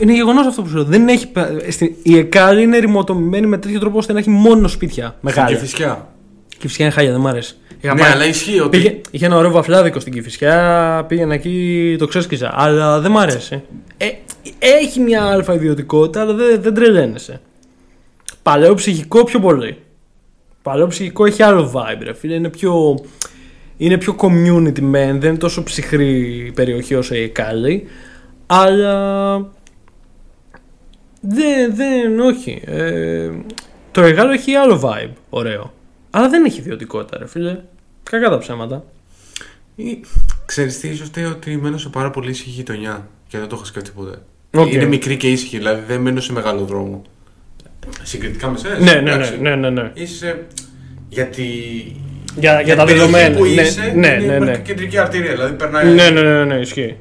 Είναι 0.01 0.13
γεγονός 0.13 0.47
αυτό 0.47 0.63
που 0.63 0.69
σου 0.69 0.75
λέω. 0.75 0.85
Δεν 0.85 1.09
έχει, 1.09 1.29
πα- 1.29 1.51
ε, 1.67 1.71
στην, 1.71 1.95
η 2.03 2.19
Εκάλη 2.19 2.63
είναι 2.63 2.79
ρημοτομημένη 2.79 3.47
με 3.47 3.59
τέτοιο 3.59 3.81
τρόπο 3.81 3.99
ώστε 3.99 4.13
να 4.13 4.19
έχει 4.19 4.31
μόνο 4.31 4.69
σπίτια 4.69 5.17
μεγάλα. 5.21 5.49
Και 5.49 5.57
φυσικά. 5.57 6.09
Και 6.59 6.66
φυσικά 6.66 6.85
είναι 6.85 6.92
χάλια, 6.92 7.12
δεν 7.12 7.21
μ' 7.21 7.27
άρεσε. 7.27 7.55
Είχα 7.81 7.95
Ναι, 7.95 8.01
πάει- 8.01 8.11
αλλά 8.12 8.27
ισχύει 8.27 8.61
ότι. 8.61 8.79
Πήγε, 8.79 9.01
είχε 9.11 9.27
ένα 9.27 9.37
ωραίο 9.37 9.51
βαφλάδικο 9.51 10.01
στην 10.01 10.12
Κυφυσιά, 10.12 11.05
πήγαινα 11.09 11.35
εκεί, 11.35 11.97
το 11.99 12.07
ξέσκιζα. 12.07 12.51
Αλλά 12.55 13.01
δεν 13.01 13.11
μ' 13.11 13.19
αρέσει. 13.19 13.62
Ε, 13.97 14.07
έχει 14.59 15.01
μια 15.01 15.23
αλφα 15.25 15.55
ιδιωτικότητα, 15.55 16.21
αλλά 16.21 16.33
δεν, 16.35 16.62
δεν 16.62 16.75
τρελαίνεσαι. 16.75 17.40
Παλαιό 18.42 18.75
ψυχικό 18.75 19.25
πιο 19.25 19.40
πολύ. 19.40 19.77
Παλαιό 20.62 20.87
ψυχικό 20.87 21.25
έχει 21.25 21.42
άλλο 21.42 21.73
vibe, 21.75 22.01
ρε 22.03 22.14
φίλε. 22.14 22.35
Είναι 22.35 22.49
πιο, 22.49 22.99
είναι 23.77 23.99
πιο 23.99 24.16
community 24.19 24.79
man, 24.79 24.92
δεν 24.92 25.23
είναι 25.29 25.37
τόσο 25.37 25.62
ψυχρή 25.62 26.53
περιοχή 26.55 26.95
όσο 26.95 27.14
η 27.14 27.23
Εκάλη. 27.23 27.87
Αλλά 28.47 29.35
δεν, 31.21 31.75
δεν, 31.75 32.21
όχι. 32.21 32.62
Ε, 32.66 33.31
το 33.90 34.03
Αιγάλεω 34.03 34.31
έχει 34.33 34.55
άλλο 34.55 34.81
vibe, 34.85 35.12
ωραίο. 35.31 35.73
Αλλά 36.17 36.29
δεν 36.29 36.45
έχει 36.45 36.59
ιδιωτικότητα, 36.61 37.19
ρε 37.19 37.27
φίλε. 37.27 37.59
Κακά 38.03 38.31
τα 38.31 38.39
ψέματα. 38.39 38.85
Ή- 39.77 40.01
Ξέρεις 40.47 40.81
τι, 40.81 40.89
ίσως 40.89 41.07
φταίει 41.07 41.25
ότι 41.25 41.57
μένω 41.57 41.79
σε 41.79 41.89
πάρα 41.89 42.11
πολύ 42.11 42.31
ήσυχη 42.31 42.51
γειτονιά 42.51 43.09
και 43.29 43.39
δεν 43.39 43.49
το 43.49 43.55
έχω 43.55 43.65
σκεφτεί 43.65 43.91
ποτέ. 43.91 44.19
Οκ. 44.55 44.73
Είναι 44.73 44.85
μικρή 44.85 45.17
και 45.17 45.31
ήσυχη, 45.31 45.57
δηλαδή 45.57 45.83
δεν 45.87 46.01
μένω 46.01 46.21
σε 46.21 46.33
μεγάλο 46.33 46.65
δρόμο. 46.65 47.03
Συγκριτικά 48.03 48.49
με 48.51 48.59
σένα. 48.59 48.79
Ναι, 48.79 48.93
ναι, 49.01 49.17
ναι, 49.17 49.31
ναι, 49.41 49.55
ναι, 49.57 49.71
ναι. 49.71 49.91
Είσαι. 49.95 50.47
Γιατί. 51.09 51.43
Για, 52.37 52.61
για 52.61 52.77
τα 52.77 52.85
την 52.85 52.95
περιοχή 52.95 53.12
δεδομένα. 53.12 53.37
που 53.37 53.45
ναι, 53.45 53.62
είσαι, 53.62 53.93
ναι, 53.97 54.09
είναι 54.23 54.39
ναι, 54.39 54.45
ναι. 54.45 54.59
κεντρική 54.59 54.99
αρτηρία. 54.99 55.31
Δηλαδή 55.33 55.55
περνάει, 55.55 55.95
Ναι, 55.95 56.11
ναι, 56.11 56.21
ναι, 56.23 56.45
ναι, 56.45 56.55
ισχύει. 56.55 56.97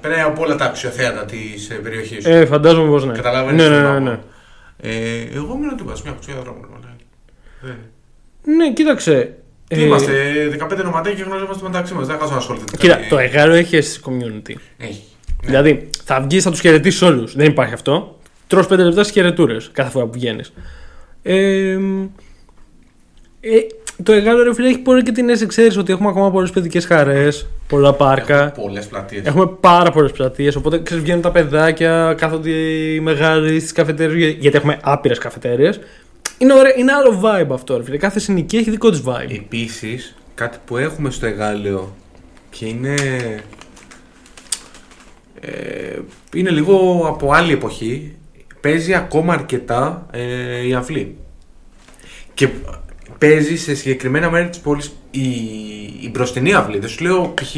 περνάει 0.00 0.20
από 0.20 0.42
όλα 0.42 0.56
τα 0.56 0.64
αξιοθέατα 0.64 1.24
της 1.24 1.70
περιοχής 1.82 2.22
σου. 2.24 2.30
Ε, 2.30 2.46
φαντάζομαι 2.46 2.88
πως 2.88 3.04
ναι. 3.04 3.12
Καταλαβαίνεις 3.12 3.62
Ναι, 3.62 3.68
το 3.68 3.74
ναι, 3.74 3.76
ναι, 3.80 3.82
πράγμα. 3.88 4.10
ναι. 4.10 4.18
Ε, 4.82 5.22
εγώ 5.34 5.56
μένω 5.56 5.74
τίποτα, 5.74 5.96
σε 5.96 6.02
μια 6.04 6.12
κουτσιά 6.12 6.34
δρόμου. 6.42 6.60
ρε, 6.60 6.68
μαλάκα. 6.72 6.94
Ε. 7.66 7.76
Ναι, 8.44 8.72
κοίταξε. 8.72 9.34
Τι 9.68 9.80
ε, 9.80 9.84
είμαστε, 9.84 10.12
15 10.70 10.84
νοματέ 10.84 11.12
και 11.12 11.22
γνωριζόμαστε 11.22 11.62
μεταξύ 11.62 11.94
μας. 11.94 12.06
Δεν 12.06 12.14
θα 12.14 12.20
χάσω 12.20 12.32
να 12.32 12.38
ασχοληθείτε. 12.38 12.76
Κοίτα, 12.76 12.98
το 13.08 13.18
Εγάλο 13.18 13.52
έχει 13.52 13.76
αίσθηση 13.76 14.00
community. 14.04 14.54
Έχει. 14.78 15.02
Ναι. 15.42 15.46
Δηλαδή, 15.46 15.90
θα 16.04 16.20
βγεις, 16.20 16.42
θα 16.42 16.50
τους 16.50 16.60
χαιρετήσεις 16.60 17.02
όλους. 17.02 17.34
Δεν 17.34 17.46
υπάρχει 17.46 17.74
αυτό. 17.74 18.18
Τρως 18.46 18.66
πέντε 18.66 18.82
λεπτά 18.82 19.02
στις 19.02 19.14
χαιρετούρες 19.14 19.70
κάθε 19.72 19.90
φορά 19.90 20.04
που 20.04 20.12
βγαίνεις. 20.12 20.52
Ε, 21.22 21.78
ε, 23.40 23.58
το 24.02 24.12
Εγάλο 24.12 24.42
ρε 24.42 24.54
φίλε 24.54 24.68
έχει 24.68 24.78
πολύ 24.78 25.02
και 25.02 25.12
την 25.12 25.28
αίσθηση, 25.28 25.46
ξέρεις 25.46 25.76
ότι 25.76 25.92
έχουμε 25.92 26.08
ακόμα 26.08 26.30
πολλές 26.30 26.50
παιδικές 26.50 26.86
χαρές, 26.86 27.46
πολλά 27.68 27.92
πάρκα. 27.92 28.50
Πολλές 28.50 28.86
πλατείες. 28.86 29.24
Έχουμε 29.24 29.46
πάρα 29.60 29.90
πολλές 29.90 30.12
πλατείες. 30.12 30.56
Οπότε 30.56 30.82
ξέρεις, 30.82 31.02
βγαίνουν 31.02 31.22
τα 31.22 31.30
παιδάκια, 31.30 32.14
κάθονται 32.16 32.50
οι 32.50 33.00
μεγάλοι 33.00 33.60
στις 33.60 33.72
καφετέρειε. 33.72 34.28
Γιατί 34.28 34.56
έχουμε 34.56 34.78
άπειρες 34.82 35.18
καφετέρειες. 35.18 35.80
Είναι, 36.42 36.52
ωραίο, 36.52 36.72
είναι 36.76 36.92
άλλο 36.92 37.20
vibe 37.24 37.50
αυτό, 37.52 37.76
ρε 37.76 37.82
φίλε. 37.82 37.96
Κάθε 37.96 38.20
συνοικία 38.20 38.58
έχει 38.58 38.70
δικό 38.70 38.90
της 38.90 39.02
vibe. 39.06 39.30
Επίσης, 39.34 40.16
κάτι 40.34 40.58
που 40.64 40.76
έχουμε 40.76 41.10
στο 41.10 41.26
Εγάλεο 41.26 41.94
και 42.50 42.66
είναι. 42.66 42.94
Ε, 45.40 45.98
είναι 46.34 46.50
λίγο 46.50 47.04
από 47.08 47.32
άλλη 47.32 47.52
εποχή. 47.52 48.16
παίζει 48.60 48.94
ακόμα 48.94 49.32
αρκετά 49.32 50.06
ε, 50.10 50.66
η 50.66 50.74
αυλή. 50.74 51.16
Και 52.34 52.48
παίζει 53.18 53.56
σε 53.56 53.74
συγκεκριμένα 53.74 54.30
μέρη 54.30 54.48
της 54.48 54.58
πόλης 54.58 54.92
η, 55.10 55.30
η 56.00 56.08
μπροστινή 56.12 56.52
αυλή. 56.52 56.78
Δεν 56.78 56.88
σου 56.88 57.02
λέω 57.02 57.34
π.χ. 57.34 57.56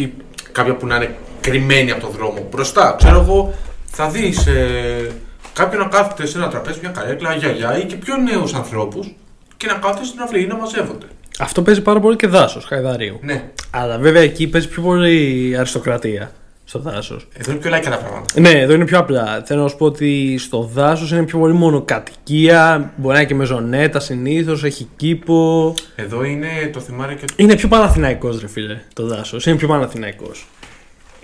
κάποια 0.52 0.76
που 0.76 0.86
να 0.86 0.96
είναι 0.96 1.16
κρυμμένη 1.40 1.90
από 1.90 2.00
τον 2.00 2.10
δρόμο. 2.10 2.48
Μπροστά, 2.50 2.94
ξέρω 2.98 3.20
εγώ, 3.20 3.54
θα 3.84 4.08
δεις 4.08 4.46
ε, 4.46 5.10
κάποιον 5.52 5.82
να 5.82 5.88
κάθεται 5.88 6.26
σε 6.26 6.38
ένα 6.38 6.48
τραπέζι, 6.48 6.78
μια 6.82 6.90
καρέκλα, 6.90 7.34
γιαγιά 7.34 7.78
ή 7.78 7.84
και 7.84 7.96
πιο 7.96 8.16
νέους 8.16 8.54
ανθρώπους 8.54 9.14
και 9.56 9.66
να 9.66 9.74
κάθεται 9.74 10.04
στην 10.04 10.20
αυλή 10.20 10.42
ή 10.42 10.46
να 10.46 10.56
μαζεύονται. 10.56 11.06
Αυτό 11.38 11.62
παίζει 11.62 11.82
πάρα 11.82 12.00
πολύ 12.00 12.16
και 12.16 12.26
δάσος, 12.26 12.64
Χαϊδαρίου. 12.64 13.18
Ναι, 13.22 13.50
Αλλά 13.70 13.98
βέβαια 13.98 14.22
εκεί 14.22 14.46
παίζει 14.48 14.68
πιο 14.68 14.82
πολύ 14.82 15.54
αριστοκρατία 15.58 16.32
στο 16.64 16.78
δάσος. 16.78 17.28
εδώ 17.32 17.50
είναι 17.50 17.60
πιο 17.60 17.70
λαϊκά 17.70 17.90
τα 17.90 17.96
πράγματα. 17.98 18.40
Ναι, 18.40 18.50
εδώ 18.50 18.72
είναι 18.72 18.84
πιο 18.84 18.98
απλά. 18.98 19.42
Θέλω 19.46 19.62
να 19.62 19.68
σου 19.68 19.76
πω 19.76 19.84
ότι 19.84 20.38
στο 20.38 20.62
δάσος 20.62 21.10
είναι 21.10 21.22
πιο 21.22 21.38
πολύ 21.38 21.52
μονοκατοικία. 21.54 22.92
Μπορεί 22.96 23.14
να 23.14 23.20
είναι 23.20 23.28
και 23.28 23.34
μεζονέτα 23.34 24.00
συνήθως, 24.00 24.64
έχει 24.64 24.88
κήπο. 24.96 25.74
Εδώ 25.96 26.24
είναι 26.24 26.48
το 26.72 26.80
θυμάρι 26.80 27.14
και 27.14 27.24
το. 27.26 27.34
Είναι 27.36 27.56
πιο 27.56 27.68
παναθηναϊκός, 27.68 28.40
ρε 28.40 28.48
φίλε, 28.48 28.80
το 28.92 29.06
δάσος. 29.06 29.46
Είναι 29.46 29.56
πιο 29.56 29.68
παναθηναϊκός. 29.68 30.46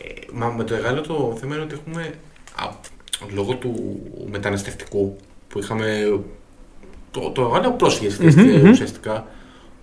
Ε, 0.03 0.12
μα 0.33 0.47
με 0.47 0.64
το 0.64 0.74
μεγάλο 0.74 1.01
το 1.01 1.37
θέμα 1.41 1.55
είναι 1.55 1.64
ότι 1.64 1.76
έχουμε 1.81 2.03
α, 2.55 2.66
λόγω 3.35 3.55
του 3.55 4.01
μεταναστευτικού 4.31 5.16
που 5.49 5.59
είχαμε. 5.59 5.87
Το, 7.11 7.31
το 7.31 7.43
μεγάλο 7.43 7.73
πρόσφυγες 7.73 8.19
Μμμ, 8.19 8.43
μμμ. 8.43 8.71
ουσιαστικά. 8.71 9.27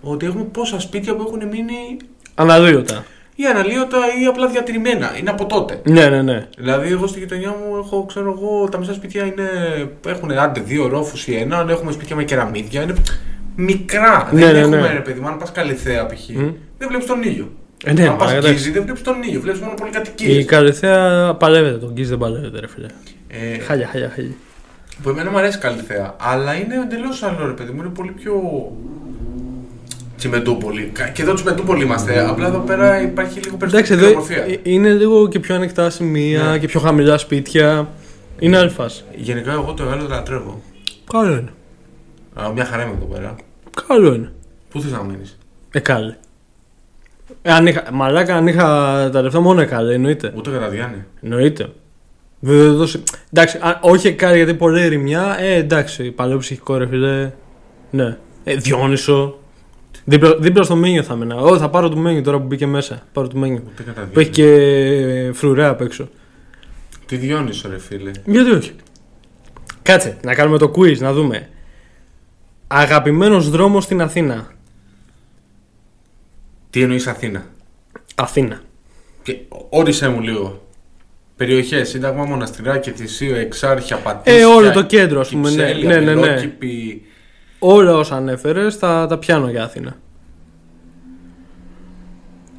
Ότι 0.00 0.26
έχουμε 0.26 0.42
πόσα 0.44 0.80
σπίτια 0.80 1.14
που 1.14 1.22
έχουν 1.26 1.48
μείνει 1.48 1.96
Αναλύωτα. 2.34 3.04
ή 3.34 3.46
αναλύωτα 3.46 3.98
ή 4.22 4.24
απλά 4.26 4.48
διατηρημένα. 4.48 5.18
Είναι 5.18 5.30
από 5.30 5.46
τότε. 5.46 5.80
Ναι, 5.84 6.08
ναι, 6.08 6.22
ναι. 6.22 6.46
Δηλαδή, 6.56 6.90
εγώ 6.90 7.06
στη 7.06 7.18
γειτονιά 7.18 7.50
μου 7.50 7.76
έχω, 7.76 8.04
ξέρω 8.04 8.30
εγώ, 8.38 8.68
τα 8.68 8.78
μισά 8.78 8.94
σπίτια 8.94 9.24
είναι, 9.24 9.48
έχουν 10.06 10.30
άντε 10.30 10.60
δύο 10.60 10.86
ρόφους 10.88 11.26
ή 11.26 11.34
έναν, 11.36 11.68
έχουμε 11.68 11.92
σπίτια 11.92 12.16
με 12.16 12.24
κεραμίδια. 12.24 12.82
Είναι 12.82 12.94
μικρά. 13.56 14.28
Ναι, 14.32 14.40
δεν 14.40 14.52
ναι, 14.52 14.58
έχουμε, 14.58 14.76
ναι. 14.76 14.92
ρε 14.92 15.00
παιδί 15.00 15.20
μου, 15.20 15.28
αν 15.28 15.38
πας 15.38 15.52
καλυθέα 15.52 16.06
π.χ. 16.06 16.28
Μμ. 16.28 16.50
Δεν 16.78 16.88
βλέπεις 16.88 17.06
τον 17.06 17.22
ήλιο. 17.22 17.50
Ε, 17.84 17.92
ναι, 17.92 18.08
αν 18.08 18.16
πας 18.16 18.30
μα, 18.30 18.36
εντάξει. 18.36 18.54
γκίζι, 18.54 18.70
δεν 18.70 18.82
βλέπεις 18.82 19.02
τον 19.02 19.22
ήλιο. 19.22 19.40
Βλέπεις 19.40 19.60
μόνο 19.60 19.72
Η 19.72 19.80
πολυκατοικίε. 19.80 20.44
Καλυθέα 20.44 21.34
παλεύεται, 21.34 21.76
τον 21.78 21.92
Γκίζ 21.92 22.08
δεν 22.08 22.18
παλεύεται, 22.18 22.60
ρε 22.60 22.66
φίλε. 22.68 22.86
Ε, 23.28 23.58
Χάλια, 23.58 23.86
χάλια, 23.86 24.10
χάλια. 24.14 24.34
που 25.02 25.08
εμένα 25.08 25.30
μου 25.30 25.38
αρέσει 25.38 25.58
καλυθέα. 25.58 26.14
Αλλά 26.18 26.54
είναι 26.54 26.74
εντελώς 26.74 27.22
άλλο, 27.22 27.46
ρε 27.46 27.52
παιδί 27.52 27.72
μου. 27.72 27.80
Είναι 27.80 27.88
πολύ 27.94 28.10
πιο. 28.10 28.32
Τσιμεντούπολη. 30.16 30.90
Κα- 30.94 31.08
Και 31.08 31.22
εδώ 31.22 31.34
Τσιμεντούπολη 31.34 31.82
είμαστε. 31.84 32.28
Απλά 32.28 32.46
εδώ 32.46 32.58
πέρα 32.58 33.02
υπάρχει 33.02 33.40
λίγο 33.40 33.54
Εντάξει, 33.62 33.70
περισσότερη 33.76 34.00
εδώ 34.06 34.10
ομορφία. 34.14 34.42
ε, 34.44 34.60
είναι 34.62 34.90
λίγο 34.92 35.28
και 35.28 35.38
πιο 35.40 35.54
ανοιχτά 35.54 35.90
σημεία 35.90 36.42
Ναι. 36.42 36.58
και 36.58 36.66
πιο 36.66 36.80
χαμηλά 36.80 37.18
σπίτια. 37.18 37.88
Είναι 38.38 38.56
άλλη 38.58 38.70
φάση. 38.70 39.04
Γενικά, 39.16 39.52
εγώ 39.52 39.74
το 39.74 39.84
Γάλλο 39.84 40.02
το 40.02 40.08
λατρεύω. 40.08 40.62
Καλό 41.12 41.32
είναι. 41.32 41.50
Α, 42.46 42.50
μια 42.54 42.64
χαρά 42.64 42.82
είμαι 42.82 42.92
εδώ 42.96 43.04
πέρα. 43.14 43.34
Καλό 43.88 44.14
είναι. 44.14 44.32
Πού 44.70 44.80
θες 44.80 44.90
να 44.92 45.02
μείνεις; 45.02 45.38
Ε, 45.72 45.78
καλή. 45.78 46.14
Ε, 47.42 47.52
αν 47.52 47.66
είχα, 47.66 47.82
μαλάκα, 47.92 48.36
αν 48.36 48.46
είχα 48.46 48.64
τα 49.12 49.22
λεφτά 49.22 49.40
μόνο 49.40 49.60
εκάλε, 49.60 49.94
εννοείται. 49.94 50.32
Ούτε 50.36 50.50
κατά 50.50 50.68
Διάννη. 50.68 51.04
Εννοείται. 51.22 51.68
Δεν 52.38 52.76
δώσει... 52.76 53.02
Εντάξει, 53.32 53.56
α, 53.56 53.78
όχι 53.82 54.06
εκάλε 54.06 54.36
γιατί 54.36 54.54
πολύ 54.54 54.80
ερημιά. 54.82 55.36
Ε, 55.40 55.54
εντάξει, 55.54 56.10
παλαιό 56.10 56.38
ψυχικό 56.38 56.76
ρε 56.76 56.86
φίλε. 56.86 57.32
Ναι. 57.90 58.16
Ε, 58.44 58.54
Διόνυσο. 58.54 59.38
Δίπλα, 60.04 60.36
δίπλα 60.36 60.62
στο 60.62 60.76
μένιο 60.76 61.02
θα 61.02 61.12
έμενα. 61.12 61.36
Ω, 61.36 61.58
θα 61.58 61.70
πάρω 61.70 61.88
το 61.88 61.96
μένιο 61.96 62.22
τώρα 62.22 62.38
που 62.38 62.46
μπήκε 62.46 62.66
μέσα. 62.66 63.02
Πάρω 63.12 63.28
το 63.28 63.36
μένιο. 63.38 63.62
Ούτε 63.72 63.82
κατά 63.82 64.08
Που 64.12 64.20
έχει 64.20 64.30
Διάννη. 64.30 64.54
και 65.26 65.32
φρουρέα 65.32 65.68
απ' 65.68 65.80
έξω. 65.80 66.08
Τι 67.06 67.16
διόνυσο, 67.16 67.68
ρε 67.68 67.78
φίλε. 67.78 68.10
Γιατί 68.24 68.50
όχι; 68.50 68.72
Κάτσε, 69.82 70.16
να 70.24 70.34
κάνουμε 70.34 70.58
το 70.58 70.72
quiz, 70.76 70.98
να 70.98 71.12
δούμε. 71.12 71.48
Αγαπημένος 72.66 73.50
δρόμος 73.50 73.84
στην 73.84 74.00
Αθήνα. 74.02 74.46
Τι 76.70 76.82
εννοείς 76.82 77.06
Αθήνα; 77.06 77.44
Αθήνα. 78.14 78.60
Και 79.22 79.36
όρισε 79.68 80.08
μου 80.08 80.20
λίγο. 80.20 80.65
Περιοχές, 81.36 81.88
Σύνταγμα, 81.88 82.24
Μοναστηράκι, 82.24 82.90
Θησίο, 82.90 83.36
Εξάρχεια, 83.36 83.96
Πατήσια. 83.96 84.40
Ε, 84.40 84.44
όλο 84.44 84.70
το 84.70 84.82
κέντρο, 84.82 85.20
ας 85.20 85.28
πούμε. 85.28 85.50
Ναι, 85.50 85.72
Κυψέλη, 85.72 85.86
ναι, 85.86 85.98
ναι. 85.98 86.14
ναι. 86.14 86.28
Απελόκηπη. 86.28 87.02
Όλα 87.58 87.96
όσα 87.96 88.16
ανέφερες 88.16 88.78
τα, 88.78 89.06
τα 89.06 89.18
πιάνω 89.18 89.48
για 89.50 89.64
Αθήνα. 89.64 89.96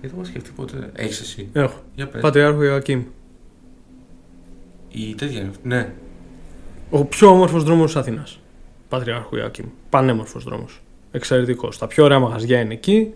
Δεν 0.01 0.09
το 0.09 0.15
έχω 0.15 0.25
σκεφτεί 0.25 0.51
ποτέ. 0.55 0.89
Έχεις 0.93 1.19
εσύ. 1.19 1.49
Έχω. 1.53 1.79
Για 1.95 2.07
πες. 2.07 2.21
Πατριάρχο 2.21 2.63
Ιωακήμ. 2.63 3.03
Η 4.91 5.15
τέτοια 5.15 5.39
είναι 5.39 5.49
αυτή. 5.49 5.67
Ναι. 5.67 5.89
Ο 6.89 7.05
πιο 7.05 7.27
όμορφος 7.27 7.63
δρόμος 7.63 7.85
της 7.85 8.01
Αθήνας. 8.01 8.39
Πατριάρχου 8.89 9.35
Ιωακήμ. 9.35 9.65
Πανέμορφος 9.89 10.43
δρόμος. 10.43 10.81
Εξαιρετικός. 11.11 11.77
Τα 11.77 11.87
πιο 11.87 12.03
ωραία 12.03 12.19
μαγαζιά 12.19 12.59
είναι 12.59 12.73
εκεί. 12.73 13.13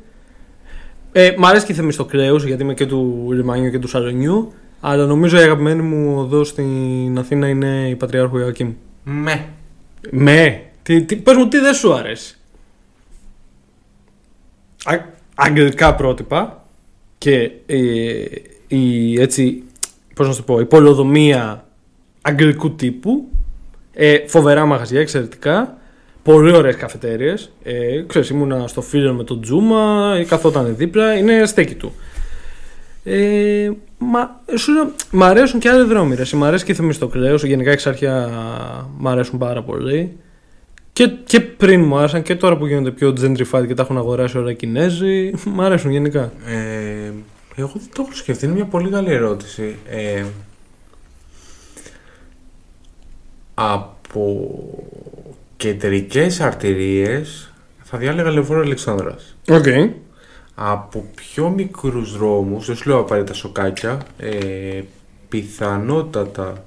Ε, 1.11 1.33
μ' 1.37 1.45
αρέσει 1.45 1.65
και 1.65 1.71
η 1.71 1.75
Θεμιστοκλέου 1.75 2.35
γιατί 2.35 2.63
είμαι 2.63 2.73
και 2.73 2.85
του 2.85 3.27
λιμανιού 3.31 3.71
και 3.71 3.79
του 3.79 3.87
Σαλονιού. 3.87 4.53
Αλλά 4.81 5.05
νομίζω 5.05 5.39
η 5.39 5.41
αγαπημένη 5.41 5.81
μου 5.81 6.19
οδό 6.19 6.43
στην 6.43 7.17
Αθήνα 7.17 7.47
είναι 7.47 7.89
η 7.89 7.95
Πατριάρχου 7.95 8.37
Ιωακήμ. 8.37 8.73
Με. 9.03 9.45
Με. 10.09 10.61
Τι, 10.83 11.03
τι, 11.03 11.15
πες 11.15 11.35
μου 11.35 11.47
τι 11.47 11.57
δεν 11.57 11.73
σου 11.73 11.93
αρέσει; 11.93 12.37
Α, 14.83 14.95
αγγλικά 15.35 15.95
πρότυπα 15.95 16.65
και 17.17 17.51
ε, 17.65 18.23
η, 18.67 19.13
έτσι, 19.21 19.63
πώς 20.15 20.27
να 20.27 20.33
σου 20.33 20.43
το 20.43 20.53
πω, 20.53 20.59
η 20.59 20.65
πολεοδομία 20.65 21.65
αγγλικού 22.21 22.75
τύπου, 22.75 23.27
ε, 23.93 24.27
φοβερά 24.27 24.65
μαγαζιά, 24.65 24.99
εξαιρετικά, 24.99 25.77
πολύ 26.23 26.51
ωραίες 26.51 26.75
καφετέριες, 26.75 27.51
ε, 27.63 28.03
ξέρεις, 28.07 28.29
ήμουνα 28.29 28.67
στο 28.67 28.81
φίλο 28.81 29.13
με 29.13 29.23
τον 29.23 29.41
Τζούμα, 29.41 30.13
ε, 30.17 30.23
καθόταν 30.23 30.75
δίπλα, 30.75 31.17
είναι 31.17 31.45
στέκι 31.45 31.75
του. 31.75 31.93
Ε, 33.03 33.71
μα, 33.97 34.41
σου 34.55 34.71
λέω, 34.71 34.91
μ' 35.11 35.23
αρέσουν 35.23 35.59
και 35.59 35.69
άλλοι 35.69 35.83
δρόμοι. 35.83 36.15
Ρε. 36.15 36.23
Μ' 36.33 36.43
αρέσει 36.43 36.65
και 36.65 36.71
η 36.71 36.75
Θεμιστοκλέος, 36.75 37.43
γενικά 37.43 37.71
εξάρχεια 37.71 38.29
μ' 38.97 39.07
αρέσουν 39.07 39.39
πάρα 39.39 39.63
πολύ. 39.63 40.17
Και, 40.93 41.07
και 41.25 41.39
πριν 41.39 41.83
μου 41.83 41.97
άρεσαν 41.97 42.21
και 42.21 42.35
τώρα 42.35 42.57
που 42.57 42.65
γίνονται 42.65 42.91
πιο 42.91 43.09
gentrified 43.21 43.67
και 43.67 43.73
τα 43.73 43.81
έχουν 43.81 43.97
αγοράσει 43.97 44.37
όλα 44.37 44.51
οι 44.51 44.55
Κινέζοι, 44.55 45.31
μ' 45.55 45.61
αρέσουν 45.61 45.91
γενικά. 45.91 46.31
Ε, 46.45 47.11
εγώ 47.55 47.71
δεν 47.73 47.89
το 47.93 48.01
έχω 48.01 48.13
σκεφτεί. 48.13 48.45
Είναι 48.45 48.53
μια 48.53 48.65
πολύ 48.65 48.89
καλή 48.89 49.11
ερώτηση. 49.11 49.75
Ε, 49.89 50.23
από 53.53 54.59
κεντρικές 55.57 56.39
αρτηρίες 56.39 57.53
θα 57.83 57.97
διάλεγα 57.97 58.31
Λεωφόρο 58.31 58.61
Αλεξάνδρας. 58.61 59.35
Οκ. 59.49 59.65
Από 60.63 61.05
πιο 61.15 61.49
μικρούς 61.49 62.17
δρόμους, 62.17 62.65
δεν 62.65 62.75
σου 62.75 62.89
λέω 62.89 62.99
απαραίτητα 62.99 63.33
σοκάκια, 63.33 64.01
ε, 64.17 64.81
πιθανότατα 65.29 66.65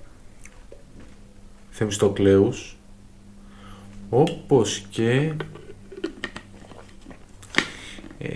Θεμιστοκλέους, 1.70 2.76
όπως 4.10 4.86
και 4.90 5.32
ε, 8.18 8.28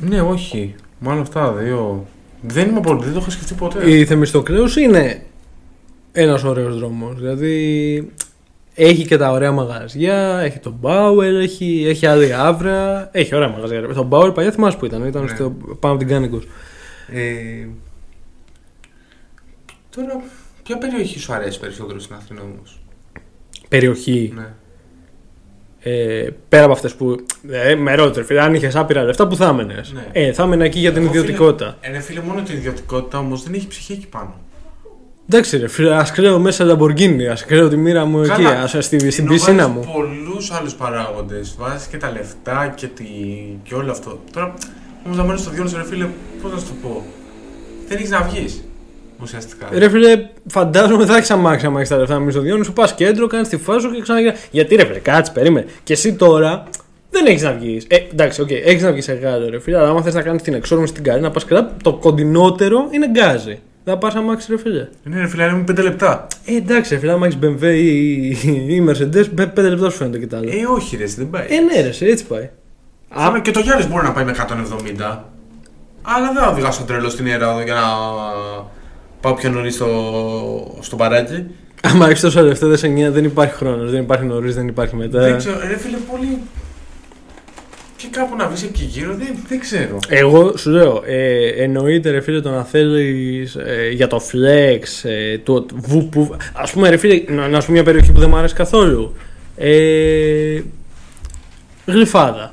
ναι, 0.00 0.20
όχι. 0.20 0.74
Μάλλον 0.98 1.22
αυτά 1.22 1.40
τα 1.40 1.52
δύο. 1.52 2.06
Δεν 2.42 2.68
είμαι 2.68 2.80
πολύ, 2.80 3.04
δεν 3.04 3.12
το 3.12 3.18
είχα 3.20 3.30
σκεφτεί 3.30 3.54
ποτέ. 3.54 3.90
Η 3.90 4.04
Θεμιστοκλέους 4.04 4.76
είναι 4.76 5.22
ένας 6.12 6.44
ωραίος 6.44 6.78
δρόμος. 6.78 7.14
Δηλαδή 7.14 8.12
έχει 8.80 9.06
και 9.06 9.16
τα 9.16 9.30
ωραία 9.30 9.52
μαγαζιά, 9.52 10.38
έχει 10.40 10.58
τον 10.58 10.78
Bauer, 10.82 11.22
έχει, 11.42 11.84
έχει 11.88 12.06
άλλη 12.06 12.34
άβρα, 12.34 13.08
έχει 13.12 13.34
ωραία 13.34 13.48
μαγαζιά. 13.48 13.80
ρε. 13.80 13.86
Το 13.86 14.08
Bauer 14.10 14.34
παλιά 14.34 14.50
θυμάσαι 14.50 14.76
που 14.76 14.84
ήταν, 14.86 15.04
ήταν 15.06 15.22
Ναι. 15.22 15.28
στο, 15.28 15.56
πάνω 15.80 15.94
από 15.94 16.04
την 16.04 16.08
Κάνικος. 16.08 16.44
Ε, 17.12 17.66
τώρα, 19.96 20.20
ποια 20.62 20.78
περιοχή 20.78 21.18
σου 21.18 21.32
αρέσει 21.32 21.60
περισσότερο 21.60 21.98
στην 21.98 22.14
Αθήνα 22.16 22.40
όμως; 22.42 22.80
Περιοχή. 23.68 24.32
Ναι. 24.36 24.46
Ε, 25.80 26.28
πέρα 26.48 26.64
από 26.64 26.72
αυτές 26.72 26.94
που. 26.94 27.16
Ε, 27.50 27.74
με 27.74 27.94
ρώτησε, 27.94 28.24
φίλε, 28.24 28.40
αν 28.40 28.54
είχες 28.54 28.76
άπειρα 28.76 29.02
λεφτά, 29.02 29.26
που 29.28 29.36
θα 29.36 29.48
έμενες; 29.48 29.92
Ναι. 29.92 30.06
Ε, 30.12 30.32
θα 30.32 30.42
έμενα 30.42 30.64
εκεί 30.64 30.78
για 30.78 30.92
την 30.92 31.02
Εγώ, 31.02 31.10
φίλε, 31.10 31.20
ιδιωτικότητα. 31.22 31.76
Ε, 31.80 31.90
ρε 31.90 32.00
φίλε, 32.00 32.20
μόνο 32.20 32.42
την 32.42 32.56
ιδιωτικότητα 32.56 33.18
όμως 33.18 33.42
δεν 33.42 33.54
έχει 33.54 33.66
ψυχή 33.66 33.92
εκεί 33.92 34.06
πάνω. 34.06 34.34
Εντάξει, 35.30 35.56
ρε 35.56 35.68
φίλε, 35.68 35.94
ας 35.94 36.10
κρέω 36.10 36.38
μέσα 36.38 36.64
Λαμπορκίνη, 36.64 37.26
ας 37.28 37.44
κρέω 37.44 37.68
τη 37.68 37.76
μοίρα 37.76 38.04
μου 38.04 38.18
εκεί, 38.20 38.28
Καλά. 38.28 38.62
ας 38.62 38.76
στη, 38.78 39.10
στην 39.10 39.24
Ενώ 39.24 39.32
πισίνα 39.32 39.68
βάζεις 39.68 39.86
μου. 39.86 39.92
πολλούς 39.94 40.50
άλλους 40.50 40.74
παράγοντες. 40.74 41.54
Βάζεις 41.58 41.86
και 41.86 41.96
τα 41.96 42.10
λεφτά 42.10 42.72
και, 42.76 42.86
τη... 42.86 43.04
και 43.62 43.74
όλο 43.74 43.90
αυτό. 43.90 44.20
Τώρα, 44.32 44.54
όμως 45.04 45.16
να 45.16 45.24
μένεις 45.24 45.40
στο 45.40 45.50
Διόνυσο, 45.50 45.76
ρε 45.76 45.84
φίλε, 45.84 46.06
πώς 46.42 46.52
να 46.52 46.58
σου 46.58 46.64
το 46.66 46.72
πω; 46.82 47.04
Δεν 47.88 47.96
έχεις 47.96 48.10
να 48.10 48.22
βγεις, 48.22 48.64
ουσιαστικά. 49.22 49.68
Ρε 49.72 49.88
φίλε, 49.88 50.28
φαντάζομαι 50.46 51.06
θα 51.06 51.16
έχεις 51.16 51.30
αμάξι 51.30 51.66
άμα 51.66 51.80
έχεις 51.80 51.88
τα 51.88 51.96
λεφτά 51.96 52.20
να 52.20 52.22
μένεις 52.22 52.30
στο 52.30 52.40
Διόνυσο, 52.40 52.64
σου 52.64 52.72
πας 52.72 52.94
κέντρο, 52.94 53.26
κάνεις 53.26 53.48
τη 53.48 53.56
φάση 53.56 53.80
σου 53.80 53.90
και 53.90 54.00
ξαναγίνει. 54.00 54.32
Γιατί 54.50 54.74
ρε 54.74 54.84
φίλε, 54.86 54.98
κάτσε, 54.98 55.32
περίμενε. 55.32 55.66
Και 55.84 55.92
εσύ 55.92 56.14
τώρα 56.14 56.64
δεν 57.10 57.26
έχεις 57.26 57.42
να 57.42 57.52
βγεις. 57.52 57.84
Ε, 57.88 57.96
εντάξει, 58.12 58.40
οκ, 58.40 58.50
έχεις 58.50 58.82
να 58.82 58.92
βγεις 58.92 59.04
Αιγάλεω, 59.04 59.48
ρε 59.50 59.60
φίλε, 59.60 59.78
αλλά 59.78 59.88
άμα 59.88 60.02
θες 60.02 60.14
να 60.14 60.22
κάνεις 60.22 60.42
την 60.42 60.54
εξόρμηση 60.54 60.92
την 60.92 61.04
καλή, 61.04 61.20
να 61.20 61.30
πας 61.30 61.44
καλά, 61.44 61.76
το 61.82 61.92
κοντινότερο 61.94 62.88
είναι 62.90 63.08
Γκάζι. 63.08 63.58
Δεν 63.88 63.96
θα 63.96 64.06
πας 64.06 64.14
αμάξι, 64.14 64.50
ρε 64.50 64.58
φίλε. 64.58 64.86
Ναι, 65.02 65.20
ρε 65.20 65.26
φίλε, 65.26 65.44
είναι 65.44 65.64
5 65.70 65.82
λεπτά. 65.82 66.26
Ε, 66.44 66.56
εντάξει, 66.56 66.94
ρε 66.94 67.00
φίλε, 67.00 67.12
άμα 67.12 67.26
έχεις 67.26 67.38
BMW 67.42 67.62
ή, 67.62 68.28
ή 68.74 68.86
Mercedes, 68.88 69.24
5 69.40 69.54
λεπτά 69.54 69.90
σου 69.90 69.96
φαίνεται 69.96 70.18
και 70.18 70.26
τα 70.26 70.36
άλλα. 70.36 70.52
Ε, 70.52 70.66
όχι, 70.66 70.96
ρε, 70.96 71.04
δεν 71.16 71.30
πάει. 71.30 71.46
Ε, 71.48 71.60
ναι, 71.60 71.80
ρε, 71.80 71.92
σε, 71.92 72.04
έτσι 72.04 72.24
πάει. 72.24 72.50
Α, 73.08 73.40
και 73.40 73.50
το 73.50 73.60
Γιάννη 73.60 73.86
μπορεί 73.86 74.04
να 74.04 74.12
πάει 74.12 74.24
με 74.24 74.34
170. 74.38 75.18
Αλλά 76.02 76.32
δεν 76.32 76.42
θα 76.42 76.50
οδηγάσω 76.50 76.82
τρελό 76.82 77.08
στην 77.08 77.26
ιερά 77.26 77.62
για 77.62 77.74
να 77.74 77.82
πάω 79.20 79.34
πιο 79.34 79.50
νωρίς 79.50 79.74
στο, 79.74 80.78
στο 80.80 80.96
παράκι. 80.96 81.44
Άμα 81.82 82.08
έχεις 82.08 82.20
τόσο 82.20 82.42
λεφτά, 82.42 82.66
δεν 82.66 82.76
σε 82.76 82.86
νοιάζει, 82.86 83.12
δεν 83.12 83.24
υπάρχει 83.24 83.54
χρόνος. 83.54 83.90
Δεν 83.90 84.00
υπάρχει 84.00 84.24
νωρίς, 84.24 84.54
δεν 84.54 84.68
υπάρχει 84.68 84.96
μετά. 84.96 85.20
Δεν 85.20 85.36
ξέρω, 85.36 85.58
ρε 85.68 85.76
φίλε, 85.76 85.96
πολύ. 85.96 86.38
Και 88.00 88.06
κάπου 88.10 88.36
να 88.36 88.46
βρεις 88.48 88.62
εκεί 88.62 88.84
γύρω, 88.84 89.14
δεν, 89.14 89.28
δεν 89.48 89.60
ξέρω. 89.60 89.98
Εγώ 90.08 90.56
σου 90.56 90.70
λέω, 90.70 91.02
ε, 91.06 91.46
εννοείται 91.48 92.10
ρε 92.10 92.20
φίλε 92.20 92.40
το 92.40 92.50
να 92.50 92.64
θέλεις 92.64 93.54
ε, 93.54 93.90
για 93.92 94.06
το 94.06 94.20
flex, 94.32 95.08
ε, 95.08 95.38
το 95.38 95.66
βου, 95.74 96.08
που, 96.08 96.36
ας 96.52 96.70
πούμε 96.72 96.88
ρε 96.88 96.96
φίλε, 96.96 97.22
να, 97.28 97.48
να 97.48 97.60
σου 97.60 97.66
πω 97.66 97.72
μια 97.72 97.82
περιοχή 97.82 98.12
που 98.12 98.20
δεν 98.20 98.28
μου 98.28 98.36
αρέσει 98.36 98.54
καθόλου. 98.54 99.14
Ε, 99.56 100.60
γλυφάδα. 101.86 102.52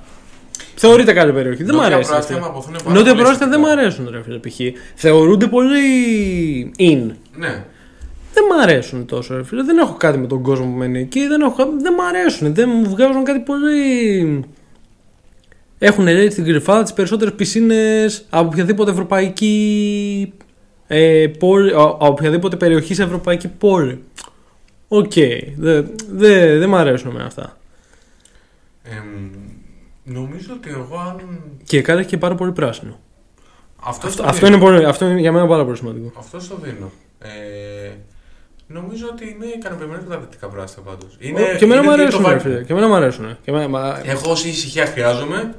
Θεωρείται 0.76 1.14
καλή 1.14 1.34
περιοχή. 1.34 1.64
Δεν 1.64 1.76
μου 1.76 1.82
Νότια 1.82 1.96
αρέσει. 1.96 2.10
προάστια 2.10 2.36
αυτή. 2.36 2.48
μου 2.48 2.52
αποθούν 2.52 2.76
πάρα 2.84 2.96
Νότια 2.96 3.12
πολύ 3.12 3.24
προάστια 3.24 3.48
δεν 3.48 3.60
μου 3.60 3.66
αισθητικά. 3.68 3.88
αρέσουν 3.88 4.10
ρε 4.12 4.22
φίλε 4.24 4.38
π.χ. 4.38 4.80
Θεωρούνται 4.96 5.48
πολύ 5.48 5.82
in. 6.80 7.12
Ναι. 7.38 7.64
Δεν 8.34 8.44
μ' 8.50 8.62
αρέσουν 8.62 9.06
τόσο, 9.06 9.36
ρε 9.36 9.44
φίλε. 9.44 9.64
Δεν 9.64 9.78
έχω 9.78 9.94
κάτι 9.94 10.18
με 10.18 10.28
τον 10.28 10.42
κόσμο 10.42 10.66
που 10.66 10.78
μένει 10.78 11.00
εκεί. 11.00 11.28
Δεν, 11.28 11.42
έχω, 11.42 11.64
δεν 11.82 11.94
μ' 11.94 12.02
αρέσουν. 12.02 12.54
Δεν 12.54 12.70
μου 12.70 12.90
βγάζουν 12.90 13.24
κάτι 13.24 13.40
πολύ. 13.40 14.44
Έχουν 15.86 16.04
λέει 16.08 16.30
στην 16.30 16.44
κρυφάδα 16.44 16.84
τις 16.84 16.94
περισσότερες 16.94 17.34
πισίνες 17.34 18.26
από 18.30 18.46
οποιαδήποτε 18.48 18.92
ευρωπαϊκή. 18.92 20.34
Ε, 20.88 21.28
πόλη, 21.40 21.72
α- 21.72 21.76
από 21.82 22.06
οποιαδήποτε 22.08 22.56
περιοχής 22.56 22.96
σε 22.96 23.04
ευρωπαϊκή 23.04 23.48
πόλη. 23.48 24.04
Οκ. 24.88 25.12
Δεν 25.58 25.90
δε, 26.12 26.58
δεν 26.58 26.70
μ' 26.70 26.76
αρέσουν 26.76 27.12
με 27.12 27.24
αυτά. 27.24 27.58
Εμ, 28.84 29.30
νομίζω 30.04 30.54
ότι 30.54 30.70
εγώ 30.70 30.98
αν. 31.10 31.40
Και 31.64 31.82
κάτι 31.82 32.00
έχει 32.00 32.08
και 32.10 32.18
πάρα 32.18 32.36
πολύ 32.36 32.52
πράσινο. 32.52 33.00
Αυτό, 33.80 34.08
Αυτό, 34.08 34.10
στο 34.10 34.24
αυτό, 34.24 34.46
δίνω. 34.46 34.58
είναι 34.58 34.66
πολύ, 34.66 34.86
αυτό 34.86 35.06
είναι 35.06 35.20
για 35.20 35.32
μένα 35.32 35.48
πάρα 35.48 35.64
πολύ 35.66 35.78
σημαντικό. 35.78 36.12
Αυτό 36.20 36.38
το 36.38 36.58
δίνω. 36.62 36.92
Ε, 37.20 37.90
νομίζω 38.68 39.08
ότι 39.12 39.24
είναι 39.30 39.46
ικανοποιημένο 39.46 40.02
με 40.08 40.16
τα 40.16 40.20
δυτικά 40.20 40.48
προάστια 40.48 40.82
πάντως. 40.84 41.18
και 41.58 41.64
εμένα 41.66 41.84
μου 41.84 41.92
αρέσουν, 41.92 42.26
ρε 42.28 42.40
φίλε. 42.40 42.64
Και 42.64 42.72
εμένα 42.72 42.88
μου 42.88 42.94
αρέσουν. 42.96 43.38
Και 43.44 43.52
εμένα, 43.52 43.68
μα- 43.68 44.02
Εγώ 44.06 44.32
όση 44.32 44.48
ησυχία 44.48 44.90
χρειάζομαι 44.90 45.54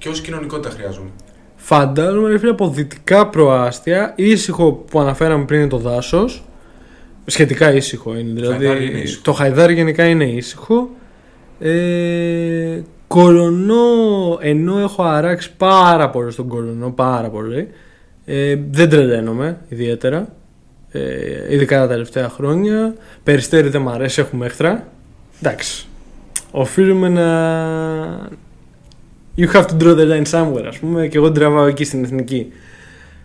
και 0.00 0.08
όση 0.08 0.22
κοινωνικότητα 0.22 0.70
χρειάζομαι. 0.70 1.08
Φαντάζομαι 1.56 2.28
ρε 2.28 2.38
φίλε 2.38 2.50
από 2.50 2.68
δυτικά 2.68 3.28
προάστια, 3.28 4.12
ήσυχο 4.16 4.72
που 4.72 5.00
αναφέραμε 5.00 5.44
πριν 5.44 5.60
είναι 5.60 5.68
το 5.68 5.76
δάσος. 5.76 6.44
Σχετικά 7.26 7.74
ήσυχο 7.74 8.16
είναι. 8.18 8.32
Δηλαδή, 8.32 8.66
Χαϊδάρι 8.66 8.86
είναι 8.86 8.98
ήσυχο. 8.98 9.22
Το 9.22 9.32
Χαϊδάρι 9.32 9.74
γενικά 9.74 10.04
είναι 10.04 10.24
ήσυχο. 10.24 10.90
Ε, 11.60 12.80
κολονό, 13.06 14.38
ενώ 14.40 14.78
έχω 14.78 15.02
αράξει 15.02 15.52
πάρα 15.56 16.10
πολύ 16.10 16.30
στον 16.30 16.48
κολονό, 16.48 16.90
πάρα 16.90 17.28
πολύ. 17.28 17.68
Ε, 18.24 18.56
δεν 18.70 18.88
τρελαίνομαι 18.88 19.60
ιδιαίτερα. 19.68 20.28
Ε, 20.90 21.54
ειδικά 21.54 21.78
τα 21.78 21.88
τελευταία 21.88 22.28
χρόνια. 22.28 22.94
Περιστέρι 23.22 23.68
δεν 23.68 23.80
μ' 23.80 23.88
αρέσει, 23.88 24.20
έχουμε 24.20 24.46
έχθρα. 24.46 24.88
Εντάξει. 25.42 25.86
Οφείλουμε 26.50 27.08
να. 27.08 27.28
You 29.40 29.48
have 29.52 29.64
to 29.66 29.76
draw 29.82 29.94
the 29.96 30.06
line 30.10 30.30
somewhere, 30.30 30.64
ας 30.68 30.78
πούμε, 30.78 31.08
και 31.08 31.16
εγώ 31.16 31.26
την 31.26 31.34
τραβάω 31.40 31.66
εκεί 31.66 31.84
στην 31.84 32.04
εθνική. 32.04 32.52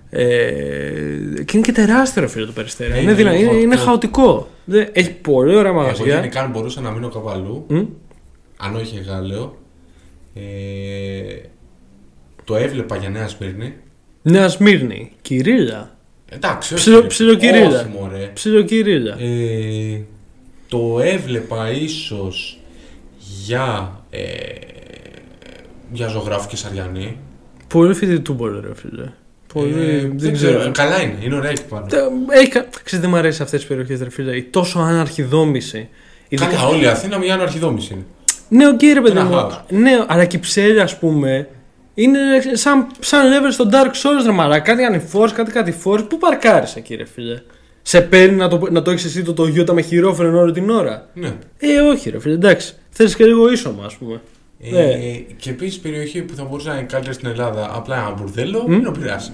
Ε, 0.09 0.25
και 1.45 1.51
είναι 1.57 1.61
και 1.65 1.71
τεράστιο 1.71 2.21
ρε 2.21 2.27
φίλε 2.27 2.45
το 2.45 2.51
περιστέρι. 2.51 2.91
Ναι, 2.91 2.95
είναι, 2.97 3.03
είναι 3.03 3.13
δυνα... 3.13 3.31
λίγο 3.31 3.51
είναι, 3.51 3.61
είναι 3.61 3.75
χαοτικό. 3.75 4.21
χαοτικό. 4.21 4.47
Δεν- 4.65 4.89
Έχει 4.91 5.11
πολύ 5.13 5.55
ωραία 5.55 5.71
Εγώ 5.71 5.79
μαγαζιά. 5.81 6.05
γενικά 6.15 6.41
αν 6.41 6.51
μπορούσα 6.51 6.81
να 6.81 6.91
μείνω 6.91 7.09
κάπου 7.09 7.29
αλλού, 7.29 7.65
Μμ. 7.67 7.81
αν 8.57 8.75
όχι 8.75 9.01
Γάλλιο, 9.07 9.57
ε, 10.33 10.41
το 12.43 12.55
έβλεπα 12.55 12.97
για 12.97 13.09
Νέα 13.09 13.27
Σμύρνη. 13.27 13.73
Νέα 14.21 14.47
Σμύρνη. 14.49 15.11
Κυρίλα. 15.21 15.97
Εντάξει, 16.29 16.73
όχι. 16.73 16.81
Ψιλο- 16.83 17.01
ρε. 17.01 17.07
ψιλοκυρίλα. 17.07 17.79
Όχι, 17.79 17.89
μωρέ. 17.99 18.31
Ψιλοκυρίλα. 18.33 19.17
Ε, 19.19 20.01
το 20.67 20.99
έβλεπα 21.03 21.71
ίσως 21.71 22.59
για, 23.45 23.99
ε, 24.09 24.21
για 25.95 26.07
Ζωγράφου 26.07 26.47
Καισαριανή. 26.49 27.17
Πολύ 27.67 27.93
φοιτητούπολη 27.93 28.59
ρε 28.59 28.75
φίλε. 28.75 29.11
Πολύ. 29.53 29.73
Ε, 29.89 30.11
δεν 30.15 30.33
ξέρω. 30.33 30.71
Καλά 30.71 31.01
είναι, 31.01 31.15
είναι 31.21 31.35
ωραία 31.35 31.49
εκεί 31.51 31.63
πάνω. 31.69 31.85
Τα- 31.85 32.09
Έχει... 32.29 32.47
κα- 32.49 32.65
Ξέρεις, 32.83 32.99
δεν 33.05 33.09
μου 33.09 33.15
αρέσει 33.15 33.41
αυτές 33.41 33.59
τις 33.59 33.69
περιοχές, 33.69 33.99
ρε 34.01 34.09
φίλε. 34.09 34.35
Η 34.35 34.43
τόσο 34.43 34.79
άναρχη 34.79 35.27
Ειδικά... 36.27 36.49
Καλά, 36.49 36.67
όλη 36.67 36.83
η 36.83 36.87
Αθήνα 36.87 37.17
μια 37.17 37.33
άναρχη 37.33 37.66
δόμηση 37.66 37.93
είναι. 37.93 38.03
Ναι, 38.49 38.67
οκ, 38.67 38.81
ρε 38.93 39.01
παιδί 39.01 39.17
Είναι 39.17 39.23
μου. 39.23 39.35
χάος. 39.35 39.59
Ναι, 39.69 39.91
αλλά 40.07 40.25
και 40.25 40.35
η 40.35 40.39
Κυψέλη, 40.39 40.81
ας 40.81 40.97
πούμε, 40.99 41.47
είναι 41.93 42.19
σαν, 42.53 42.87
σαν 42.99 43.25
level 43.25 43.51
στο 43.51 43.69
Dark 43.71 43.85
Souls, 43.91 44.25
ρε 44.25 44.31
μαλάκα. 44.31 44.59
Κάτι 44.59 44.83
ανηφόρο, 44.83 45.31
κάτι 45.31 45.51
κατηφόρο. 45.51 46.03
Πού 46.03 46.17
παρκάρεις 46.17 46.75
εκεί, 46.75 46.95
ρε 46.95 47.05
φίλε; 47.05 47.41
Σε 47.81 48.01
παίρνει 48.01 48.35
να 48.35 48.47
το, 48.47 48.67
να 48.71 48.81
το 48.81 48.91
έχεις 48.91 49.05
εσύ 49.05 49.23
το 49.23 49.43
Toyota 49.43 49.73
με 49.73 49.81
χειρόφρενο 49.81 50.39
όλη 50.39 50.51
την 50.51 50.69
ώρα; 50.69 51.09
Ναι. 51.13 51.33
Ε, 51.57 51.79
όχι, 51.79 52.09
ρε 52.09 52.19
φίλε, 52.19 52.33
εντάξει. 52.33 52.73
Θέλει 52.89 53.13
και 53.15 53.25
λίγο 53.25 53.51
ίσωμα, 53.51 53.85
ας 53.85 53.95
πούμε. 53.95 54.21
Ε, 54.71 54.75
Ναι. 54.75 54.93
Και 55.37 55.49
επίσης 55.49 55.79
περιοχή 55.79 56.21
που 56.21 56.35
θα 56.35 56.43
μπορούσε 56.43 56.69
να 56.69 56.75
είναι 56.75 56.85
καλύτερη 56.85 57.13
στην 57.15 57.27
Ελλάδα, 57.29 57.69
απλά 57.73 57.95
ένα 57.97 58.11
μπουρδέλο, 58.17 58.63
Μμ. 58.67 58.71
είναι 58.73 58.87
ο 58.87 58.91
Πειραιάς. 58.91 59.31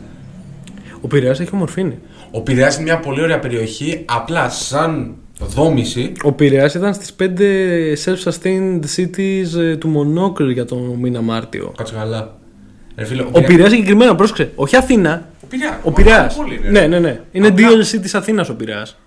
Ο 1.02 1.08
Πειραιάς 1.08 1.40
έχει 1.40 1.50
ομορφήνει. 1.54 1.98
Ο 2.32 2.42
Πειραιάς 2.42 2.76
είναι 2.76 2.84
μια 2.84 3.00
πολύ 3.00 3.22
ωραία 3.22 3.40
περιοχή, 3.40 4.04
απλά 4.06 4.50
σαν 4.50 5.16
δόμηση. 5.40 6.12
Ο 6.24 6.32
Πειραιάς 6.32 6.74
ήταν 6.74 6.94
στις 6.94 7.14
5 7.14 7.94
self-sustained 8.06 8.80
cities 8.96 9.60
ε, 9.60 9.76
του 9.76 9.88
Μονόκλ 9.88 10.50
για 10.50 10.66
τον 10.66 10.80
μήνα 11.00 11.22
Μάρτιο. 11.22 11.74
Κάτσε 11.78 11.94
καλά. 11.94 12.38
Ρε 12.96 13.06
φίλε, 13.06 13.22
ο, 13.22 13.26
Ο 13.28 13.32
Πειρα- 13.32 13.48
Πειραιάς 13.48 13.70
συγκεκριμένα, 13.72 14.16
πρόσεξε. 14.16 14.52
Όχι 14.56 14.76
Αθήνα. 14.76 15.28
Ο 15.44 15.48
Πειραιάς. 15.48 15.76
Ο 15.84 15.92
Πειραιάς. 15.92 16.36
Πολύ 16.36 16.56
είναι. 16.56 16.70
Ναι, 16.80 16.88
ναι, 16.88 17.00
ναι. 17.00 17.20
Είναι 17.32 17.48
Απλά- 17.48 17.70
DLC 17.70 18.00
της 18.02 18.16
Αθήνας 18.16 18.50
ο 18.50 18.56
Πειραιάς. 18.56 18.98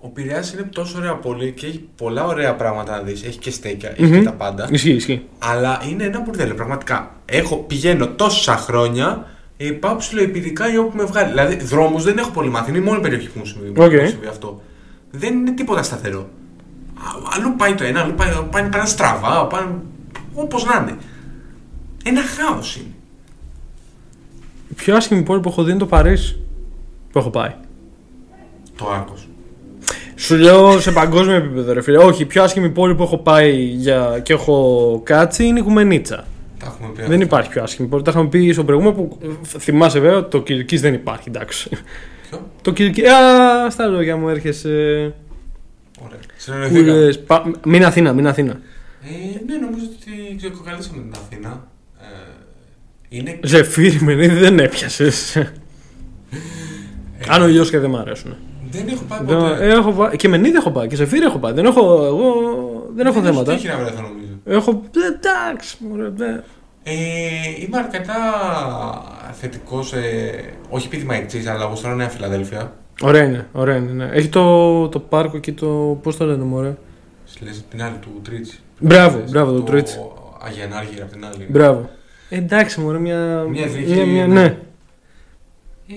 Ο 0.00 0.08
Πειραιάς 0.08 0.52
είναι 0.52 0.62
τόσο 0.62 0.98
ωραία 0.98 1.14
πόλη 1.16 1.52
και 1.52 1.66
έχει 1.66 1.88
πολλά 1.96 2.24
ωραία 2.26 2.54
πράγματα 2.54 2.96
να 2.96 3.02
δεις. 3.02 3.24
Έχει 3.24 3.38
και 3.38 3.50
στέκια, 3.50 3.90
έχει 3.90 4.02
Μμμ. 4.04 4.12
και 4.18 4.22
τα 4.24 4.32
πάντα. 4.32 4.68
Ισχύει, 4.70 4.90
ισχύει. 4.92 5.22
Αλλά 5.38 5.80
είναι 5.90 6.04
ένα 6.04 6.20
μπουρδέλο, 6.20 6.54
πραγματικά. 6.54 7.14
Έχω, 7.24 7.56
πηγαίνω 7.56 8.08
τόσα 8.08 8.56
χρόνια, 8.56 9.26
ε, 9.56 9.70
πάω 9.70 9.96
ψηλοεπιδικά 9.96 10.72
ή 10.72 10.76
όπου 10.78 10.96
με 10.96 11.04
βγάλει. 11.04 11.28
Δηλαδή, 11.28 11.56
δρόμους 11.56 12.04
δεν 12.04 12.18
έχω 12.18 12.30
πολύ 12.30 12.48
μάθει. 12.48 12.70
Είναι 12.70 12.78
η 12.78 12.82
μόνη 12.82 13.00
περιοχή 13.00 13.28
που 13.28 13.38
μου 13.38 13.44
συμβεί, 13.44 13.70
που 13.70 13.82
Οκ. 13.82 13.92
μου 13.92 14.06
συμβεί 14.08 14.26
αυτό. 14.26 14.62
Δεν 15.10 15.34
είναι 15.34 15.50
τίποτα 15.52 15.82
σταθερό. 15.82 16.20
Α- 16.20 17.36
Αλλού 17.36 17.56
πάει 17.56 17.74
το 17.74 17.84
ένα, 17.84 18.00
αλλού 18.00 18.14
πάει, 18.14 18.28
πάνε, 18.50 18.68
πάνε 18.68 18.86
στραβά, 18.86 19.46
πάνε. 19.46 19.70
Όπως 20.34 20.64
να 20.64 20.76
είναι. 20.82 20.96
Ένα 22.04 22.20
χάος 22.22 22.76
είναι. 22.76 22.92
Η 24.70 24.74
πιο 24.74 24.96
άσχημη 24.96 25.22
πόλη 25.22 25.40
που 25.40 25.48
έχω 25.48 25.62
δει 25.62 25.70
είναι 25.70 25.78
το 25.78 25.86
Παρίσι. 25.86 26.40
Που 27.12 27.18
έχω 27.18 27.30
πάει. 27.30 27.54
Το 28.76 28.88
Άρκο. 28.90 29.14
Σου 30.18 30.36
λέω 30.36 30.80
σε 30.80 30.92
παγκόσμιο 30.92 31.34
επίπεδο, 31.36 31.72
ρε 31.72 31.82
φίλε. 31.82 31.98
Όχι, 31.98 32.22
η 32.22 32.24
πιο 32.24 32.42
άσχημη 32.42 32.70
πόλη 32.70 32.94
που 32.94 33.02
έχω 33.02 33.18
πάει 33.18 33.52
για... 33.60 34.20
και 34.22 34.32
έχω 34.32 35.00
κάτσει 35.04 35.44
είναι 35.44 35.58
η 35.58 35.62
Κουμενίτσα. 35.62 36.24
Τα 36.58 36.66
έχουμε 36.66 36.88
πει. 36.88 37.00
Δεν 37.02 37.10
αυτά. 37.12 37.24
υπάρχει 37.24 37.50
πιο 37.50 37.62
άσχημη 37.62 37.88
πόλη. 37.88 38.02
Τα 38.02 38.10
είχαμε 38.10 38.28
πει 38.28 38.50
στο 38.52 38.64
προηγούμενο 38.64 38.94
που 38.94 39.18
ε, 39.22 39.58
θυμάσαι 39.58 39.98
βέβαια 40.00 40.18
ότι 40.18 40.30
το 40.30 40.40
Κυρκής 40.42 40.80
δεν 40.80 40.94
υπάρχει, 40.94 41.28
εντάξει. 41.28 41.68
Ποιο; 42.30 42.50
Το 42.62 42.72
Κυρκή. 42.72 43.06
Α, 43.06 43.70
στα 43.70 43.86
λόγια 43.86 44.16
μου 44.16 44.28
έρχεσαι. 44.28 44.68
Ωραία. 46.04 46.18
Που 46.18 46.26
Συνεννοηθήκα. 46.36 46.92
λες, 46.92 47.18
πα- 47.20 47.50
Μην 47.64 47.84
Αθήνα, 47.84 48.12
μην 48.12 48.26
Αθήνα. 48.26 48.60
Ε, 49.02 49.08
ναι, 49.46 49.56
νομίζω 49.66 49.84
ότι 50.00 50.36
ξεκοκαλέσαμε 50.36 51.02
την 51.02 51.12
Αθήνα. 51.24 51.66
Ε, 52.00 52.06
είναι. 53.08 53.38
Ζεφύρι 53.42 53.98
με 54.02 54.14
νύχτα 54.14 54.34
δεν 54.34 54.58
έπιασες. 54.58 55.36
Ε, 55.36 55.52
Αν 57.28 57.42
ο 57.42 57.48
ήλιο 57.48 57.64
και 57.64 57.78
δεν 57.78 57.90
μ' 57.90 57.96
αρέσουν. 57.96 58.36
Δεν 58.70 58.88
έχω 58.88 59.02
πάει 59.08 59.18
Δεν- 59.24 59.36
ποτέ. 59.38 59.64
ε, 59.66 59.72
έχω 59.72 59.90
πάει- 59.92 60.16
Και 60.16 60.28
με 60.28 60.36
νύχτα 60.36 60.58
έχω 60.58 60.70
πάει 60.70 60.86
και 60.86 60.96
ζεφύρι 60.96 61.24
έχω 61.24 61.38
πάει. 61.38 61.52
Δεν 61.52 61.64
έχω, 61.64 61.80
εγώ, 62.04 62.32
δεν 62.94 63.06
έχω 63.06 63.20
Δεν 63.20 63.32
θέματα. 63.32 63.52
έχει 63.52 63.66
να 63.66 63.76
βρεθώ 63.76 64.00
νομίζω. 64.02 64.32
Έχω. 64.44 64.70
ε, 64.70 65.28
Εντάξει, 65.40 65.76
μωρέ, 65.88 66.08
δεν- 66.16 66.42
Ε, 66.82 66.92
είμαι 67.58 67.78
αρκετά 67.78 68.14
θετικός. 69.32 69.92
Ε, 69.92 70.44
όχι 70.68 70.86
επειδή 70.86 71.02
είμαι 71.02 71.16
εξή, 71.16 71.44
αλλά 71.48 71.64
εγώ 71.64 71.76
θέλω 71.76 71.94
Νέα 71.94 72.08
Φιλαδέλφια. 72.08 72.72
Ωραία 73.02 73.22
είναι, 73.24 73.46
ωραία 73.52 73.76
είναι. 73.76 73.92
ναι. 73.92 74.08
Έχει 74.12 74.28
το, 74.28 74.88
το 74.88 74.98
πάρκο 75.00 75.38
και 75.38 75.52
το. 75.52 75.98
Πώς 76.02 76.16
το 76.16 76.24
λένε, 76.24 76.44
μωρέ; 76.44 76.76
Λες 77.40 77.64
την 77.70 77.82
άλλη 77.82 77.96
του 78.00 78.20
Τρίτσι. 78.24 78.58
Μπράβο, 78.80 79.22
μπράβο, 79.30 79.52
το 79.52 79.60
Τρίτσι. 79.60 79.98
Αγιανάρχη 80.46 81.00
από 81.02 81.12
την 81.12 81.24
άλλη. 81.24 81.46
Μπράβο. 81.48 81.88
Ε, 82.28 82.36
εντάξει, 82.36 82.80
μωρέ, 82.80 82.98
μια. 82.98 83.44
Μια 83.48 83.64
εθνική, 83.64 83.92
μια, 83.92 84.04
μια- 84.04 84.26
ναι. 84.26 84.40
ναι. 84.42 84.58
Ε, 85.90 85.94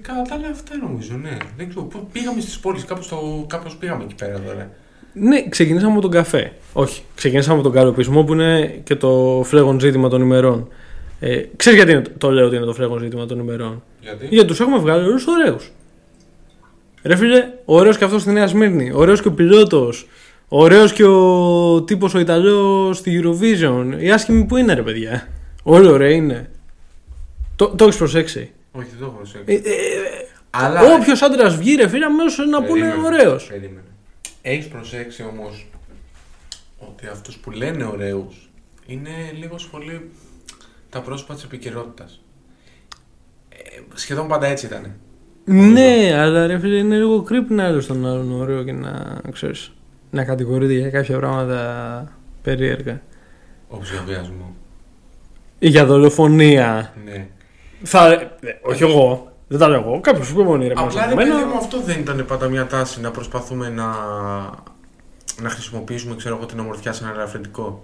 κατά 0.00 0.22
τα 0.22 0.34
άλλα 0.34 0.48
αυτά 0.48 0.76
νομίζω, 0.76 1.16
ναι. 1.22 1.36
Δεν 1.56 1.68
ξέρω, 1.68 1.84
πώς 1.84 2.02
πήγαμε 2.12 2.40
στις 2.40 2.58
πόλεις, 2.58 2.84
κάπως, 2.84 3.08
το, 3.08 3.44
κάπως 3.48 3.76
πήγαμε 3.76 4.04
εκεί 4.04 4.14
πέρα 4.14 4.40
τώρα. 4.40 4.70
Ναι, 5.12 5.48
ξεκινήσαμε 5.48 5.92
από 5.92 6.00
τον 6.00 6.10
καφέ. 6.10 6.52
Όχι, 6.72 7.02
ξεκινήσαμε 7.14 7.54
από 7.54 7.62
τον 7.62 7.72
καλοπισμό 7.72 8.24
που 8.24 8.32
είναι 8.32 8.80
και 8.84 8.94
το 8.94 9.42
φλέγον 9.44 9.80
ζήτημα 9.80 10.08
των 10.08 10.20
ημερών. 10.20 10.68
Ε, 11.20 11.42
ξέρεις 11.56 11.78
γιατί 11.78 11.92
είναι, 11.92 12.02
το 12.18 12.30
λέω 12.30 12.46
ότι 12.46 12.56
είναι 12.56 12.64
το 12.64 12.72
φλέγον 12.74 12.98
ζήτημα 12.98 13.26
των 13.26 13.38
ημερών; 13.38 13.82
Γιατί; 14.00 14.26
Γιατί 14.30 14.46
τους 14.46 14.60
έχουμε 14.60 14.78
βγάλει 14.78 15.06
όλου 15.06 15.20
ωραίους. 15.28 15.72
Ρε 17.02 17.16
φίλε, 17.16 17.48
ωραίος 17.64 17.98
και 17.98 18.04
αυτός 18.04 18.22
στη 18.22 18.30
Νέα 18.32 18.46
Σμύρνη. 18.46 18.92
Ωραίος 18.94 19.22
και 19.22 19.28
ο 19.28 19.32
πιλότος. 19.32 20.08
Ωραίος 20.48 20.92
και 20.92 21.04
ο 21.04 21.82
τύπος 21.82 22.14
ο 22.14 22.18
Ιταλός 22.18 22.96
στη 22.96 23.22
Eurovision. 23.22 23.96
Οι 23.98 24.10
άσχημοι 24.10 24.44
που 24.44 24.56
είναι, 24.56 24.74
ρε 24.74 24.82
παιδιά. 24.82 25.28
Όλοι 25.62 25.88
ωραίοι 25.88 26.16
είναι. 26.16 26.50
Το, 27.56 27.68
το 27.68 27.84
έχεις 27.84 27.96
προσέξει. 27.96 28.50
Όχι, 28.76 28.88
δεν 28.88 28.98
το 28.98 29.04
έχω 29.04 29.14
προσέξει. 29.14 29.54
Ε, 29.54 29.56
ε, 29.56 30.26
Αλλά. 30.50 30.94
Όποιος 30.94 31.22
άντρας 31.22 31.56
βγει, 31.56 31.74
ρε 31.74 31.88
φίλε, 31.88 32.04
αμέσως 32.04 32.46
να 32.46 32.62
πούνε 32.62 32.94
ωραίος. 33.04 33.50
Έχεις 34.42 34.68
προσέξει 34.68 35.22
όμως 35.22 35.66
ότι 36.78 37.06
αυτούς 37.06 37.36
που 37.36 37.50
λένε 37.50 37.84
ωραίους 37.84 38.50
είναι 38.86 39.10
λίγο 39.38 39.58
σχολή 39.58 40.10
τα 40.90 41.00
πρόσωπα 41.00 41.34
της 41.34 41.44
επικαιρότητας. 41.44 42.20
Ε, 43.48 43.80
σχεδόν 43.94 44.28
πάντα 44.28 44.46
έτσι 44.46 44.66
ήταν. 44.66 44.94
Ναι, 45.44 46.14
αλλά 46.16 46.46
ρε 46.46 46.58
φίλε, 46.58 46.76
είναι 46.76 46.96
λίγο 46.96 47.26
creepy 47.28 47.48
να 47.48 47.70
λέω 47.70 47.80
στον 47.80 48.06
άλλον 48.06 48.32
ωραίο 48.32 48.62
και 48.62 48.72
να 48.72 49.20
ξέρεις, 49.32 49.72
να 50.10 50.24
κατηγορείται 50.24 50.72
για 50.72 50.90
κάποια 50.90 51.18
πράγματα 51.18 52.18
περίεργα. 52.42 53.02
Όπω 53.68 53.82
για 53.84 54.02
βιασμό. 54.06 54.56
Ή 55.58 55.68
για 55.68 55.86
δολοφονία. 55.86 56.94
Ναι. 57.04 57.28
Θα, 57.84 58.12
ε, 58.12 58.28
όχι 58.62 58.82
εγώ, 58.82 59.32
δεν 59.48 59.58
τα 59.58 59.68
λέω 59.68 59.80
εγώ. 59.80 60.00
Κάποιος 60.00 60.32
που 60.32 60.40
είναι 60.54 60.66
ρε 60.66 60.72
Απλά 60.76 61.06
ρε 61.06 61.14
μέσα 61.14 61.30
παιδί 61.32 61.44
μου, 61.44 61.56
αυτό 61.56 61.80
δεν 61.84 62.00
ήταν 62.00 62.24
πάντα 62.28 62.48
μια 62.48 62.66
τάση 62.66 63.00
να 63.00 63.10
προσπαθούμε 63.10 63.68
να, 63.68 63.84
να 65.42 65.48
χρησιμοποιήσουμε 65.48 66.14
ξέρω 66.16 66.36
εγώ, 66.36 66.46
την 66.46 66.58
ομορφιά 66.58 66.92
σε 66.92 67.04
ένα 67.04 67.12
ελαφρυντικό. 67.12 67.82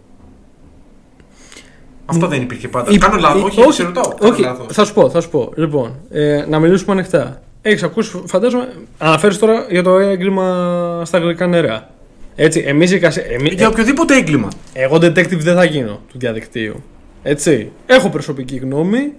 Αυτό 2.07 2.27
δεν 2.27 2.43
υπήρχε 2.43 2.69
πάντα. 2.69 2.91
Υ- 2.91 3.01
Κάνω 3.01 3.17
λάθος, 3.17 3.57
υ- 3.57 3.59
όχι, 3.59 3.73
σε 3.73 3.83
ρωτάω. 3.83 4.09
Κάνω 4.15 4.33
όχι, 4.33 4.41
λάθος. 4.43 4.67
θα 4.71 4.85
σου 4.85 4.95
πω, 4.95 5.11
θα 5.11 5.21
σου 5.21 5.31
πω. 5.31 5.53
Λοιπόν, 5.57 5.95
ε, 6.11 6.45
να 6.49 6.59
μιλήσουμε 6.59 6.93
ανοιχτά. 6.93 7.41
Έχεις 7.63 7.83
ακούσει, 7.83 8.23
φαντάζομαι, 8.27 8.73
αναφέρεις 8.99 9.39
τώρα 9.39 9.67
για 9.71 9.83
το 9.83 9.99
έγκλημα 9.99 11.03
στα 11.05 11.17
αγγλικά 11.17 11.47
νερά. 11.47 11.89
Έτσι, 12.37 12.65
εμείς 12.67 12.93
οι 12.93 12.99
κασί- 12.99 13.31
εμείς- 13.31 13.53
Για 13.55 13.69
οποιοδήποτε 13.69 14.17
έγκλημα. 14.17 14.49
Εγώ 14.73 14.97
detective 14.97 15.39
δεν 15.39 15.55
θα 15.55 15.65
γίνω 15.65 16.01
του 16.13 16.19
διαδικτύου. 16.19 16.83
Έτσι. 17.23 17.73
Έχω 17.87 18.09
προσωπική 18.09 18.57
γνώμη. 18.57 19.13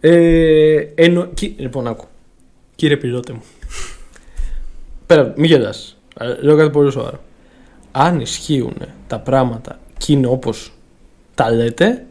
Ε, 0.00 0.86
εννο... 0.94 1.26
Κι- 1.26 1.54
Λοιπόν, 1.58 1.86
άκου. 1.86 2.04
Κύριε 2.74 2.96
πιλότε 2.96 3.32
μου. 3.32 3.42
Πέρα, 5.06 5.32
μην 5.36 5.44
γελάς. 5.44 5.96
Ε, 6.20 6.34
Λέω 6.40 6.56
κάτι 6.56 6.70
πολύ 6.70 6.90
σοβαρό. 6.90 7.20
Αν 7.92 8.20
ισχύουν 8.20 8.76
τα 9.06 9.18
πράγματα 9.18 9.78
και 9.98 10.12
είναι 10.12 10.26
όπως 10.26 10.72
τα 11.34 11.50
λέτε, 11.52 12.06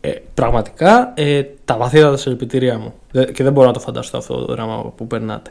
ε, 0.00 0.10
πραγματικά 0.34 1.12
ε, 1.16 1.42
τα 1.64 1.76
βαθύτατα 1.76 2.16
συλληπιτήριά 2.16 2.78
μου. 2.78 2.94
Δε- 3.10 3.32
και 3.32 3.42
δεν 3.42 3.52
μπορώ 3.52 3.66
να 3.66 3.72
το 3.72 3.80
φανταστώ 3.80 4.16
αυτό 4.18 4.34
το 4.44 4.52
δράμα 4.54 4.92
που 4.96 5.06
περνάτε. 5.06 5.50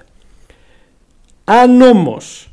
Αν 1.43 1.81
όμως 1.81 2.51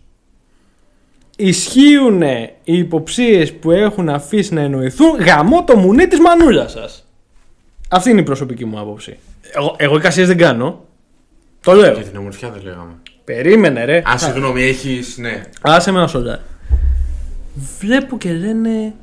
ισχύουν 1.37 2.23
οι 2.23 2.79
υποψίες 2.79 3.53
που 3.53 3.71
έχουν 3.71 4.09
αφήσει 4.09 4.55
να 4.55 4.61
εννοηθούν 4.61 5.17
γαμώ 5.21 5.65
το 5.65 5.77
μουνί 5.77 6.07
της 6.07 6.19
μανούλας 6.21 6.73
σας. 6.73 7.05
Αυτή 7.95 8.11
είναι 8.11 8.21
η 8.21 8.25
προσωπική 8.25 8.65
μου 8.65 8.79
άποψη. 8.79 9.17
Εγώ, 9.55 9.75
εγώ 9.79 9.97
εικασίες 9.97 10.27
δεν 10.27 10.37
κάνω. 10.37 10.85
Το 11.63 11.73
λέω. 11.73 11.93
Για 11.95 12.03
την 12.03 12.17
ομορφιά 12.19 12.51
δεν 12.51 12.63
λέγαμε. 12.63 12.93
Περίμενε 13.25 13.85
ρε. 13.85 14.03
Α, 14.13 14.19
συγγνώμη, 14.19 14.63
έχεις. 14.63 15.19
Ναι. 15.19 15.43
Άσε 15.61 15.91
με 15.93 15.99
ένα 15.99 16.07
σολάρι. 16.07 16.41
Βλέπω 17.79 18.19
και 18.19 18.33
λένε 18.33 18.95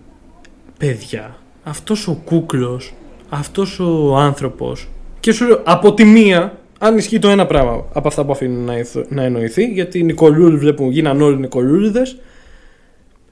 παιδιά, 0.78 1.36
αυτός 1.64 2.08
ο 2.08 2.22
κούκλος, 2.26 2.94
αυτός 3.30 3.80
ο 3.80 4.16
άνθρωπος 4.18 4.88
και 5.20 5.32
σου 5.32 5.46
λέω 5.48 5.62
από 5.64 5.94
τη 5.94 6.04
μία 6.04 6.58
αν 6.80 6.98
ισχύει 6.98 7.20
το 7.20 7.30
ένα 7.30 7.46
πράγμα 7.46 7.86
από 7.94 8.08
αυτά 8.08 8.26
που 8.26 8.32
αφήνουν 8.32 8.64
να, 8.66 8.78
ηθ- 8.78 9.12
να 9.12 9.24
εννοηθεί 9.24 9.66
γιατί 9.66 10.00
οι 10.00 10.04
Νικολούλοι 10.04 10.58
βλέπουν 10.58 10.92
γίναν 10.92 11.22
όλοι 11.22 11.38
Νικολούλιδες 11.38 12.18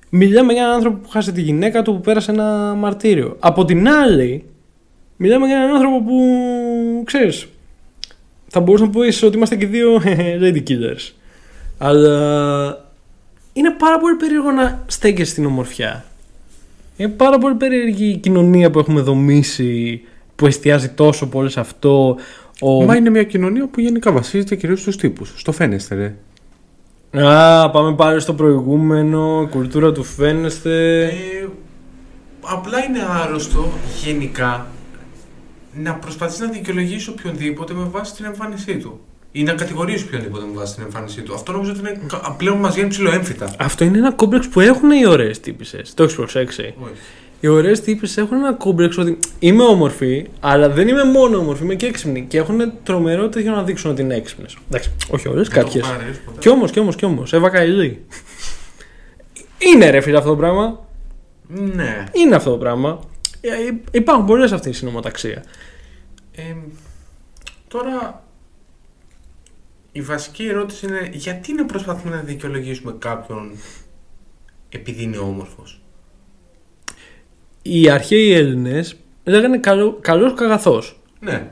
μιλάμε 0.10 0.54
για 0.54 0.62
έναν 0.62 0.74
άνθρωπο 0.76 0.98
που 0.98 1.10
χάσε 1.10 1.32
τη 1.32 1.42
γυναίκα 1.42 1.82
του 1.82 1.94
που 1.94 2.02
πέρασε 2.02 2.32
ένα 2.32 2.74
μαρτύριο. 2.78 3.36
Από 3.40 3.66
την 3.66 3.90
άλλη 3.90 4.44
μιλάμε 5.22 5.48
για 5.48 5.58
έναν 5.58 5.76
άνθρωπο 5.76 6.02
που 6.04 6.18
ξέρεις 7.06 7.48
θα 8.50 8.60
μπορούσα 8.60 8.84
να 8.84 8.90
πεις 8.90 9.24
ότι 9.24 9.36
είμαστε 9.38 9.56
και 9.56 9.66
δύο 9.66 10.02
lady 10.44 10.64
killers. 10.68 11.12
Αλλά 11.78 12.92
είναι 13.54 13.72
πάρα 13.72 14.00
πολύ 14.00 14.16
περίεργο 14.16 14.52
να 14.52 14.84
στέκεσαι 14.88 15.32
στην 15.32 15.46
ομορφιά. 15.46 16.06
Είναι 16.98 17.10
πάρα 17.10 17.38
πολύ 17.38 17.56
περίεργη 17.56 18.10
η 18.10 18.18
κοινωνία 18.18 18.72
που 18.72 18.80
έχουμε 18.80 19.02
δομήσει 19.02 20.02
που 20.36 20.46
εστιάζει 20.46 20.90
τόσο 20.90 21.28
πολύ 21.28 21.50
σε 21.50 21.60
αυτό. 21.60 22.18
Ο... 22.62 22.84
Μα 22.84 22.96
είναι 22.96 23.10
μια 23.10 23.24
κοινωνία 23.24 23.68
που 23.68 23.80
γενικά 23.80 24.12
βασίζεται 24.12 24.56
κυρίως 24.56 24.80
στους 24.82 24.96
τύπους. 24.96 25.34
Στο 25.38 25.52
φαίνεστε, 25.52 25.96
ρε. 25.96 26.16
Α, 27.26 27.70
πάμε 27.70 27.96
πάλι 27.96 28.20
στο 28.20 28.34
προηγούμενο, 28.34 29.48
κουλτούρα 29.52 29.92
του 29.92 30.04
φαίνεστε. 30.04 31.04
Ε, 31.04 31.48
απλά 32.42 32.84
είναι 32.84 33.00
άρρωστο 33.24 33.70
γενικά 34.04 34.68
να 35.84 35.94
προσπαθεί 35.94 36.42
να 36.42 36.48
δικαιολογήσει 36.48 37.10
οποιονδήποτε 37.10 37.74
με 37.74 37.84
βάση 37.92 38.14
την 38.16 38.26
εμφάνισή 38.26 38.78
του. 38.78 39.00
Ή 39.32 39.44
να 39.44 39.54
κατηγορήσει 39.54 40.04
οποιονδήποτε 40.04 40.46
με 40.46 40.52
βάση 40.54 40.74
την 40.76 40.84
εμφάνισή 40.84 41.22
του. 41.22 41.34
Αυτό 41.34 41.52
νομίζω 41.52 41.72
ότι 41.72 41.80
είναι, 41.80 42.00
κα- 42.08 42.36
πλέον 42.38 42.58
μας 42.58 42.74
βγαίνει 42.74 42.90
ψηλοέμφυτα. 42.90 43.56
Αυτό 43.60 43.84
είναι 43.84 43.98
ένα 43.98 44.12
κόμπλεξ 44.12 44.48
που 44.48 44.60
έχουν 44.60 44.92
οι 44.92 45.06
ωραίες 45.08 45.40
τύπησες. 45.40 45.94
Το 45.94 46.04
έχεις 46.04 46.16
προσέξει. 46.16 46.74
Όχι. 46.82 46.92
Οι 47.42 47.48
ωραίες 47.48 47.82
τύπησες 47.82 48.18
έχουν 48.18 48.38
ένα 48.38 48.54
κόμπλεξ 48.54 48.98
ότι 48.98 49.18
είμαι 49.40 49.64
όμορφη, 49.64 50.26
αλλά 50.40 50.70
δεν 50.70 50.88
είμαι 50.88 51.04
μόνο 51.04 51.38
όμορφη, 51.38 51.64
είμαι 51.64 51.76
και 51.76 51.86
έξυπνη. 51.86 52.26
Και 52.28 52.38
έχουν 52.38 52.72
τρομερό 52.84 53.30
τέτοιο 53.30 53.52
να 53.52 53.64
δείξουν 53.64 53.92
ότι 53.92 54.02
είναι 54.02 54.16
έξυπνες. 54.16 54.58
Εντάξει, 54.70 54.92
όχι 55.10 55.28
όλε, 55.28 55.42
Δεν 55.42 55.52
το 55.52 55.60
έχω 55.60 55.66
κάποιε. 55.68 55.82
παρατηρήσει 55.82 56.20
ποτέ. 56.26 56.40
Κι 56.40 56.50
όμως, 56.50 56.72
κι 56.72 56.80
όμως, 56.80 56.96
κι 56.96 57.06
όμως. 57.06 57.34
Εύα 57.34 57.50
Καηλή. 57.50 58.06
είναι 59.58 59.90
ρε 59.90 60.02
φίλε 60.02 60.18
αυτό 60.18 60.30
το 60.30 60.36
πράγμα; 60.36 60.86
Ναι. 61.48 62.04
Είναι 62.14 62.36
αυτό 62.36 62.50
το 62.52 62.58
πράγμα. 62.58 63.00
Ε, 63.42 63.50
Υπάρχουν 63.92 64.26
πολλές 64.26 64.52
αυτή 64.52 64.70
η 64.70 64.74
συνομοταξία. 64.74 65.44
Ε, 66.40 66.56
τώρα, 67.68 68.24
η 69.92 70.02
βασική 70.02 70.46
ερώτηση 70.46 70.86
είναι 70.86 71.10
γιατί 71.14 71.54
να 71.54 71.66
προσπαθούμε 71.66 72.16
να 72.16 72.22
δικαιολογήσουμε 72.22 72.96
κάποιον 73.00 73.52
επειδή 74.70 75.04
είναι 75.04 75.18
όμορφος; 75.18 75.82
Οι 77.62 77.90
αρχαίοι 77.90 78.32
Έλληνες 78.32 78.96
λέγανε 79.24 79.58
καλό, 79.58 79.98
καλός 80.02 80.34
καγαθός. 80.34 81.00
Ναι. 81.20 81.48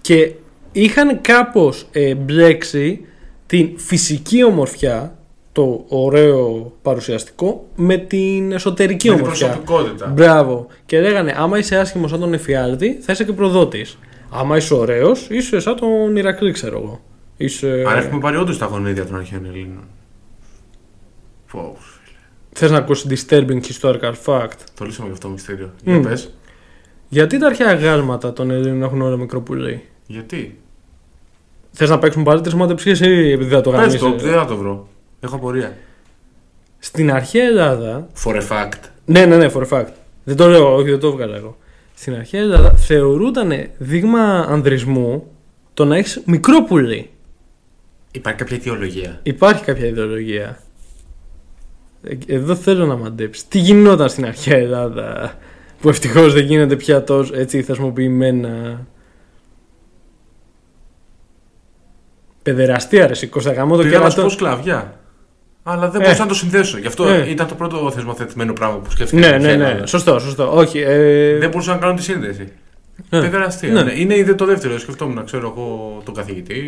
Και 0.00 0.32
είχαν 0.72 1.20
κάπως 1.20 1.88
ε, 1.92 2.14
μπλέξει 2.14 3.06
την 3.46 3.78
φυσική 3.78 4.44
ομορφιά, 4.44 5.18
το 5.56 5.84
ωραίο 5.88 6.72
παρουσιαστικό, 6.82 7.66
με 7.76 7.96
την 7.96 8.52
εσωτερική 8.52 9.08
Με 9.08 9.14
την 9.14 9.24
ομορφιά. 9.24 9.46
προσωπικότητα. 9.46 10.06
Μπράβο. 10.06 10.66
Και 10.86 11.00
λέγανε, 11.00 11.34
άμα 11.38 11.58
είσαι 11.58 11.76
άσχημος 11.76 12.10
σαν 12.10 12.20
τον 12.20 12.34
Εφιάλτη, 12.34 12.98
θα 13.00 13.12
είσαι 13.12 13.24
και 13.24 13.32
προδότης. 13.32 13.98
Άμα 14.30 14.56
είσαι 14.56 14.74
ωραίος, 14.74 15.26
είσαι 15.30 15.60
σαν 15.60 15.76
τον 15.76 16.16
Ηρακλή, 16.16 16.52
ξέρω 16.52 16.78
εγώ. 16.78 17.00
Είσαι... 17.36 17.84
Άρα 17.86 17.98
έχουμε 17.98 18.20
πάρει 18.20 18.36
όντως 18.36 18.58
τα 18.58 18.66
γονίδια 18.66 19.06
των 19.06 19.16
αρχαίων 19.16 19.44
Ελλήνων. 19.44 19.84
Πω, 21.52 21.76
Θες 22.52 22.70
να 22.70 22.76
ακούσεις 22.76 23.26
disturbing 23.28 23.60
historical 23.60 24.12
fact; 24.24 24.58
το 24.78 24.84
λύσαμε 24.84 25.04
για 25.06 25.12
αυτό 25.12 25.26
το 25.26 25.28
μυστήριο. 25.28 25.70
Μμ. 25.84 25.92
Για 25.92 26.00
πες. 26.08 26.34
Γιατί 27.08 27.38
τα 27.38 27.46
αρχαία 27.46 27.74
γάλματα 27.74 28.32
των 28.32 28.50
Ελλήνων 28.50 28.82
έχουν 28.82 29.02
όλα 29.02 29.16
μικρό 29.16 29.40
πουλί. 29.40 29.82
Γιατί; 30.06 30.58
Θες 31.72 31.88
να 31.90 31.98
παίξουμε 31.98 32.24
πάλι 32.24 32.40
τρισματεψίε 32.40 32.94
ή 33.00 33.30
επειδή 33.30 33.50
θα 33.54 33.60
το 33.60 33.70
Πες 33.70 33.78
γαμίσεις; 33.78 34.00
το, 34.00 34.14
δεν 34.16 34.32
θα 34.32 34.44
το 34.44 34.56
βρω. 34.56 34.88
Έχω 35.20 35.36
απορία. 35.36 35.76
Στην 36.78 37.12
αρχαία 37.12 37.44
Ελλάδα. 37.44 38.08
For 38.24 38.34
a 38.34 38.48
fact. 38.48 38.80
Ναι, 39.04 39.26
ναι, 39.26 39.36
ναι, 39.36 39.50
for 39.54 39.62
a 39.62 39.68
fact. 39.68 39.88
Δεν 40.24 40.36
το 40.36 40.48
λέω, 40.48 40.74
όχι, 40.74 40.90
δεν 40.90 40.98
το 40.98 41.06
έβγαλα 41.06 41.36
εγώ. 41.36 41.56
Στην 41.94 42.14
αρχαία 42.14 42.40
Ελλάδα 42.40 42.72
θεωρούταν 42.72 43.52
δείγμα 43.78 44.46
ανδρισμού 44.48 45.26
το 45.74 45.84
να 45.84 45.96
έχεις 45.96 46.22
μικρό 46.26 46.62
πουλί. 46.64 47.10
Υπάρχει 48.10 48.38
κάποια 48.38 48.56
αιτιολογία; 48.56 49.20
Υπάρχει 49.22 49.64
κάποια 49.64 49.86
ιδεολογία. 49.86 50.58
Ε, 52.02 52.16
Εδώ 52.26 52.54
θέλω 52.54 52.86
να 52.86 52.96
μαντέψεις. 52.96 53.48
Τι 53.48 53.58
γινόταν 53.58 54.08
στην 54.08 54.26
αρχαία 54.26 54.56
Ελλάδα 54.56 55.34
που 55.80 55.88
ευτυχώς 55.88 56.32
δεν 56.32 56.44
γίνεται 56.44 56.76
πια 56.76 57.04
τόσο 57.04 57.34
έτσι 57.36 57.62
θεσμοποιημένα; 57.62 58.86
Παιδεραστία 62.42 63.06
ρε 63.06 63.14
σηκώστα 63.14 63.52
γάμο 63.52 63.76
το 63.76 63.82
Πήγα 63.82 63.98
να 63.98 64.10
σου 64.10 64.14
κέρατο. 64.16 64.22
πω 64.22 64.28
σκλαβιά. 64.28 65.00
Αλλά 65.68 65.88
δεν 65.90 66.00
Ε. 66.00 66.04
μπορούσα 66.04 66.22
να 66.22 66.28
το 66.28 66.34
συνδέσω. 66.34 66.78
Γι' 66.78 66.86
αυτό 66.86 67.08
Ε. 67.08 67.30
ήταν 67.30 67.46
το 67.46 67.54
πρώτο 67.54 67.90
θεσμοθετημένο 67.90 68.52
πράγμα 68.52 68.76
που 68.76 68.90
σκέφτηκα. 68.90 69.20
Ναι, 69.20 69.26
στην 69.26 69.40
ναι, 69.40 69.46
ναι. 69.56 69.64
Ελλάδα. 69.64 69.86
Σωστό, 69.86 70.18
σωστό. 70.18 70.56
Όχι. 70.56 70.78
Ε... 70.78 71.38
Δεν 71.38 71.48
μπορούσα 71.50 71.72
να 71.72 71.78
κάνω 71.78 71.94
τη 71.94 72.02
σύνδεση. 72.02 72.52
ε. 73.10 73.20
Παιδεραστία. 73.20 73.72
Ναι. 73.72 73.82
Ναι. 73.82 73.92
Είναι 73.92 74.16
ήδη 74.16 74.34
το 74.34 74.44
δεύτερο. 74.44 74.78
Σκεφτόμουν, 74.78 75.24
ξέρω 75.24 75.52
εγώ, 75.56 76.00
τον 76.04 76.14
καθηγητή. 76.14 76.62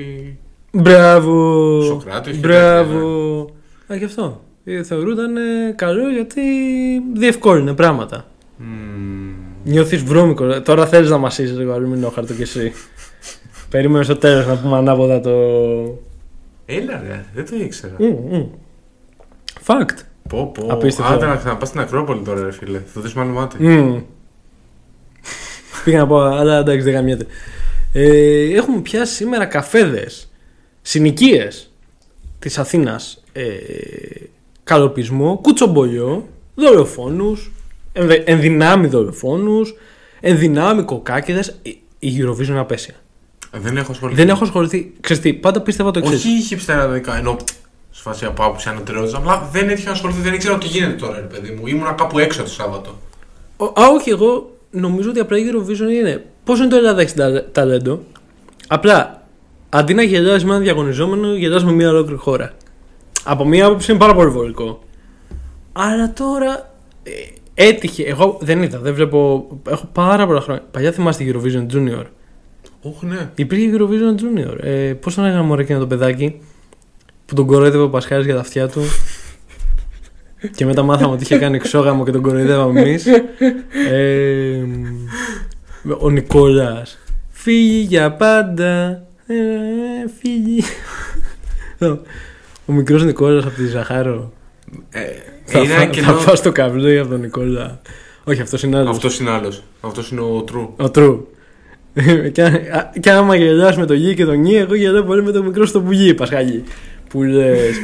Μπράβο. 0.73 1.81
Σοκράτης, 1.83 2.31
έχει 2.33 2.41
Μπράβο. 2.41 2.99
Α, 3.93 3.97
γι' 3.97 4.05
αυτό. 4.05 4.41
Ε, 4.65 4.83
Θεωρούταν 4.83 5.37
ε, 5.37 5.73
καλό 5.77 6.09
γιατί 6.09 6.41
διευκόλυνε 7.15 7.73
πράγματα. 7.75 8.27
Μμμ. 8.57 9.33
Νιώθεις 9.65 10.03
βρώμικο. 10.03 10.45
Ε, 10.45 10.61
Τώρα 10.61 10.87
θέλεις 10.87 11.11
να 11.11 11.19
μασίσει 11.19 11.53
λίγο 11.53 11.73
αλουμινόχαρτο 11.73 12.33
κι 12.33 12.43
εσύ. 12.43 12.73
Περίμενε 13.71 14.05
στο 14.05 14.17
τέλος 14.17 14.47
να 14.47 14.57
πούμε 14.57 14.77
ανάποδα 14.77 15.21
το. 15.21 15.31
Έλα 16.67 17.03
ρε, 17.09 17.25
δεν 17.35 17.45
το 17.51 17.57
ήξερα. 17.65 17.95
Μμ, 17.99 18.07
μμ. 18.37 18.45
Fact. 19.67 19.97
Πω, 20.29 20.47
πω. 20.55 20.67
Απίστευτο. 20.71 21.13
Άντε 21.13 21.27
να 21.27 21.37
ξαναπάς 21.37 21.69
στην 21.69 21.81
Ακρόπολη 21.81 22.21
τώρα, 22.25 22.43
ρε 22.45 22.53
φίλε. 22.53 22.81
Θα 22.95 23.01
δεις 23.01 23.17
άλλο 23.17 23.33
μάτι. 23.33 23.63
Μμ. 23.63 23.99
Πήγα 25.85 25.99
να 25.99 26.07
πω, 26.07 26.21
αλλά 26.21 26.59
εντάξει 26.59 26.81
δεν 26.85 26.93
γαμιέται. 26.95 27.27
Ε, 27.93 28.55
έχουμε 28.55 28.81
πιάσει 28.81 29.15
σήμερα 29.15 29.45
καφέδες, 29.47 30.31
συνοικίες 30.83 31.71
της 32.39 32.59
Αθήνας, 32.59 33.25
ε, 33.33 33.43
καλοπισμό, 34.65 35.39
κουτσομπολιό, 35.43 36.29
δολοφόνους, 36.55 37.53
ενδε- 37.93 38.29
ενδυνάμει 38.29 38.87
δολοφόνους, 38.87 39.75
ενδυνάμει 40.21 40.83
κοκάκιδες, 40.83 41.59
η- 41.63 41.79
η 41.99 42.17
Eurovision 42.21 42.47
είναι 42.49 42.59
απέσια. 42.59 42.95
Δεν 43.53 43.77
έχω 43.77 43.93
ασχοληθεί. 43.93 44.17
Δεν 44.21 44.29
έχω 44.29 44.45
ασχοληθεί, 44.45 44.93
ξέρεις 45.01 45.23
τι, 45.23 45.33
πάντα 45.35 45.61
πίστευα 45.61 45.91
το 45.91 45.99
εξής. 45.99 46.15
Όχι 46.25 46.43
χυψτεραδικά, 46.43 47.17
ενώ 47.17 47.37
σε 47.99 48.05
φάση 48.05 48.25
από 48.25 48.45
άποψη 48.45 48.69
ανωτερότητα. 48.69 49.17
Απλά 49.19 49.49
δεν 49.53 49.69
έτυχε 49.69 49.87
να 49.87 49.93
ασχοληθεί, 49.93 50.21
δεν 50.21 50.35
ήξερα 50.35 50.59
τι 50.59 50.67
γίνεται 50.67 50.93
τώρα, 51.07 51.15
ρε 51.15 51.27
παιδί 51.27 51.51
μου. 51.51 51.67
Ήμουνα 51.67 51.93
κάπου 51.93 52.19
έξω 52.19 52.43
το 52.43 52.49
Σάββατο. 52.49 52.99
Ο- 53.57 53.65
Α, 53.65 53.89
όχι, 53.95 54.11
εγώ 54.11 54.57
νομίζω 54.71 55.11
ότι 55.11 55.21
απλά 55.21 55.39
η 55.39 55.43
Eurovision 55.53 55.91
είναι. 55.93 56.25
Πώ 56.45 56.55
είναι 56.57 56.67
το 56.67 56.77
Ελλάδα 56.77 57.01
έχει 57.01 57.15
τα- 57.15 57.45
ταλέντο; 57.53 58.01
Απλά 58.69 59.27
αντί 59.69 59.95
να 59.95 60.03
γελάσει 60.03 60.45
με 60.45 60.51
ένα 60.55 60.61
διαγωνιζόμενο, 60.63 61.35
γελάς 61.35 61.65
με 61.65 61.73
μια 61.73 61.89
ολόκληρη 61.89 62.19
χώρα. 62.19 62.53
Από 63.25 63.45
μία 63.45 63.67
άποψη 63.67 63.91
είναι 63.91 64.01
πάρα 64.01 64.15
πολύ 64.15 64.31
βολικό. 64.31 64.83
Αλλά 65.73 66.13
τώρα 66.13 66.75
ε, 67.03 67.11
έτυχε. 67.55 68.03
Εγώ 68.05 68.39
δεν 68.41 68.63
είδα, 68.63 68.79
δεν 68.79 68.95
βλέπω. 68.95 69.49
Έχω 69.69 69.89
πάρα 69.93 70.27
πολλά 70.27 70.41
χρόνια. 70.41 70.63
Παλιά 70.71 70.93
θυμάστε 70.93 71.25
Eurovision 71.33 71.67
Junior. 71.75 72.05
Όχι, 72.83 73.07
ναι. 73.07 73.31
Υπήρχε 73.35 73.71
Eurovision 73.77 74.21
Junior. 74.23 74.57
Ε, 74.65 74.93
Πώς 74.93 75.15
τον 75.15 75.25
έγραψε 75.25 75.47
μωρέ 75.47 75.63
εκείνο 75.63 75.79
το 75.79 75.87
παιδάκι; 75.87 76.41
Που 77.29 77.35
τον 77.35 77.47
κοροϊδεύε 77.47 77.83
ο 77.83 77.89
Πασχάλης 77.89 78.25
για 78.25 78.35
τα 78.35 78.41
αυτιά 78.41 78.69
του. 78.69 78.81
και 80.55 80.65
μετά 80.67 80.83
μάθαμε 80.83 81.13
ότι 81.13 81.23
είχε 81.23 81.39
κάνει 81.39 81.59
ξόγαμο 81.59 82.05
και 82.05 82.11
τον 82.11 82.23
κοροϊδεύαμε 82.23 82.81
εμείς. 82.81 83.07
Ε, 83.91 84.59
ο 85.99 86.11
Νικόλας 86.11 86.99
Φύγει 87.31 87.79
για 87.89 88.13
πάντα. 88.13 89.03
Ε, 89.27 89.35
φύγει. 90.21 90.63
ο 92.67 92.73
μικρός 92.73 93.05
Νικόλας 93.05 93.45
από 93.45 93.55
τη 93.55 93.67
Ζαχάρο. 93.67 94.33
Ε, 94.91 95.01
Θα, 95.45 95.59
είναι 95.59 95.75
φά, 95.75 95.85
και 95.87 96.01
θα 96.01 96.13
φας 96.13 96.43
το 96.43 96.53
καβλί 96.53 96.99
από 96.99 97.09
τον 97.09 97.21
Νικόλα. 97.21 97.81
Όχι, 98.25 98.41
αυτός 98.41 98.63
είναι 98.63 98.77
άλλος. 98.77 98.91
Αυτός 98.97 99.19
είναι 99.21 99.31
άλλος. 99.31 99.63
Αυτός 99.81 100.11
είναι 100.11 100.21
ο 100.21 100.45
True. 100.53 100.87
Ο 100.87 100.91
True. 100.95 101.19
και, 102.33 102.43
α- 102.43 102.93
και 103.01 103.11
άμα 103.11 103.37
γελάς 103.37 103.77
με 103.77 103.87
το 103.87 103.95
γη 103.95 104.15
και 104.15 104.25
τον 104.25 104.41
νι, 104.41 104.55
εγώ 104.55 104.75
γελάω 104.75 105.03
πολύ 105.03 105.23
με 105.23 105.31
το 105.33 105.43
μικρό 105.43 105.67
στο 105.67 105.81
πουγί, 105.81 106.15
Πασχάλη. 106.15 106.65
Που 107.09 107.23
λες. 107.23 107.77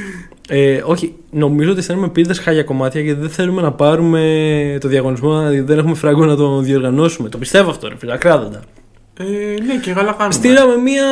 Ε, 0.49 0.83
όχι, 0.85 1.15
νομίζω 1.31 1.71
ότι 1.71 1.83
στέλνουμε 1.83 2.09
πίτε 2.09 2.35
χάλια 2.35 2.63
κομμάτια 2.63 3.01
γιατί 3.01 3.21
δεν 3.21 3.31
θέλουμε 3.31 3.63
να 3.63 3.73
πάρουμε 3.73 4.79
το 4.81 4.89
διαγωνισμό, 4.89 5.41
γιατί 5.41 5.61
δεν 5.61 5.79
έχουμε 5.79 5.95
φράγκο 5.95 6.25
να 6.25 6.37
το 6.37 6.59
διοργανώσουμε. 6.61 7.29
Το 7.29 7.39
πιστεύω 7.39 7.71
αυτό, 7.71 7.89
ρε 7.89 7.97
φίλε, 7.97 8.13
ακράδαντα. 8.13 8.61
Ε, 9.19 9.25
ναι, 9.67 9.77
και 9.83 9.93
καλά 9.93 10.13
κάνουμε. 10.13 10.33
Στείλαμε 10.33 10.77
μία. 10.77 11.05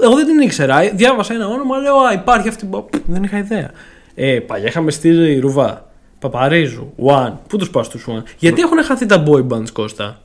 Εγώ 0.00 0.14
δεν 0.14 0.26
την 0.26 0.40
ήξερα. 0.40 0.82
Ε, 0.82 0.92
Διάβασα 0.94 1.34
ένα 1.34 1.46
όνομα, 1.46 1.76
λέω 1.78 1.96
Α, 1.96 2.12
υπάρχει 2.12 2.48
αυτή. 2.48 2.66
Π, 2.66 2.74
Δεν 3.06 3.22
είχα 3.22 3.38
ιδέα. 3.38 3.70
Ε, 4.14 4.38
παλιά 4.38 4.66
είχαμε 4.66 4.90
στείλει 4.90 5.38
Ρουβά, 5.38 5.90
Παπαρίζου, 6.18 6.92
One. 7.04 7.32
Πού 7.48 7.56
τους 7.56 7.70
πας 7.70 7.88
τους 7.88 8.06
One; 8.08 8.22
Γιατί 8.38 8.60
έχουν 8.60 8.82
χαθεί 8.82 9.06
τα 9.06 9.22
boy 9.26 9.46
bands, 9.48 9.70
Κώστα; 9.72 10.20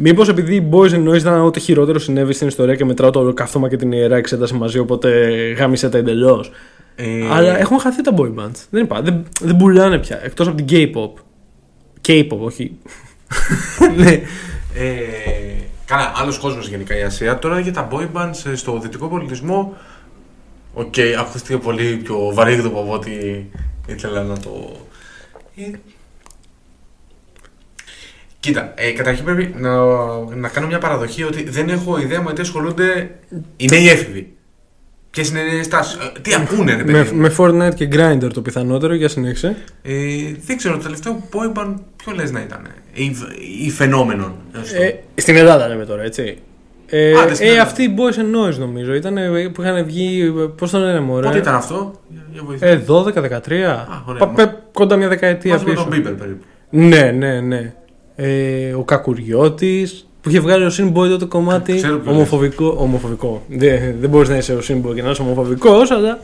Μήπως 0.00 0.28
επειδή 0.28 0.54
οι 0.54 0.68
boys 0.72 0.92
εννοεί 0.92 1.18
ήταν 1.18 1.40
ό,τι 1.40 1.60
χειρότερο 1.60 1.98
συνέβη 1.98 2.32
στην 2.32 2.48
ιστορία 2.48 2.74
και 2.74 2.84
μετράω 2.84 3.10
το 3.10 3.32
καύτωμα 3.32 3.68
και 3.68 3.76
την 3.76 3.92
ιερά 3.92 4.16
εξέταση 4.16 4.54
μαζί, 4.54 4.78
οπότε 4.78 5.10
γάμισε 5.58 5.88
τα 5.88 5.98
εντελώς. 5.98 6.50
Ε, 6.94 7.28
Αλλά 7.30 7.58
έχουν 7.58 7.78
χαθεί 7.78 8.02
τα 8.02 8.14
boy 8.16 8.34
bands. 8.34 8.66
Δεν, 8.70 8.82
υπά, 8.82 9.02
δεν, 9.02 9.24
δεν 9.40 9.56
πουλάνε 9.56 9.98
πια. 9.98 10.20
Εκτός 10.24 10.46
από 10.48 10.62
την 10.62 10.66
K-pop. 10.70 11.10
K-pop, 12.06 12.38
όχι. 12.38 12.78
ναι. 13.96 14.10
Ε, 14.74 14.94
καλά, 15.84 16.12
άλλος 16.16 16.38
κόσμος 16.38 16.68
γενικά 16.68 16.98
η 16.98 17.02
Ασία. 17.02 17.38
Τώρα 17.38 17.60
για 17.60 17.72
τα 17.72 17.88
boy 17.92 18.08
bands 18.16 18.50
ε, 18.52 18.54
στο 18.54 18.78
δυτικό 18.78 19.06
πολιτισμό. 19.06 19.76
Οκ, 20.74 20.94
ακούστηκε 21.18 21.56
πολύ 21.56 21.96
πιο 21.96 22.30
βαρύγδοπο 22.32 22.80
από 22.80 22.92
ό,τι 22.92 23.10
ήθελα 23.86 24.22
να 24.22 24.38
το. 24.38 24.76
Ε, 28.48 28.52
Κοίτα, 28.52 28.72
ε, 28.76 28.90
καταρχήν 28.90 29.24
πρέπει 29.24 29.54
να, 29.58 29.70
να 30.34 30.48
κάνω 30.48 30.66
μια 30.66 30.78
παραδοχή 30.78 31.22
ότι 31.24 31.50
δεν 31.50 31.68
έχω 31.68 31.98
ιδέα 32.00 32.22
με 32.22 32.32
τι 32.32 32.40
ασχολούνται 32.40 33.10
οι 33.56 33.66
νέοι 33.70 33.88
έφηβοι. 33.88 34.32
Ποιες 35.10 35.28
είναι 35.28 35.40
οι 35.40 35.52
νέες 35.54 35.68
τάσεις. 35.68 35.98
τι 36.22 36.34
ακούνε, 36.34 36.74
ρε 36.76 36.82
παιδί. 36.84 36.92
με, 36.92 37.08
μου. 37.12 37.20
με 37.20 37.34
Fortnite 37.38 37.74
και 37.74 37.88
Grindr 37.92 38.32
το 38.32 38.42
πιθανότερο, 38.42 38.94
για 38.94 39.08
συνέχισε. 39.08 39.56
Ε, 39.82 39.94
δεν 40.46 40.56
ξέρω, 40.56 40.76
το 40.76 40.82
τελευταίο 40.82 41.22
boy 41.32 41.58
band 41.58 41.74
ποιο 41.96 42.12
λες 42.12 42.30
να 42.30 42.40
ήταν. 42.40 42.66
Ή, 42.92 43.16
ή 43.66 43.70
φαινόμενον. 43.70 44.34
έστω. 44.62 44.82
Ε, 44.82 44.94
στην 45.14 45.36
Ελλάδα 45.36 45.68
λέμε 45.68 45.84
τώρα, 45.84 46.02
έτσι. 46.02 46.38
Ε, 46.86 47.12
Άντε, 47.18 47.34
στην 47.34 47.46
ε, 47.46 47.50
Ελλάδα. 47.50 47.68
αυτοί 47.68 47.82
οι 47.82 47.94
Boys 47.98 48.14
and 48.20 48.46
Noise 48.52 48.58
νομίζω 48.58 48.94
ήταν 48.94 49.14
που 49.52 49.62
είχαν 49.62 49.84
βγει. 49.84 50.32
Πώς 50.56 50.70
το 50.70 50.78
λένε, 50.78 51.00
Μωρέ; 51.00 51.26
Πότε 51.26 51.38
ήταν 51.38 51.54
αυτό, 51.54 52.00
για, 52.08 52.22
για 52.32 52.42
βοηθά. 52.44 52.66
Ε, 52.66 52.84
12-13. 52.88 53.86
ωραία. 54.06 54.18
Πα- 54.18 54.28
πε- 54.28 54.54
κοντά 54.72 54.96
μια 54.96 55.08
δεκαετία 55.08 55.52
Μαζί 55.52 55.64
με 55.64 55.70
πίσω. 55.70 55.82
τον 55.84 55.92
Μπίμπερ 55.92 56.12
περίπου. 56.12 56.44
Ναι, 56.70 57.10
ναι, 57.10 57.40
ναι. 57.40 57.72
Ε, 58.20 58.72
ο 58.72 58.84
Κακουριώτης 58.84 60.08
που 60.20 60.28
είχε 60.28 60.40
βγάλει 60.40 60.64
ο 60.64 60.70
Sinboy 60.78 61.18
το 61.18 61.26
κομμάτι. 61.26 61.74
Ξέρω 61.74 61.98
ποιος 61.98 62.14
ομοφοβικό. 62.14 62.76
ομοφοβικό. 62.78 63.42
Δεν, 63.48 63.94
δεν 64.00 64.10
μπορείς 64.10 64.28
να 64.28 64.36
είσαι 64.36 64.52
ο 64.54 64.58
Sinboy 64.68 64.94
και 64.94 65.02
να 65.02 65.10
είσαι 65.10 65.22
ομοφοβικός, 65.22 65.90
αλλά. 65.90 66.18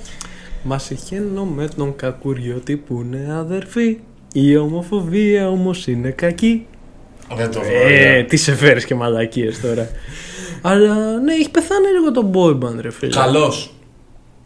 Μα 0.62 0.78
συχαίνω 0.78 1.44
με 1.44 1.68
τον 1.76 1.96
Κακουριώτη 1.96 2.76
που 2.76 3.00
είναι 3.04 3.34
αδερφή. 3.38 3.98
Η 4.32 4.56
ομοφοβία 4.56 5.48
όμως 5.48 5.86
είναι 5.86 6.10
κακή. 6.10 6.66
Δεν 7.36 7.50
το 7.50 7.60
Ε, 7.88 8.22
τι 8.22 8.36
σε 8.36 8.54
φέρεις 8.54 8.84
και 8.84 8.94
μαλακίες 8.94 9.60
τώρα. 9.60 9.88
Αλλά 10.62 11.18
ναι, 11.20 11.32
έχει 11.32 11.50
πεθάνει 11.50 11.86
λίγο 11.86 12.10
το 12.10 12.30
boy 12.34 12.64
band, 12.64 12.80
ρε 12.80 12.90
φίλε. 12.90 13.12
Καλώ. 13.12 13.52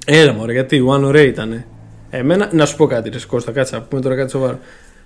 Έλα 0.04 0.32
μωρέ, 0.32 0.52
γιατί 0.52 0.84
One 0.88 1.08
Ray 1.10 1.26
ήταν. 1.26 1.64
Εμένα, 2.10 2.48
να 2.52 2.66
σου 2.66 2.76
πω 2.76 2.86
κάτι, 2.86 3.08
ρε 3.08 3.18
Κώστα, 3.26 3.52
κάτσε 3.52 3.76
να 3.76 3.82
πούμε 3.82 4.00
τώρα 4.00 4.16
κάτι 4.16 4.30
σοβαρό. 4.30 4.58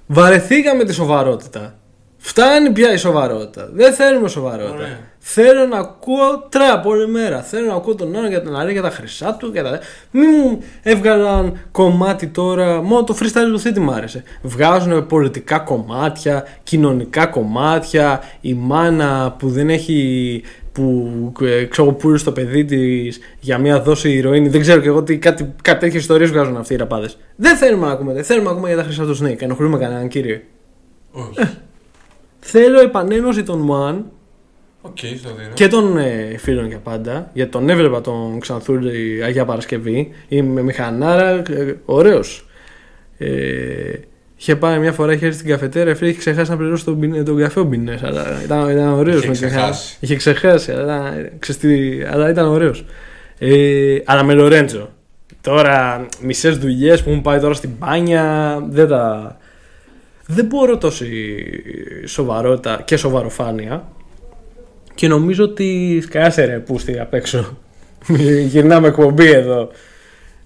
Βαρεθήκαμε 0.06 0.84
τη 0.84 0.94
σοβαρότητα. 0.94 1.76
Φτάνει 2.24 2.70
πια 2.70 2.92
η 2.92 2.96
σοβαρότητα. 2.96 3.68
Δεν 3.72 3.92
θέλουμε 3.92 4.28
σοβαρότητα. 4.28 4.74
Ωραία. 4.74 4.98
Θέλω 5.18 5.66
να 5.66 5.78
ακούω 5.78 6.46
τραπ 6.48 6.86
όλη 6.86 7.08
μέρα. 7.08 7.42
Θέλω 7.42 7.66
να 7.66 7.74
ακούω 7.74 7.94
τον 7.94 8.16
άλλον 8.16 8.28
για 8.28 8.42
να 8.44 8.64
λέει 8.64 8.72
για 8.72 8.82
τα 8.82 8.90
χρυσά 8.90 9.34
του. 9.34 9.50
Για 9.52 9.62
τα... 9.62 9.80
Μην 10.10 10.28
μου 10.30 10.58
έβγαλαν 10.82 11.58
κομμάτι 11.70 12.26
τώρα. 12.26 12.82
Μόνο 12.82 13.04
το 13.04 13.16
freestyle 13.20 13.50
του 13.52 13.60
Θήτη 13.60 13.80
μ' 13.80 13.90
άρεσε. 13.90 14.22
Βγάζουν 14.42 15.06
πολιτικά 15.06 15.58
κομμάτια, 15.58 16.46
κοινωνικά 16.62 17.26
κομμάτια. 17.26 18.22
Η 18.40 18.54
μάνα 18.54 19.34
που 19.38 19.48
δεν 19.48 19.70
έχει. 19.70 20.42
που 20.72 21.32
ε, 21.40 21.64
ξέρω 21.64 21.88
εγώ, 21.88 21.96
πούλησε 21.96 22.24
το 22.24 22.32
παιδί 22.32 22.64
της 22.64 23.20
για 23.40 23.58
μια 23.58 23.80
δόση 23.80 24.12
ηρωίνη. 24.12 24.48
Δεν 24.48 24.60
ξέρω 24.60 24.80
και 24.80 24.88
εγώ 24.88 25.02
τι, 25.02 25.18
κάτι, 25.18 25.54
κάτι 25.62 25.78
τέτοιες 25.78 26.02
ιστορίες 26.02 26.30
βγάζουν 26.30 26.56
αυτοί 26.56 26.74
οι 26.74 26.76
ραπάδες. 26.76 27.18
Δεν 27.36 27.56
θέλουμε 27.56 27.86
να 27.86 27.92
ακούμε. 27.92 28.12
Δεν 28.12 28.24
θέλουμε 28.24 28.46
να 28.46 28.50
ακούμε 28.50 28.68
για 28.68 28.76
τα 28.76 28.82
χρυσά 28.82 29.04
του 29.04 29.16
Snik. 29.16 29.42
Ενοχλούμε 29.42 29.78
κανέναν 29.78 30.08
κύριο. 30.08 30.40
Όχι. 31.12 31.48
Θέλω 32.44 32.80
επανένωση 32.80 33.42
των 33.42 33.68
One 33.70 34.02
OK, 34.80 34.98
στο 34.98 35.28
δίνω. 35.36 35.48
και 35.54 35.68
των 35.68 35.96
ε, 35.98 36.34
φίλων 36.38 36.66
για 36.66 36.78
πάντα. 36.78 37.30
Γιατί 37.32 37.50
τον 37.50 37.68
έβλεπα 37.68 38.00
τον 38.00 38.40
Ξανθούλη 38.40 39.20
Αγία 39.24 39.44
Παρασκευή. 39.44 40.10
Είμαι 40.28 40.62
μηχανάρα, 40.62 41.28
ε, 41.30 41.74
ωραίος. 41.84 42.46
Ε, 43.18 43.28
είχε 44.36 44.56
πάει 44.56 44.78
μια 44.78 44.92
φορά, 44.92 45.12
είχε 45.12 45.26
έρθει 45.26 45.38
στην 45.38 45.50
καφετέρια, 45.50 45.94
φίλε, 45.94 46.10
είχε 46.10 46.18
ξεχάσει 46.18 46.50
να 46.50 46.56
πληρώσει 46.56 46.84
τον, 46.84 46.94
μπινέ- 46.94 47.24
τον 47.24 47.36
καφέ 47.38 47.60
ο 47.60 47.64
Μπινές. 47.64 48.02
Αλλά 48.02 48.42
ήταν, 48.44 48.68
ήταν 48.70 48.88
ωραίος. 48.92 49.22
Είχε 49.22 49.32
ξεχάσει. 49.32 49.96
Είχε 50.00 50.16
ξεχάσει, 50.16 50.72
αλλά, 50.72 51.12
ξέρεις 51.38 51.60
τι, 51.60 52.02
αλλά 52.10 52.30
ήταν 52.30 52.46
ωραίος. 52.46 52.84
Ε, 53.38 53.98
αλλά 54.04 54.22
με 54.24 54.34
Λορέντζο. 54.34 54.90
Τώρα, 55.40 56.06
μισές 56.20 56.58
δουλειές 56.58 57.02
που 57.02 57.10
μου 57.10 57.20
πάει 57.20 57.40
τώρα 57.40 57.54
στην 57.54 57.70
μπάνια, 57.78 58.58
δεν 58.70 58.88
τα. 58.88 59.36
Δεν 60.34 60.44
μπορώ 60.44 60.78
τόση 60.78 61.36
σοβαρότητα 62.06 62.82
και 62.84 62.96
σοβαροφάνεια. 62.96 63.88
Και 64.94 65.08
νομίζω 65.08 65.44
ότι 65.44 66.00
σκάσε 66.02 66.44
ρε 66.44 66.58
πούστη 66.58 66.98
απ' 66.98 67.14
έξω. 67.14 67.56
Γυρνάμε 68.50 68.88
εκπομπή 68.88 69.30
εδώ. 69.30 69.68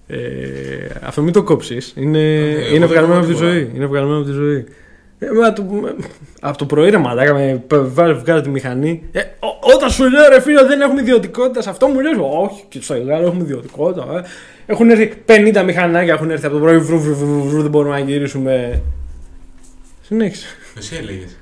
Ε, 0.07 0.17
αυτό 1.01 1.21
μην 1.21 1.33
το 1.33 1.43
κόψεις. 1.43 1.93
Είναι, 1.97 2.33
εγώ 2.51 2.69
είναι 2.75 2.79
δεν 2.79 2.87
βγαλμένο 2.87 3.13
από 3.19 3.25
κόβω 3.25 3.27
τη 3.27 3.33
τίποτα. 3.33 3.51
ζωή. 3.51 3.71
Είναι 3.75 3.85
βγαλμένο 3.85 4.17
από 4.17 4.25
τη 4.27 4.31
ζωή. 4.31 4.65
Ε, 5.19 5.27
μα, 5.41 5.53
το, 5.53 5.63
με- 5.63 5.95
από 6.41 6.57
το 6.57 6.65
πρωί 6.65 6.89
ρε 6.89 6.97
μαλάκα 6.97 7.33
με 7.33 7.63
π- 7.67 7.73
βάλε 7.93 8.13
βγάλε 8.13 8.41
τη 8.41 8.49
μηχανή. 8.49 9.03
Ε, 9.11 9.19
ό- 9.19 9.73
όταν 9.75 9.89
σου 9.89 10.09
λέω 10.09 10.29
ρε 10.29 10.41
φίλο 10.41 10.65
δεν 10.65 10.81
έχουμε 10.81 11.01
ιδιωτικότητα 11.01 11.61
σε 11.61 11.69
αυτό 11.69 11.87
μου 11.87 11.99
λες 11.99 12.17
όχι 12.43 12.63
και 12.69 12.79
στο 12.81 12.95
Ιγάλο 12.95 13.25
έχουμε 13.27 13.43
ιδιωτικότητα. 13.43 14.05
Ε. 14.17 14.21
Έχουν 14.65 14.89
έρθει 14.89 15.13
50 15.25 15.63
μηχανάκια 15.65 16.13
έχουν 16.13 16.29
έρθει 16.29 16.45
από 16.45 16.55
το 16.55 16.61
πρωί 16.61 16.77
βρου, 16.77 16.99
βρου, 16.99 17.15
βρου, 17.15 17.27
βρου, 17.27 17.49
βρου, 17.49 17.61
δεν 17.61 17.71
μπορούμε 17.71 17.99
να 17.99 18.05
γυρίσουμε. 18.05 18.81
Συνέχισε. 20.07 20.47
Εσύ 20.77 20.95
έλεγες. 20.95 21.37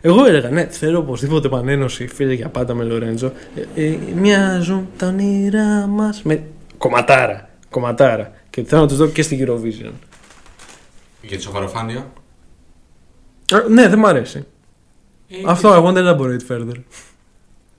Εγώ 0.00 0.24
έλεγα, 0.24 0.50
ναι, 0.50 0.66
θέλω 0.66 0.98
οπωσδήποτε 0.98 1.46
επανένωση, 1.46 2.06
φίλε 2.06 2.32
για 2.32 2.48
πάντα 2.48 2.74
με 2.74 2.84
Λορέντζο. 2.84 3.32
Ε, 3.74 3.84
ε, 3.84 3.98
μοιάζουν 4.14 4.88
τα 4.96 5.06
όνειρά 5.06 5.86
μας. 5.86 6.22
Με... 6.22 6.42
Κομματάρα. 6.78 7.50
Κομματάρα. 7.70 8.32
Και 8.50 8.64
θέλω 8.64 8.80
να 8.80 8.88
τους 8.88 8.96
δω 8.96 9.08
και 9.08 9.22
στην 9.22 9.38
Eurovision. 9.40 9.92
Για 11.22 11.36
τη 11.36 11.42
σοβαροφάνεια. 11.42 12.12
Ε, 13.52 13.68
ναι, 13.68 13.88
δεν 13.88 13.98
μ' 13.98 14.06
αρέσει. 14.06 14.46
Ε, 15.28 15.36
Αυτό, 15.46 15.72
I 15.72 15.82
won't 15.84 15.96
elaborate 15.96 16.46
further. 16.48 16.82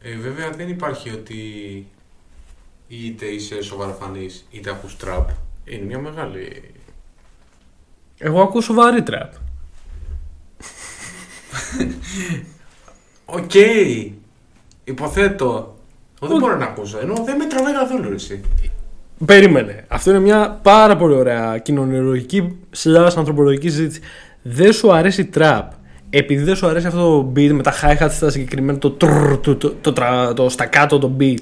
Ε, 0.01 0.15
βέβαια 0.17 0.49
δεν 0.49 0.69
υπάρχει 0.69 1.09
ότι 1.09 1.35
είτε 2.87 3.25
είσαι 3.25 3.61
σοβαροφανής 3.61 4.45
είτε 4.51 4.69
ακούς 4.69 4.97
τραπ. 4.97 5.29
Είναι 5.65 5.85
μια 5.85 5.99
μεγάλη... 5.99 6.73
Εγώ 8.17 8.41
ακούω 8.41 8.61
σοβαρή 8.61 9.03
τραπ. 9.03 9.33
Οκ. 13.25 13.51
Υποθέτω. 14.83 15.75
Εγώ 16.21 16.31
δεν 16.31 16.39
μπορώ 16.39 16.57
να 16.57 16.65
ακούσω. 16.65 16.99
Ενώ 17.01 17.13
δεν 17.25 17.35
με 17.35 17.45
τραβάει 17.45 17.73
καθόλου 17.73 18.09
ρε, 18.09 18.15
εσύ. 18.15 18.41
Περίμενε. 19.25 19.85
Αυτό 19.87 20.09
είναι 20.09 20.19
μια 20.19 20.59
πάρα 20.61 20.95
πολύ 20.95 21.15
ωραία 21.15 21.57
κοινωνιολογική 21.57 22.57
slash 22.83 23.11
ανθρωπολογική 23.15 23.69
συζήτηση. 23.69 23.99
Δεν 24.41 24.73
σου 24.73 24.93
αρέσει 24.93 25.25
τραπ. 25.25 25.71
Επειδή 26.09 26.43
δεν 26.43 26.55
σου 26.55 26.67
αρέσει 26.67 26.87
αυτό 26.87 26.99
το 26.99 27.31
beat 27.35 27.51
με 27.51 27.63
τα 27.63 27.73
hi-hats 27.81 28.07
στα 28.11 28.29
συγκεκριμένα, 28.29 28.77
το, 28.77 28.91
τρρρ, 28.91 29.37
το, 29.37 29.55
το, 29.55 29.73
το, 29.81 29.93
τρα- 29.93 30.33
το 30.33 30.49
στακάτο, 30.49 30.99
το 30.99 31.11
beat. 31.19 31.39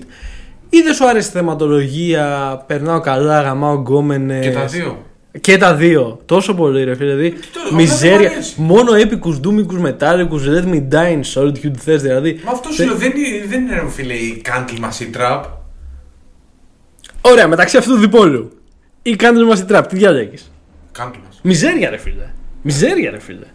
Ή 0.70 0.82
δεν 0.82 0.94
σου 0.94 1.08
αρέσει 1.08 1.28
η 1.30 1.32
θεματολογία, 1.32 2.58
περνάω 2.68 3.00
καλά, 3.00 3.42
γαμάω 3.42 3.76
γκόμενες. 3.76 4.46
Και 4.46 4.52
τα 4.52 4.66
δύο. 4.66 4.98
Και 5.42 5.58
τα 5.58 5.76
δύο. 5.76 6.22
Τόσο 6.26 6.54
πολύ 6.56 6.84
ρε 6.84 6.96
φίλε. 6.96 7.16
Δηλαδή, 7.16 7.32
το- 7.32 7.60
απλά 7.66 7.76
μιζέρια. 7.76 8.18
δεν 8.18 8.28
μ' 8.28 8.32
αρέσει. 8.32 8.54
Μόνο 8.62 8.94
έπικους, 8.94 9.40
ντούμικους, 9.40 9.78
μετάλλικους, 9.80 10.44
let 10.48 10.64
me 10.66 10.82
die 10.92 11.20
in 11.20 11.22
solitude 11.34 11.76
θες 11.78 12.02
δηλαδή. 12.02 12.42
Μα 12.46 12.52
αυτό 12.52 12.70
σου 12.70 12.76
Θε- 12.76 12.86
λέω 12.86 12.96
δεν 12.96 13.12
είναι, 13.16 13.46
δεν 13.48 13.62
είναι 13.62 13.74
ρε 13.80 13.90
φίλε 13.90 14.14
η 14.14 14.42
Candlemass 14.44 15.00
ή 15.00 15.06
τραπ. 15.06 15.46
Ωραία, 17.22 17.48
μεταξύ 17.48 17.78
αυτού 17.78 17.94
του 17.94 18.00
διπόλου. 18.00 18.52
Ή 19.02 19.16
Candlemass 19.16 19.56
ή 19.58 19.64
τραπ, 19.64 19.88
τι 19.88 19.96
διαλέγει. 19.96 20.38
Candlemass. 20.92 21.40
Μιζέρια 21.44 21.90
ρε 21.90 21.98
φίλε. 21.98 22.26
Μιζέρια 22.62 23.12
ρε 23.12 23.20
φίλε. 23.20 23.46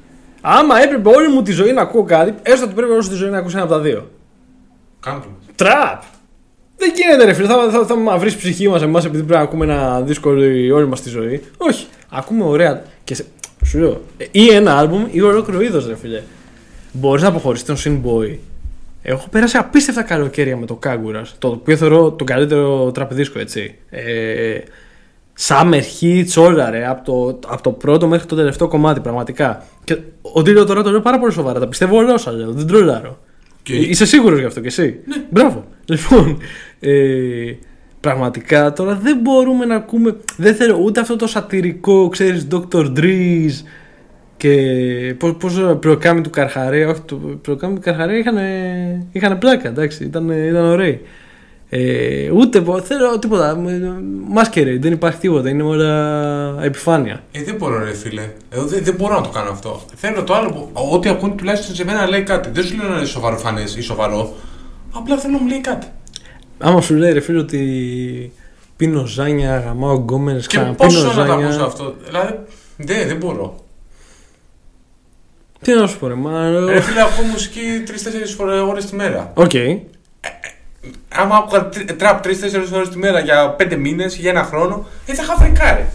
Άμα 0.40 0.82
έπρεπε 0.82 1.08
όλη 1.08 1.28
μου 1.28 1.42
τη 1.42 1.52
ζωή 1.52 1.72
να 1.72 1.80
ακούω 1.82 2.02
κάτι, 2.04 2.34
έστω 2.42 2.64
ότι 2.64 2.74
πρέπει 2.74 2.92
όλη 2.92 3.08
τη 3.08 3.14
ζωή 3.14 3.30
να 3.30 3.38
ακούσει 3.38 3.54
ένα 3.56 3.64
από 3.64 3.72
τα 3.74 3.80
δύο. 3.80 4.10
Candlemass. 5.00 5.54
Τραπ! 5.56 6.02
Δεν 6.78 6.92
γίνεται 6.94 7.24
ρε 7.24 7.32
φίλε, 7.32 7.46
θα, 7.46 7.70
θα, 7.70 7.86
θα 7.86 7.96
μαυρίσει 7.96 8.36
η 8.36 8.38
ψυχή 8.38 8.68
μας 8.68 8.82
εμάς 8.82 9.04
επειδή 9.04 9.22
πρέπει 9.22 9.38
να 9.38 9.44
ακούμε 9.46 9.64
ένα 9.64 10.00
δίσκο 10.02 10.40
όλη 10.74 10.86
μας 10.86 11.00
τη 11.02 11.08
ζωή. 11.08 11.40
Όχι. 11.56 11.86
Ακούμε 12.10 12.44
ωραία. 12.44 12.82
Και 13.04 13.14
σε, 13.14 13.24
σου 13.64 13.78
λέω, 13.78 14.00
ε, 14.16 14.24
ή 14.30 14.48
ένα 14.48 14.76
άλμπουμ 14.78 15.06
ή 15.10 15.20
ολόκληρο 15.20 15.60
είδος 15.60 15.86
ρε 15.86 15.96
φίλε. 15.96 16.22
Μπορείς 16.92 17.22
να 17.22 17.28
αποχωρήσεις 17.28 17.66
τον 17.66 17.76
Sinboy. 18.02 18.36
Έχω 19.02 19.28
πέρασει 19.30 19.56
απίστευτα 19.56 20.02
καλοκαίρια 20.02 20.56
με 20.56 20.66
το 20.66 20.78
Kagura, 20.86 21.22
το 21.38 21.48
οποίο 21.48 21.76
θεωρώ 21.76 22.10
τον 22.12 22.26
καλύτερο 22.26 22.90
τραπεδίσκο 22.90 23.38
έτσι. 23.38 23.74
Ε, 23.90 24.58
Summer 25.48 25.80
Hits, 26.00 26.42
όλα 26.42 26.70
ρε, 26.70 26.86
από 26.88 27.04
το, 27.04 27.38
από 27.52 27.62
το 27.62 27.70
πρώτο 27.70 28.06
μέχρι 28.06 28.26
το 28.26 28.36
τελευταίο 28.36 28.68
κομμάτι, 28.68 29.00
πραγματικά. 29.00 29.64
Και 29.84 29.96
ο 30.22 30.42
Ντίλιο 30.42 30.64
τώρα 30.64 30.82
το 30.82 30.90
λέω 30.90 31.00
πάρα 31.00 31.18
πολύ 31.18 31.32
σοβαρά, 31.32 31.60
τα 31.60 31.68
πιστεύω 31.68 31.96
όλα 31.96 32.12
όσα 32.12 32.32
λέω, 32.32 32.52
δεν 32.52 32.66
τρολάρω. 32.66 33.18
Και- 33.62 33.74
Είσαι 33.74 34.06
σίγουρος 34.06 34.38
γι' 34.38 34.44
αυτό 34.46 34.60
κι 34.60 34.66
εσύ; 34.66 34.98
Ναι. 35.06 35.16
Μπράβο. 35.30 35.64
Λοιπόν, 35.84 36.38
ε, 36.80 37.52
πραγματικά 38.00 38.72
τώρα 38.72 38.94
δεν 38.94 39.18
μπορούμε 39.22 39.64
να 39.64 39.74
ακούμε. 39.74 40.16
Δεν 40.36 40.54
θέλω 40.54 40.76
ούτε 40.84 41.00
αυτό 41.00 41.16
το 41.16 41.26
σατυρικό, 41.26 42.08
ξέρεις, 42.08 42.46
Dr. 42.50 42.92
Drees 42.98 43.52
και 44.36 44.54
πώς 45.18 45.34
πώς, 45.38 45.76
προκάμι 45.80 46.20
του 46.20 46.30
Καρχαρέ. 46.30 46.84
Όχι, 46.84 47.00
το 47.00 47.16
προκάμι 47.16 47.74
του 47.74 47.80
Καρχαρέ 47.80 48.16
είχαν, 48.18 48.36
είχαν 49.12 49.38
πλάκα, 49.38 49.68
εντάξει, 49.68 50.04
ήταν, 50.04 50.30
ήταν 50.30 50.64
ωραίοι. 50.64 51.00
Ε, 51.70 52.30
ούτε 52.30 52.60
πο- 52.60 52.80
θέλω 52.80 53.18
τίποτα. 53.18 53.58
Masquerade, 54.36 54.76
δεν 54.80 54.92
υπάρχει 54.92 55.18
τίποτα. 55.18 55.48
Είναι 55.48 55.62
όλα 55.62 56.58
επιφάνεια. 56.62 57.22
Ε, 57.32 57.42
δεν 57.42 57.54
μπορώ, 57.54 57.84
ρε 57.84 57.94
φίλε. 57.94 58.22
Εγώ 58.50 58.64
δεν, 58.64 58.84
δεν 58.84 58.94
μπορώ 58.98 59.14
να 59.14 59.20
το 59.20 59.28
κάνω 59.28 59.50
αυτό. 59.50 59.80
Θέλω 59.94 60.22
το 60.24 60.34
άλλο 60.34 60.48
που. 60.50 60.68
Ό,τι 60.92 61.08
ακούνε 61.08 61.34
τουλάχιστον 61.34 61.74
σε 61.74 61.84
μένα 61.84 62.08
λέει 62.08 62.22
κάτι. 62.22 62.50
Δεν 62.52 62.64
σου 62.64 62.76
λέω 62.76 62.88
να 62.88 62.96
είναι 62.96 63.06
σοβαροφανές 63.06 63.76
ή 63.76 63.80
σοβαρό. 63.82 64.34
Απλά 64.92 65.16
θέλω 65.16 65.32
να 65.32 65.42
μου 65.42 65.48
λέει 65.48 65.60
κάτι. 65.60 65.86
Άμα 66.58 66.80
σου 66.80 66.94
λέει 66.94 67.12
ρε 67.12 67.20
φίλο 67.20 67.40
ότι 67.40 68.32
πίνω 68.76 69.06
ζάνια, 69.06 69.58
γαμάω 69.58 69.96
γκόμενες, 69.96 70.46
Και 70.46 70.56
ξαναπίνω 70.56 70.88
πόσο 70.88 71.06
να 71.06 71.14
το 71.14 71.26
ζάνια. 71.26 71.46
ακούσω 71.46 71.64
αυτό; 71.64 71.94
Δηλαδή, 72.04 72.38
δεν, 72.76 73.08
δεν 73.08 73.16
μπορώ. 73.16 73.64
Τι 75.62 75.72
να 75.74 75.86
σου 75.86 75.98
πω 75.98 76.06
ρε, 76.08 76.14
μα... 76.14 76.50
Ρε 76.50 76.80
φίλε, 76.80 77.00
ακούω 77.00 77.24
μουσική 77.24 77.60
3-4 78.38 78.66
ώρες 78.68 78.84
τη 78.86 78.94
μέρα. 78.96 79.30
Οκ. 79.34 79.50
Άμα 81.08 81.36
άκουγα 81.36 81.68
τρι- 81.68 81.92
τραπ 81.92 82.24
3-4 82.26 82.30
ώρες 82.74 82.88
τη 82.88 82.98
μέρα 82.98 83.20
για 83.20 83.56
5 83.58 83.76
μήνες, 83.76 84.16
για 84.16 84.30
ένα 84.30 84.44
χρόνο, 84.44 84.86
ε, 85.06 85.14
θα 85.14 85.22
είχα 85.22 85.34
φρικάρει. 85.34 85.86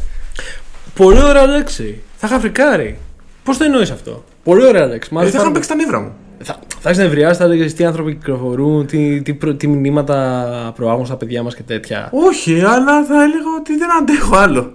Πολύ 0.95 1.24
ωραία 1.24 1.45
λέξη. 1.45 2.01
Θα 2.18 2.28
είχα 2.28 2.39
φρικάρει. 2.39 2.97
Πώς 3.43 3.57
το 3.57 3.64
εννοείς 3.64 3.91
αυτό; 3.91 4.24
Πολύ 4.43 4.66
ωραία 4.66 4.86
λέξη. 4.86 5.14
Μ' 5.14 5.18
Ε, 5.18 5.20
άρεσε 5.22 5.38
θα 5.38 5.43
είχα 5.43 5.51
πάρα 5.51 5.59
παίξει 5.59 5.70
τα 5.70 5.76
νεύρα 5.86 5.99
μου. 5.99 6.11
Θα, 6.43 6.59
θα 6.84 6.90
έχεις 6.90 7.02
νευριάσει, 7.02 7.40
θα 7.40 7.44
έλεγε 7.46 7.66
τι 7.66 7.86
άνθρωποι 7.86 8.16
κυκλοφορούν, 8.16 8.86
τι, 8.86 9.22
τι, 9.22 9.34
προ- 9.34 9.58
τι 9.58 9.68
μηνύματα 9.68 10.72
προάγουν 10.76 11.06
στα 11.06 11.16
παιδιά 11.16 11.44
μας 11.44 11.56
και 11.56 11.64
τέτοια. 11.64 12.10
Όχι, 12.12 12.60
αλλά 12.62 13.04
θα 13.06 13.24
έλεγα 13.24 13.50
ότι 13.60 13.78
δεν 13.78 13.90
αντέχω 14.02 14.36
άλλο. 14.36 14.74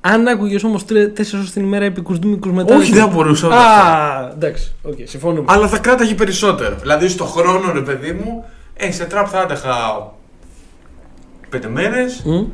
Αν 0.00 0.28
άκουγε 0.28 0.58
όμως 0.64 0.84
τέσσερις 0.84 1.32
ώρες 1.34 1.50
την 1.50 1.62
ημέρα 1.62 1.84
Epicus 1.84 2.00
Doomicus 2.00 2.48
Metallicus. 2.48 2.76
Όχι, 2.76 2.92
δεν 2.92 3.08
μπορούσα. 3.08 3.46
ούτε 3.46 3.56
Α, 3.56 4.30
εντάξει, 4.34 4.74
οκ, 4.82 4.94
συμφωνούμε. 5.04 5.44
Αλλά 5.48 5.68
θα 5.68 5.78
κράταγε 5.78 6.14
περισσότερο. 6.14 6.76
Δηλαδή 6.80 7.08
στο 7.08 7.24
χρόνο, 7.24 7.72
ρε 7.72 7.80
παιδί 7.80 8.12
μου, 8.12 8.44
ε, 8.76 8.92
σε 8.92 9.04
τραπ 9.04 9.26
θα 9.30 9.40
άντεχα 9.40 9.74
πέντε 11.48 11.68
μέρες. 11.68 12.22
Μμ. 12.24 12.44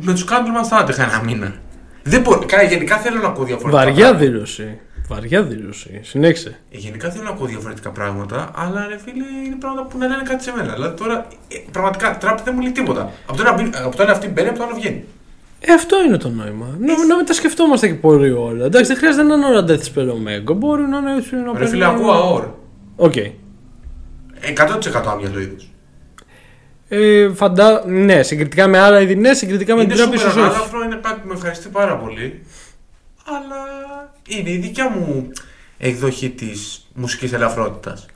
Με 0.00 0.12
τους 0.12 0.24
Candlemass 0.24 0.64
θα 0.64 0.76
άντεχα 0.76 1.02
ένα 1.02 1.22
μήνα. 1.24 1.54
Δεν 2.02 2.20
μπορώ. 2.20 2.42
Κα- 2.46 2.62
Γενικά 2.62 2.96
θέλω 2.96 3.20
να 3.20 3.26
ακούω 3.28 3.44
διαφορετικά. 3.44 3.84
Βαριά 3.84 4.04
πράγματα. 4.04 4.24
δήλωση. 4.24 4.78
Βαριά 5.08 5.42
δήλωση. 5.42 6.00
Συνέχισε. 6.02 6.60
Ε, 6.70 6.76
Γενικά 6.78 7.10
θέλω 7.10 7.24
να 7.24 7.30
ακούω 7.30 7.46
διαφορετικά 7.46 7.90
πράγματα, 7.90 8.50
αλλά 8.54 8.86
ρε 8.88 8.98
φίλε 8.98 9.24
είναι 9.46 9.56
πράγματα 9.60 9.86
που 9.88 9.98
να 9.98 10.06
λένε 10.06 10.22
κάτι 10.22 10.42
σε 10.42 10.52
μένα. 10.56 10.72
Δηλαδή 10.72 10.96
τώρα 10.96 11.26
ε, 11.48 11.56
πραγματικά 11.72 12.18
τραπ 12.18 12.40
δεν 12.42 12.52
μου 12.56 12.60
λέει 12.62 12.72
τίποτα. 12.72 13.12
Από 13.26 13.36
το 13.36 13.42
ένα, 13.46 13.52
μπει- 13.62 13.76
από 13.76 13.96
το 13.96 14.02
ένα 14.02 14.12
αυτή 14.12 14.28
μπαίνει, 14.28 14.48
από 14.48 14.58
το 14.58 14.64
άλλο 14.64 14.74
βγαίνει. 14.74 15.04
Ε, 15.60 15.72
αυτό 15.72 16.02
είναι 16.06 16.16
το 16.16 16.28
νόημα. 16.28 16.66
Να, 16.80 17.04
να 17.06 17.16
μην 17.16 17.28
τα 17.28 17.37
σκεφτόμαστε 17.37 17.86
και 17.88 17.94
πολύ 17.94 18.30
όλα. 18.30 18.64
Εντάξει, 18.64 18.86
δεν 18.88 18.96
χρειάζεται 18.96 19.22
να 19.22 19.34
είναι 19.34 19.46
όλα 19.46 19.64
Deathspell 19.68 20.08
Omega. 20.10 20.54
Μπορεί 20.56 20.82
να 20.82 20.98
είναι 20.98 21.14
έτσι 21.16 21.34
να 21.36 21.58
Ρε 21.58 21.66
φίλε, 21.66 21.84
παίρνει- 21.84 22.00
ακούω 22.00 22.12
AOR. 22.12 22.44
OK. 22.96 23.12
100% 23.12 25.02
άμυαλο 25.06 25.40
είδος. 25.40 25.56
Ε, 26.88 27.28
φαντά... 27.34 27.86
Ναι, 27.86 28.22
συγκριτικά 28.22 28.66
με 28.68 28.78
άλλα 28.78 29.00
είδη, 29.00 29.14
ναι, 29.16 29.34
συγκριτικά 29.34 29.74
με 29.74 29.82
Είναι 29.82 29.94
την 29.94 30.02
τραπ 30.02 30.18
σούπερ 30.18 30.32
ίσως 30.32 30.42
όχι. 30.42 30.54
ανάλαφρο, 30.54 30.82
είναι 30.84 30.98
κάτι 31.02 31.20
που 31.20 31.28
με 31.28 31.34
ευχαριστεί 31.34 31.68
πάρα 31.68 31.96
πολύ. 31.96 32.42
Αλλά 33.24 34.03
είναι 34.28 34.50
η 34.50 34.56
δικιά 34.56 34.90
μου 34.90 35.30
εκδοχή 35.78 36.30
της 36.30 36.86
μουσικής 36.94 37.32
ελαφρότητας. 37.32 38.06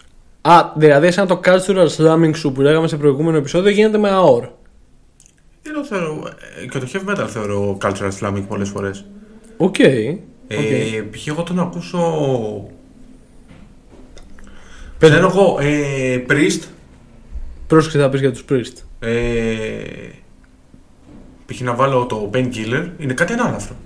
Α, 0.40 0.72
δηλαδή 0.76 1.10
σαν 1.10 1.26
το 1.26 1.40
cultural 1.44 1.86
slumming 1.96 2.30
σου 2.36 2.52
που 2.52 2.60
λέγαμε 2.60 2.88
σε 2.88 2.96
προηγούμενο 2.96 3.36
επεισόδιο 3.36 3.70
γίνεται 3.70 3.98
με 3.98 4.10
AOR. 4.12 4.48
Δεν 5.62 5.72
το 5.74 5.84
θεωρώ. 5.84 6.28
ε, 6.62 6.66
Και 6.66 6.78
το 6.78 6.86
heavy 6.92 7.10
metal 7.14 7.26
θεωρώ 7.28 7.78
cultural 7.82 8.10
slumming 8.20 8.44
πολλές 8.48 8.68
φορές. 8.68 9.04
Οκ. 9.56 9.78
Ε, 9.78 10.08
Οκ. 10.50 11.10
π.χ. 11.10 11.26
εγώ 11.26 11.42
τον 11.42 11.60
ακούσω. 11.60 11.98
Ξέρω 14.98 15.26
εγώ, 15.26 15.58
ε, 15.60 16.24
Priest. 16.28 16.62
Πρόσεξε 17.66 17.98
θα 17.98 18.08
πεις 18.08 18.20
για 18.20 18.32
τους 18.32 18.44
Priest. 18.50 18.82
Ε, 19.00 19.10
π.χ. 21.46 21.60
να 21.60 21.74
βάλω 21.74 22.06
το 22.06 22.30
Painkiller 22.34 22.88
είναι 22.98 23.12
κάτι 23.14 23.32
ανάλαφρο. 23.32 23.76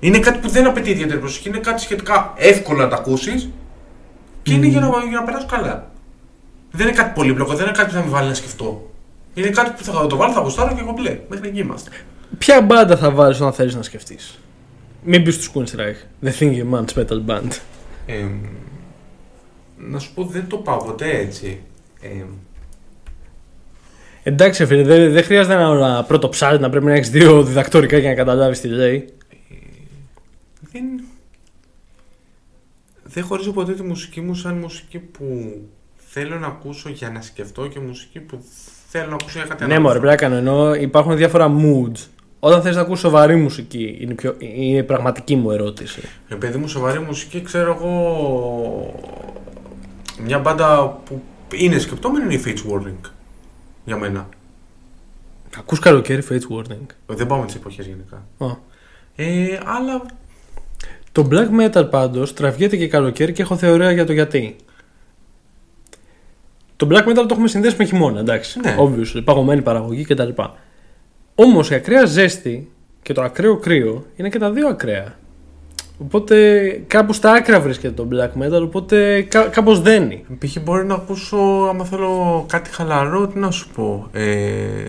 Είναι 0.00 0.18
κάτι 0.18 0.38
που 0.38 0.48
δεν 0.48 0.66
απαιτεί 0.66 0.90
ιδιαίτερη 0.90 1.18
προσοχή, 1.18 1.48
είναι 1.48 1.58
κάτι 1.58 1.80
σχετικά 1.80 2.32
εύκολο 2.36 2.78
να 2.78 2.88
το 2.88 2.94
ακούσεις 2.94 3.48
και 4.42 4.52
είναι 4.52 4.66
για 4.66 4.80
να, 4.80 4.88
για 4.88 5.18
να 5.18 5.22
περάσω 5.22 5.46
καλά. 5.46 5.90
Δεν 6.70 6.86
είναι 6.86 6.96
κάτι 6.96 7.12
πολύπλοκο, 7.14 7.54
δεν 7.54 7.66
είναι 7.66 7.76
κάτι 7.76 7.88
που 7.88 7.94
θα 7.94 8.04
με 8.04 8.10
βάλει 8.10 8.28
να 8.28 8.34
σκεφτώ. 8.34 8.90
Είναι 9.34 9.48
κάτι 9.48 9.70
που 9.70 9.84
θα 9.84 10.06
το 10.06 10.16
βάλω, 10.16 10.32
θα 10.32 10.40
γουστάρω 10.40 10.74
και 10.74 10.80
εγώ 10.80 10.92
μπλε. 10.92 11.18
Μέχρι 11.28 11.48
εκεί 11.48 11.58
είμαστε. 11.58 11.90
Ποια 12.38 12.60
μπάντα 12.60 12.96
θα 12.96 13.10
βάλεις 13.10 13.40
όταν 13.40 13.52
θέλεις 13.52 13.74
να 13.74 13.82
σκεφτείς; 13.82 14.38
Μην 15.04 15.22
πεις 15.22 15.36
τους 15.36 15.50
Queenstrike. 15.54 16.26
The 16.26 16.30
Thinking 16.40 16.74
Man's 16.74 16.98
Metal 16.98 17.24
Band. 17.26 17.50
Ε, 18.06 18.24
να 19.76 19.98
σου 19.98 20.14
πω, 20.14 20.24
δεν 20.24 20.46
το 20.48 20.56
πάω 20.56 20.76
ποτέ 20.76 21.10
έτσι. 21.10 21.60
Ε, 22.00 22.24
Εντάξει, 24.22 24.66
φίλε, 24.66 24.82
δεν 24.82 25.12
δεν 25.12 25.24
χρειάζεται 25.24 25.54
να 25.54 25.60
είναι 25.62 25.76
ένα 25.76 26.04
πρώτο 26.04 26.28
ψάρι 26.28 26.58
να 26.58 26.70
πρέπει 26.70 26.84
να 26.84 26.94
έχεις 26.94 27.10
δύο 27.10 27.42
διδακτορικά 27.42 27.98
για 27.98 28.08
να 28.08 28.14
καταλάβεις 28.14 28.60
τι 28.60 28.68
λέει. 28.68 29.08
Δεν, 30.76 31.04
δεν 33.02 33.24
χωρίζω 33.24 33.52
ποτέ 33.52 33.74
τη 33.74 33.82
μουσική 33.82 34.20
μου 34.20 34.34
σαν 34.34 34.54
μουσική 34.56 34.98
που 34.98 35.56
θέλω 35.96 36.38
να 36.38 36.46
ακούσω 36.46 36.88
για 36.88 37.10
να 37.10 37.20
σκεφτώ 37.20 37.66
και 37.66 37.80
μουσική 37.80 38.20
που 38.20 38.44
θέλω 38.88 39.08
να 39.08 39.14
ακούσω 39.14 39.38
για 39.38 39.48
κάτι 39.48 39.64
Ναι, 39.66 39.74
ανάλογο. 39.74 39.86
μωρέ, 39.88 39.98
πρέπει 39.98 40.22
να 40.22 40.28
κάνω. 40.28 40.34
Ενώ 40.34 40.74
υπάρχουν 40.74 41.16
διάφορα 41.16 41.54
moods. 41.58 42.06
Όταν 42.40 42.62
θες 42.62 42.74
να 42.74 42.80
ακούσει 42.80 43.00
σοβαρή 43.00 43.36
μουσική, 43.36 43.96
είναι, 44.00 44.14
πιο, 44.14 44.34
είναι 44.38 44.78
η 44.78 44.82
πραγματική 44.82 45.36
μου 45.36 45.50
ερώτηση. 45.50 46.00
Ε, 46.28 46.34
παιδί 46.34 46.58
μου, 46.58 46.68
σοβαρή 46.68 46.98
μουσική, 47.00 47.42
ξέρω 47.42 47.74
εγώ. 47.74 48.94
Μια 50.24 50.38
μπάντα 50.38 51.00
που 51.04 51.22
είναι 51.52 51.78
σκεπτόμενη 51.78 52.24
είναι 52.24 52.34
η 52.34 52.42
Fates 52.46 52.72
Warning. 52.72 53.10
Για 53.84 53.96
μένα. 53.96 54.28
Ακούς 55.58 55.78
καλοκαίρι 55.78 56.22
Fates 56.30 56.56
Warning; 56.56 56.86
Δεν 57.06 57.26
πάμε 57.26 57.46
τις 57.46 57.54
εποχές 57.54 57.86
γενικά. 57.86 58.16
Α. 58.38 58.46
Ε, 59.16 59.60
αλλά 59.64 60.02
Το 61.16 61.28
black 61.30 61.48
metal 61.60 61.90
πάντως 61.90 62.34
τραβιέται 62.34 62.76
και 62.76 62.88
καλοκαίρι 62.88 63.32
και 63.32 63.42
έχω 63.42 63.56
θεωρία 63.56 63.92
για 63.92 64.06
το 64.06 64.12
γιατί. 64.12 64.56
Το 66.76 66.88
black 66.90 67.08
metal 67.08 67.14
το 67.14 67.26
έχουμε 67.30 67.48
συνδέσει 67.48 67.76
με 67.78 67.84
χειμώνα, 67.84 68.20
εντάξει. 68.20 68.60
Ναι. 68.60 68.76
Obviously, 68.78 69.20
παγωμένη 69.24 69.62
παραγωγή 69.62 70.04
κτλ. 70.04 70.28
Όμως 71.34 71.70
η 71.70 71.74
ακραία 71.74 72.04
ζέστη 72.04 72.70
και 73.02 73.12
το 73.12 73.22
ακραίο 73.22 73.56
κρύο 73.56 74.04
είναι 74.16 74.28
και 74.28 74.38
τα 74.38 74.50
δύο 74.50 74.68
ακραία. 74.68 75.18
Οπότε 75.98 76.68
κάπου 76.86 77.12
στα 77.12 77.32
άκρα 77.32 77.60
βρίσκεται 77.60 77.94
το 77.94 78.08
black 78.12 78.42
metal, 78.42 78.62
οπότε 78.62 79.22
κά, 79.22 79.42
κάπως 79.42 79.80
δένει. 79.80 80.24
π.χ. 80.38 80.56
μπορεί 80.62 80.86
να 80.86 80.94
ακούσω, 80.94 81.36
άμα 81.68 81.84
θέλω 81.84 82.44
κάτι 82.48 82.70
χαλαρό, 82.70 83.26
τι 83.26 83.38
να 83.38 83.50
σου 83.50 83.68
πω. 83.74 84.08
Ε, 84.12 84.84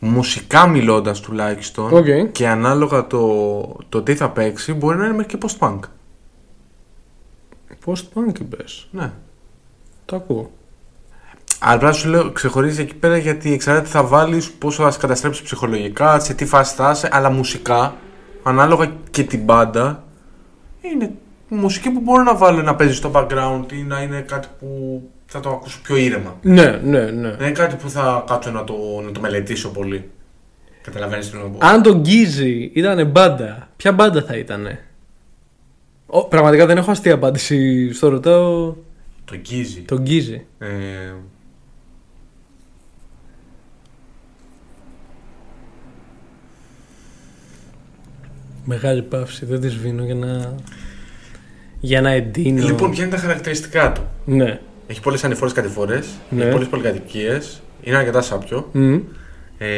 μουσικά 0.00 0.66
μιλώντας 0.66 1.20
τουλάχιστον 1.20 1.92
Οκ. 1.92 2.32
και 2.32 2.48
ανάλογα 2.48 3.06
το, 3.06 3.76
το 3.88 4.02
τι 4.02 4.14
θα 4.14 4.30
παίξει, 4.30 4.72
μπορεί 4.72 4.96
να 4.96 5.04
είναι 5.04 5.14
μέχρι 5.14 5.36
και 5.36 5.46
post-punk. 5.46 5.78
Post-punk 7.84 8.38
είπες. 8.40 8.88
Ναι. 8.90 9.12
Το 10.04 10.16
ακούω. 10.16 10.50
Αλλά 11.60 11.74
απλά 11.74 11.92
σου 11.92 12.08
λέω, 12.08 12.32
ξεχωρίζεις 12.32 12.78
εκεί 12.78 12.94
πέρα 12.94 13.16
γιατί 13.16 13.52
εξαρτάται 13.52 13.84
τι 13.86 13.90
θα 13.90 14.04
βάλεις, 14.04 14.50
πόσο 14.50 14.82
θα 14.82 14.90
σε 14.90 14.98
καταστρέψει 14.98 15.42
ψυχολογικά, 15.42 16.20
σε 16.20 16.34
τι 16.34 16.46
φάση 16.46 16.74
θα 16.74 16.90
είσαι, 16.90 17.08
αλλά 17.12 17.30
μουσικά, 17.30 17.94
ανάλογα 18.42 18.92
και 19.10 19.24
την 19.24 19.40
μπάντα, 19.40 20.04
είναι 20.80 21.12
μουσική 21.48 21.90
που 21.90 22.00
μπορώ 22.00 22.22
να 22.22 22.36
βάλω 22.36 22.62
να 22.62 22.74
παίζει 22.74 22.94
στο 22.94 23.10
background 23.14 23.72
ή 23.72 23.82
να 23.82 24.02
είναι 24.02 24.20
κάτι 24.20 24.48
που 24.58 25.02
θα 25.32 25.40
το 25.40 25.48
ακούσω 25.50 25.80
πιο 25.82 25.96
ήρεμα. 25.96 26.38
Ναι, 26.42 26.80
ναι, 26.84 27.00
ναι. 27.00 27.30
Δεν 27.30 27.46
είναι 27.46 27.50
κάτι 27.50 27.76
που 27.76 27.90
θα 27.90 28.24
κάτσω 28.26 28.50
να 28.50 28.64
το, 28.64 28.74
να 29.04 29.12
το 29.12 29.20
μελετήσω 29.20 29.68
πολύ. 29.70 30.10
Καταλαβαίνεις 30.82 31.24
τι 31.26 31.30
θέλω 31.32 31.42
να 31.42 31.50
πω. 31.50 31.58
Αν 31.66 31.82
το 31.82 31.94
Γκίζι 31.96 32.70
ήταν 32.74 33.06
μπάντα, 33.06 33.68
ποια 33.76 33.92
μπάντα 33.92 34.22
θα 34.22 34.36
ήταν. 34.36 34.78
πραγματικά 36.28 36.66
δεν 36.66 36.76
έχω 36.76 36.90
αστεία 36.90 37.14
απάντηση. 37.14 37.92
Στο 37.92 38.08
ρωτάω 38.08 38.74
Το 39.24 39.36
γκίζει. 39.36 39.80
τον 39.80 40.00
Γκίζι. 40.00 40.46
Ε, 40.58 40.66
Μεγάλη 48.64 49.02
παύση, 49.02 49.44
δεν 49.46 49.60
της 49.60 49.72
σβήνω 49.72 50.04
για 50.04 50.14
να. 50.14 50.54
Για 51.80 52.00
να 52.00 52.10
εντείνω. 52.10 52.66
λοιπόν, 52.66 52.90
ποια 52.90 53.04
είναι 53.04 53.14
τα 53.14 53.20
χαρακτηριστικά 53.20 53.92
του; 53.92 54.02
Ναι. 54.24 54.60
Έχει 54.90 55.00
πολλές 55.00 55.24
ανηφόρες 55.24 55.52
κατηφορέ, 55.52 56.00
Ναι. 56.30 56.42
έχει 56.42 56.52
πολλές 56.52 56.68
πολυκατοικίες, 56.68 57.62
είναι 57.82 57.96
αρκετά 57.96 58.20
σάπιο. 58.20 58.68
Μμ. 58.72 58.98
Ε, 59.58 59.68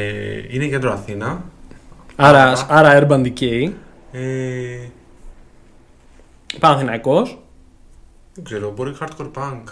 είναι 0.48 0.66
κέντρο 0.66 0.92
Αθήνα. 0.92 1.44
Άρα, 2.16 2.42
Α. 2.52 2.66
άρα 2.68 3.06
Urban 3.08 3.26
Decay. 3.26 3.70
Ε, 4.12 4.20
Παναθηναϊκός. 6.58 7.38
δεν 8.34 8.44
ξέρω, 8.44 8.72
μπορεί 8.76 8.92
hardcore 9.00 9.30
punk. 9.34 9.62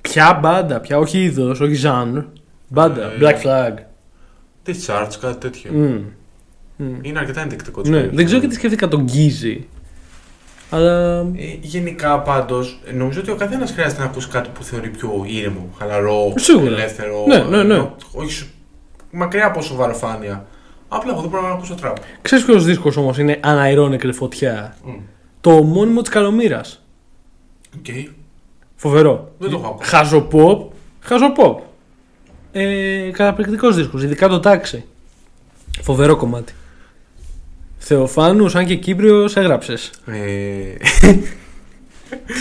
Ποια 0.00 0.38
μπάντα, 0.42 0.80
ποια 0.80 0.98
όχι 0.98 1.22
είδος, 1.22 1.60
όχι 1.60 1.80
genre. 1.84 2.24
Μπάντα, 2.68 3.04
Ε, 3.12 3.16
Black 3.20 3.42
Flag. 3.46 3.74
Discharge, 4.66 5.12
κάτι 5.20 5.36
τέτοιο. 5.38 5.72
Μμ. 5.72 6.02
Μμ. 6.76 6.98
Είναι 7.02 7.18
αρκετά 7.18 7.40
ενδεικτικό. 7.40 7.82
Ναι, 7.84 8.08
δεν 8.08 8.24
ξέρω 8.24 8.40
γιατί 8.40 8.54
σκέφτηκα 8.54 8.88
τον 8.88 9.02
Γκίζι. 9.02 9.68
Αλλά. 10.70 11.18
Ε, 11.18 11.56
γενικά 11.60 12.20
πάντως, 12.20 12.80
νομίζω 12.94 13.20
ότι 13.20 13.30
ο 13.30 13.34
καθένας 13.36 13.70
χρειάζεται 13.72 14.00
να 14.00 14.06
ακούσει 14.06 14.28
κάτι 14.28 14.48
που 14.54 14.62
θεωρεί 14.62 14.88
πιο 14.88 15.24
ήρεμο, 15.26 15.68
χαλαρό, 15.78 16.32
Σίγουρα. 16.36 16.66
ελεύθερο. 16.66 17.24
Ναι, 17.28 17.38
ναι, 17.38 17.62
ναι. 17.62 17.74
ενώ- 17.74 17.96
όχι 18.12 18.30
σου- 18.32 18.46
μακριά 19.10 19.46
από 19.46 19.62
σοβαροφάνεια. 19.62 20.46
Απλά 20.88 21.12
εγώ 21.12 21.20
δεν 21.20 21.30
μπορώ 21.30 21.42
να 21.42 21.52
ακούσω 21.52 21.74
τραπ. 21.74 21.96
Ξέρεις 22.22 22.44
ποιος 22.44 22.64
δίσκος 22.64 22.96
όμως 22.96 23.18
είναι 23.18 23.40
Unironically 23.44 24.12
φωτιά; 24.12 24.76
Mm. 24.86 24.98
Το 25.40 25.50
ομώνυμο 25.52 26.00
της 26.00 26.10
Καλομήρας. 26.10 26.82
Οκ. 27.78 27.86
Φοβερό. 28.76 29.32
Δεν 29.38 29.50
το 29.50 29.56
έχω 29.56 29.66
ακούσει. 29.66 29.90
Χαζοποπ. 29.90 30.72
Χαζοποπ. 31.00 31.60
Ε, 32.52 33.10
καταπληκτικός 33.12 33.76
δίσκος, 33.76 34.02
ειδικά 34.02 34.28
το 34.28 34.40
Ταξί. 34.40 34.84
Φοβερό 35.82 36.16
κομμάτι. 36.16 36.52
Θεοφάνους, 37.82 38.54
αν 38.54 38.66
και 38.66 38.74
Κύπριος, 38.74 39.36
έγραψες. 39.36 39.90
Ε, 40.06 40.14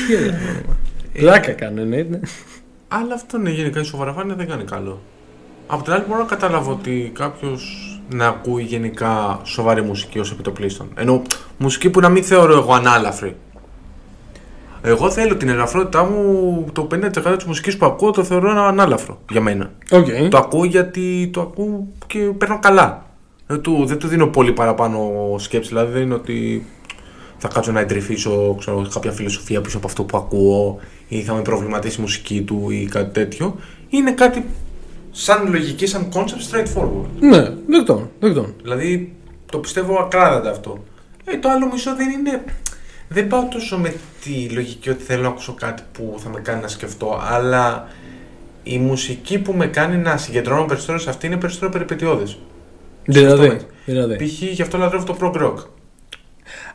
Τι 0.08 0.14
έγραψε. 0.16 0.64
Πλάκα 1.14 1.52
κάνω, 1.52 1.84
ναι. 1.84 2.02
ναι. 2.02 2.20
αλλά 2.88 3.14
αυτό 3.14 3.38
είναι 3.38 3.50
γενικά 3.50 3.80
η 3.80 3.84
σοβαροφάνεια 3.84 4.36
δεν 4.36 4.48
κάνει 4.48 4.64
καλό. 4.64 5.02
Απ' 5.68 5.84
την 5.84 5.94
άλλη, 5.94 6.04
μπορώ 6.08 6.20
να 6.20 6.26
καταλάβω 6.26 6.72
ότι 6.72 7.12
κάποιος 7.16 7.84
να 8.10 8.28
ακούει 8.28 8.64
γενικά 8.64 9.40
σοβαρή 9.44 9.82
μουσική 9.82 10.20
ως 10.20 10.32
επί 10.32 10.44
το 10.44 10.52
πλείστον. 10.52 10.88
Ενώ 10.96 11.22
μουσική 11.58 11.90
που 11.90 12.00
να 12.00 12.10
μην 12.10 12.24
θεωρώ 12.24 12.54
εγώ 12.54 12.74
ανάλαφρη. 12.74 13.36
Εγώ 14.82 15.12
θέλω 15.12 15.36
την 15.36 15.50
ελαφρότητά 15.50 16.04
μου, 16.04 16.66
το 16.74 16.88
50% 16.92 17.34
της 17.36 17.46
μουσικής 17.46 17.78
που 17.78 17.86
ακούω 17.86 18.12
το 18.12 18.24
θεωρώ 18.24 18.50
ένα 18.50 18.68
ανάλαφρο 18.68 19.22
για 19.30 19.42
μένα. 19.42 19.72
Οκ. 19.92 20.06
Το 20.30 20.38
ακούω 20.38 20.64
γιατί 20.64 21.30
το 21.34 21.42
ακούω 21.42 21.88
και 22.08 22.20
παίρνω 22.20 22.60
καλά. 22.60 23.09
Δεν 23.52 23.62
του, 23.62 23.86
δεν 23.86 23.98
του 23.98 24.08
δίνω 24.08 24.28
πολύ 24.28 24.54
παραπάνω 24.54 25.36
σκέψη. 25.38 25.70
Δηλαδή 25.70 25.92
δεν 25.92 26.02
είναι 26.02 26.14
ότι 26.14 26.66
θα 27.38 27.48
κάτσω 27.48 27.72
να 27.72 27.80
εντρυφήσω 27.80 28.56
ξέρω, 28.60 28.88
κάποια 28.94 29.12
φιλοσοφία 29.12 29.62
πίσω 29.62 29.78
από 29.78 29.88
αυτό 29.88 30.04
που 30.04 30.18
ακούω 30.18 30.80
ή 31.08 31.22
θα 31.22 31.34
με 31.34 31.42
προβληματίσει 31.42 31.98
η 32.00 32.02
μουσική 32.02 32.42
του 32.42 32.70
ή 32.70 32.86
κάτι 32.86 33.14
τέτοιο. 33.14 33.56
Είναι 33.90 34.12
κάτι 34.12 34.46
σαν 35.12 35.52
λογική, 35.52 35.86
σαν 35.86 36.10
concept 36.14 36.52
straightforward. 36.52 37.06
Ναι, 37.20 37.54
δεκτών, 37.68 38.10
δεκτών. 38.20 38.54
Δηλαδή 38.62 39.16
το 39.52 39.58
πιστεύω 39.58 40.00
ακράδαντα 40.00 40.50
αυτό. 40.50 40.84
Ε, 41.26 41.38
το 41.38 41.50
άλλο 41.50 41.70
μισό 41.72 41.96
δεν 41.96 42.10
είναι. 42.10 42.44
Δεν 43.08 43.28
πάω 43.28 43.48
τόσο 43.52 43.78
με 43.78 43.96
τη 44.24 44.50
λογική 44.50 44.90
ότι 44.90 45.04
θέλω 45.04 45.22
να 45.22 45.28
ακούσω 45.28 45.54
κάτι 45.54 45.84
που 45.92 46.16
θα 46.18 46.30
με 46.30 46.40
κάνει 46.40 46.62
να 46.62 46.68
σκεφτώ, 46.68 47.22
αλλά 47.24 47.88
η 48.64 48.78
μουσική 48.78 49.40
που 49.40 49.54
με 49.54 49.68
κάνει 49.68 49.98
να 49.98 50.18
συγκεντρώνω 50.18 50.66
περισσότερο 50.66 50.98
σε 50.98 51.10
αυτή 51.10 51.28
είναι 51.28 51.38
περισσότερο 51.38 51.72
περιπετειώδες. 51.72 52.38
Δηλαδή, 53.12 53.46
Σκεφτόμαστε. 53.46 53.74
δηλαδή. 53.86 54.16
Π.χ. 54.16 54.42
γι' 54.42 54.62
αυτό 54.62 54.78
λατρεύω 54.78 55.06
το 55.06 55.18
prog 55.22 55.42
rock. 55.44 55.56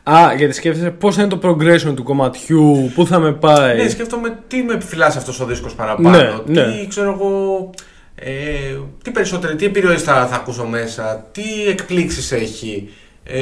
Α, 0.02 0.34
γιατί 0.36 0.54
σκέφτεσαι 0.54 0.90
πώς 0.90 1.16
είναι 1.16 1.26
το 1.26 1.38
progression 1.42 1.92
του 1.94 2.02
κομματιού, 2.02 2.90
πού 2.94 3.06
θα 3.06 3.18
με 3.18 3.32
πάει. 3.32 3.76
Ναι, 3.76 3.88
σκέφτομαι 3.88 4.38
τι 4.48 4.62
με 4.62 4.72
επιφυλάσσει 4.72 5.18
αυτός 5.18 5.40
ο 5.40 5.44
δίσκος 5.44 5.74
παραπάνω. 5.74 6.10
Ναι, 6.10 6.30
τι 6.44 6.52
ναι. 6.52 6.86
ξέρω 6.88 7.10
εγώ. 7.10 7.70
Ε, 8.14 8.30
τι 9.02 9.10
περισσότερο, 9.10 9.54
τι 9.54 9.64
επιρροές 9.64 10.02
θα, 10.02 10.26
θα 10.26 10.34
ακούσω 10.36 10.64
μέσα, 10.66 11.26
τι 11.32 11.42
εκπλήξεις 11.68 12.32
έχει, 12.32 12.88
ε, 13.24 13.40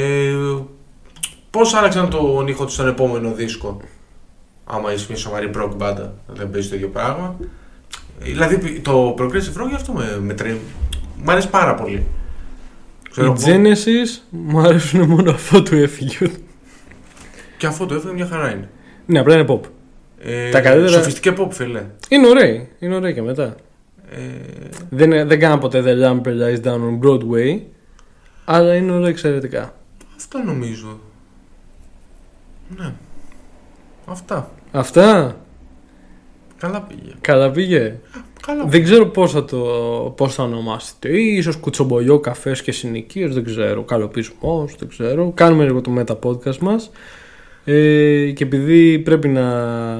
πώς 1.49 1.73
άλλαξαν 1.73 2.09
τον 2.09 2.47
ήχο 2.47 2.65
του 2.65 2.71
στον 2.71 2.87
επόμενο 2.87 3.31
δίσκο. 3.31 3.81
Άμα 4.65 4.93
είσαι 4.93 5.05
μια 5.09 5.17
σοβαρή 5.17 5.49
prog 5.57 5.69
μπάντα, 5.75 6.13
δεν 6.27 6.49
παίζει 6.49 6.69
το 6.69 6.75
ίδιο 6.75 6.87
πράγμα. 6.87 7.35
Ε, 8.21 8.25
Δηλαδή 8.25 8.79
το 8.79 9.15
progressive 9.19 9.61
rock 9.63 9.67
γι' 9.69 9.75
αυτό 9.75 9.91
με, 9.93 10.19
με 10.21 10.33
τρέμει. 10.33 10.59
Μ' 11.23 11.29
αρέσει 11.29 11.49
πάρα 11.49 11.75
πολύ. 11.75 12.05
Η 13.17 13.33
Ξέρω, 13.33 13.35
Genesis 13.45 14.21
μου 14.29 14.59
αρέσουν 14.59 15.01
μόνο 15.09 15.31
αυτό 15.31 15.63
του 15.63 15.75
έφυγε. 15.75 16.31
Και 17.57 17.67
αυτό 17.67 17.85
το 17.85 17.95
έφυγε 17.95 18.13
μια 18.13 18.25
χαρά 18.27 18.51
είναι. 18.51 18.69
Ναι, 19.05 19.19
απλά 19.19 19.33
είναι 19.35 19.45
pop. 19.49 19.59
Ε, 20.19 20.49
Τα 20.49 20.61
καλύτερα- 20.61 20.91
Σοφιστική 20.97 21.33
pop, 21.37 21.47
φίλε. 21.51 21.85
Είναι 22.09 22.27
ωραίοι, 22.27 22.69
είναι 22.79 22.95
ωραίοι 22.95 23.13
και 23.13 23.21
μετά. 23.21 23.55
Ε, 24.11 24.19
Δεν, 24.89 25.27
δεν 25.27 25.39
κάναν 25.39 25.59
ποτέ 25.59 25.83
The 25.85 26.03
Lamp 26.03 26.21
Lies 26.27 26.61
Down 26.63 26.79
on 26.79 26.99
Broadway, 27.03 27.59
αλλά 28.45 28.75
είναι 28.75 28.91
όλα 28.91 29.07
εξαιρετικά. 29.07 29.73
αυτό 30.15 30.39
νομίζω. 30.39 30.99
Ναι. 32.77 32.93
Αυτά. 34.05 34.51
Αυτά, 34.71 35.35
Καλά 36.57 36.81
πήγε. 36.81 37.13
καλά 37.21 37.51
πήγε. 37.51 37.95
Καλά 38.47 38.65
Δεν 38.65 38.83
ξέρω 38.83 39.05
πώς 39.05 39.31
θα 39.31 39.45
το 39.45 39.57
πώς 40.17 40.33
θα 40.33 40.43
ονομάσετε. 40.43 41.09
Ίσως 41.21 41.55
κουτσομπολιό, 41.55 42.19
καφές 42.19 42.61
και 42.61 42.71
συνοικίες, 42.71 43.33
δεν 43.33 43.43
ξέρω. 43.43 43.83
Καλοπισμός, 43.83 44.75
δεν 44.79 44.87
ξέρω. 44.87 45.31
Κάνουμε 45.35 45.63
λίγο 45.63 45.81
το 45.81 45.89
μετα 45.89 46.19
podcast 46.23 46.57
μας. 46.57 46.91
Ε, 47.65 48.31
και 48.31 48.43
επειδή 48.43 48.99
πρέπει 48.99 49.27
να, 49.27 49.51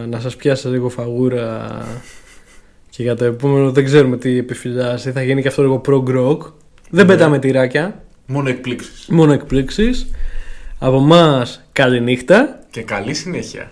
να 0.07 0.19
σας 0.19 0.35
πιάσει 0.35 0.67
λίγο 0.67 0.89
φαγούρα 0.89 1.67
και 2.89 3.03
για 3.03 3.15
το 3.15 3.23
επόμενο 3.25 3.71
δεν 3.71 3.85
ξέρουμε 3.85 4.17
τι 4.17 4.37
επιφυλάσσει, 4.37 5.11
θα 5.11 5.23
γίνει 5.23 5.41
και 5.41 5.47
αυτό 5.47 5.61
λίγο 5.61 5.81
prog 5.87 6.17
rock. 6.17 6.37
Δεν 6.89 7.05
Ναι. 7.05 7.13
πετάμε 7.13 7.39
τυράκια, 7.39 8.03
Μόνο 8.25 8.49
εκπλήξεις. 8.49 9.07
μόνο 9.09 9.33
εκπλήξεις. 9.33 10.07
Από 10.79 10.99
μας 10.99 11.63
καλή 11.71 12.01
νύχτα. 12.01 12.59
Και 12.71 12.81
καλή 12.81 13.13
συνέχεια. 13.13 13.71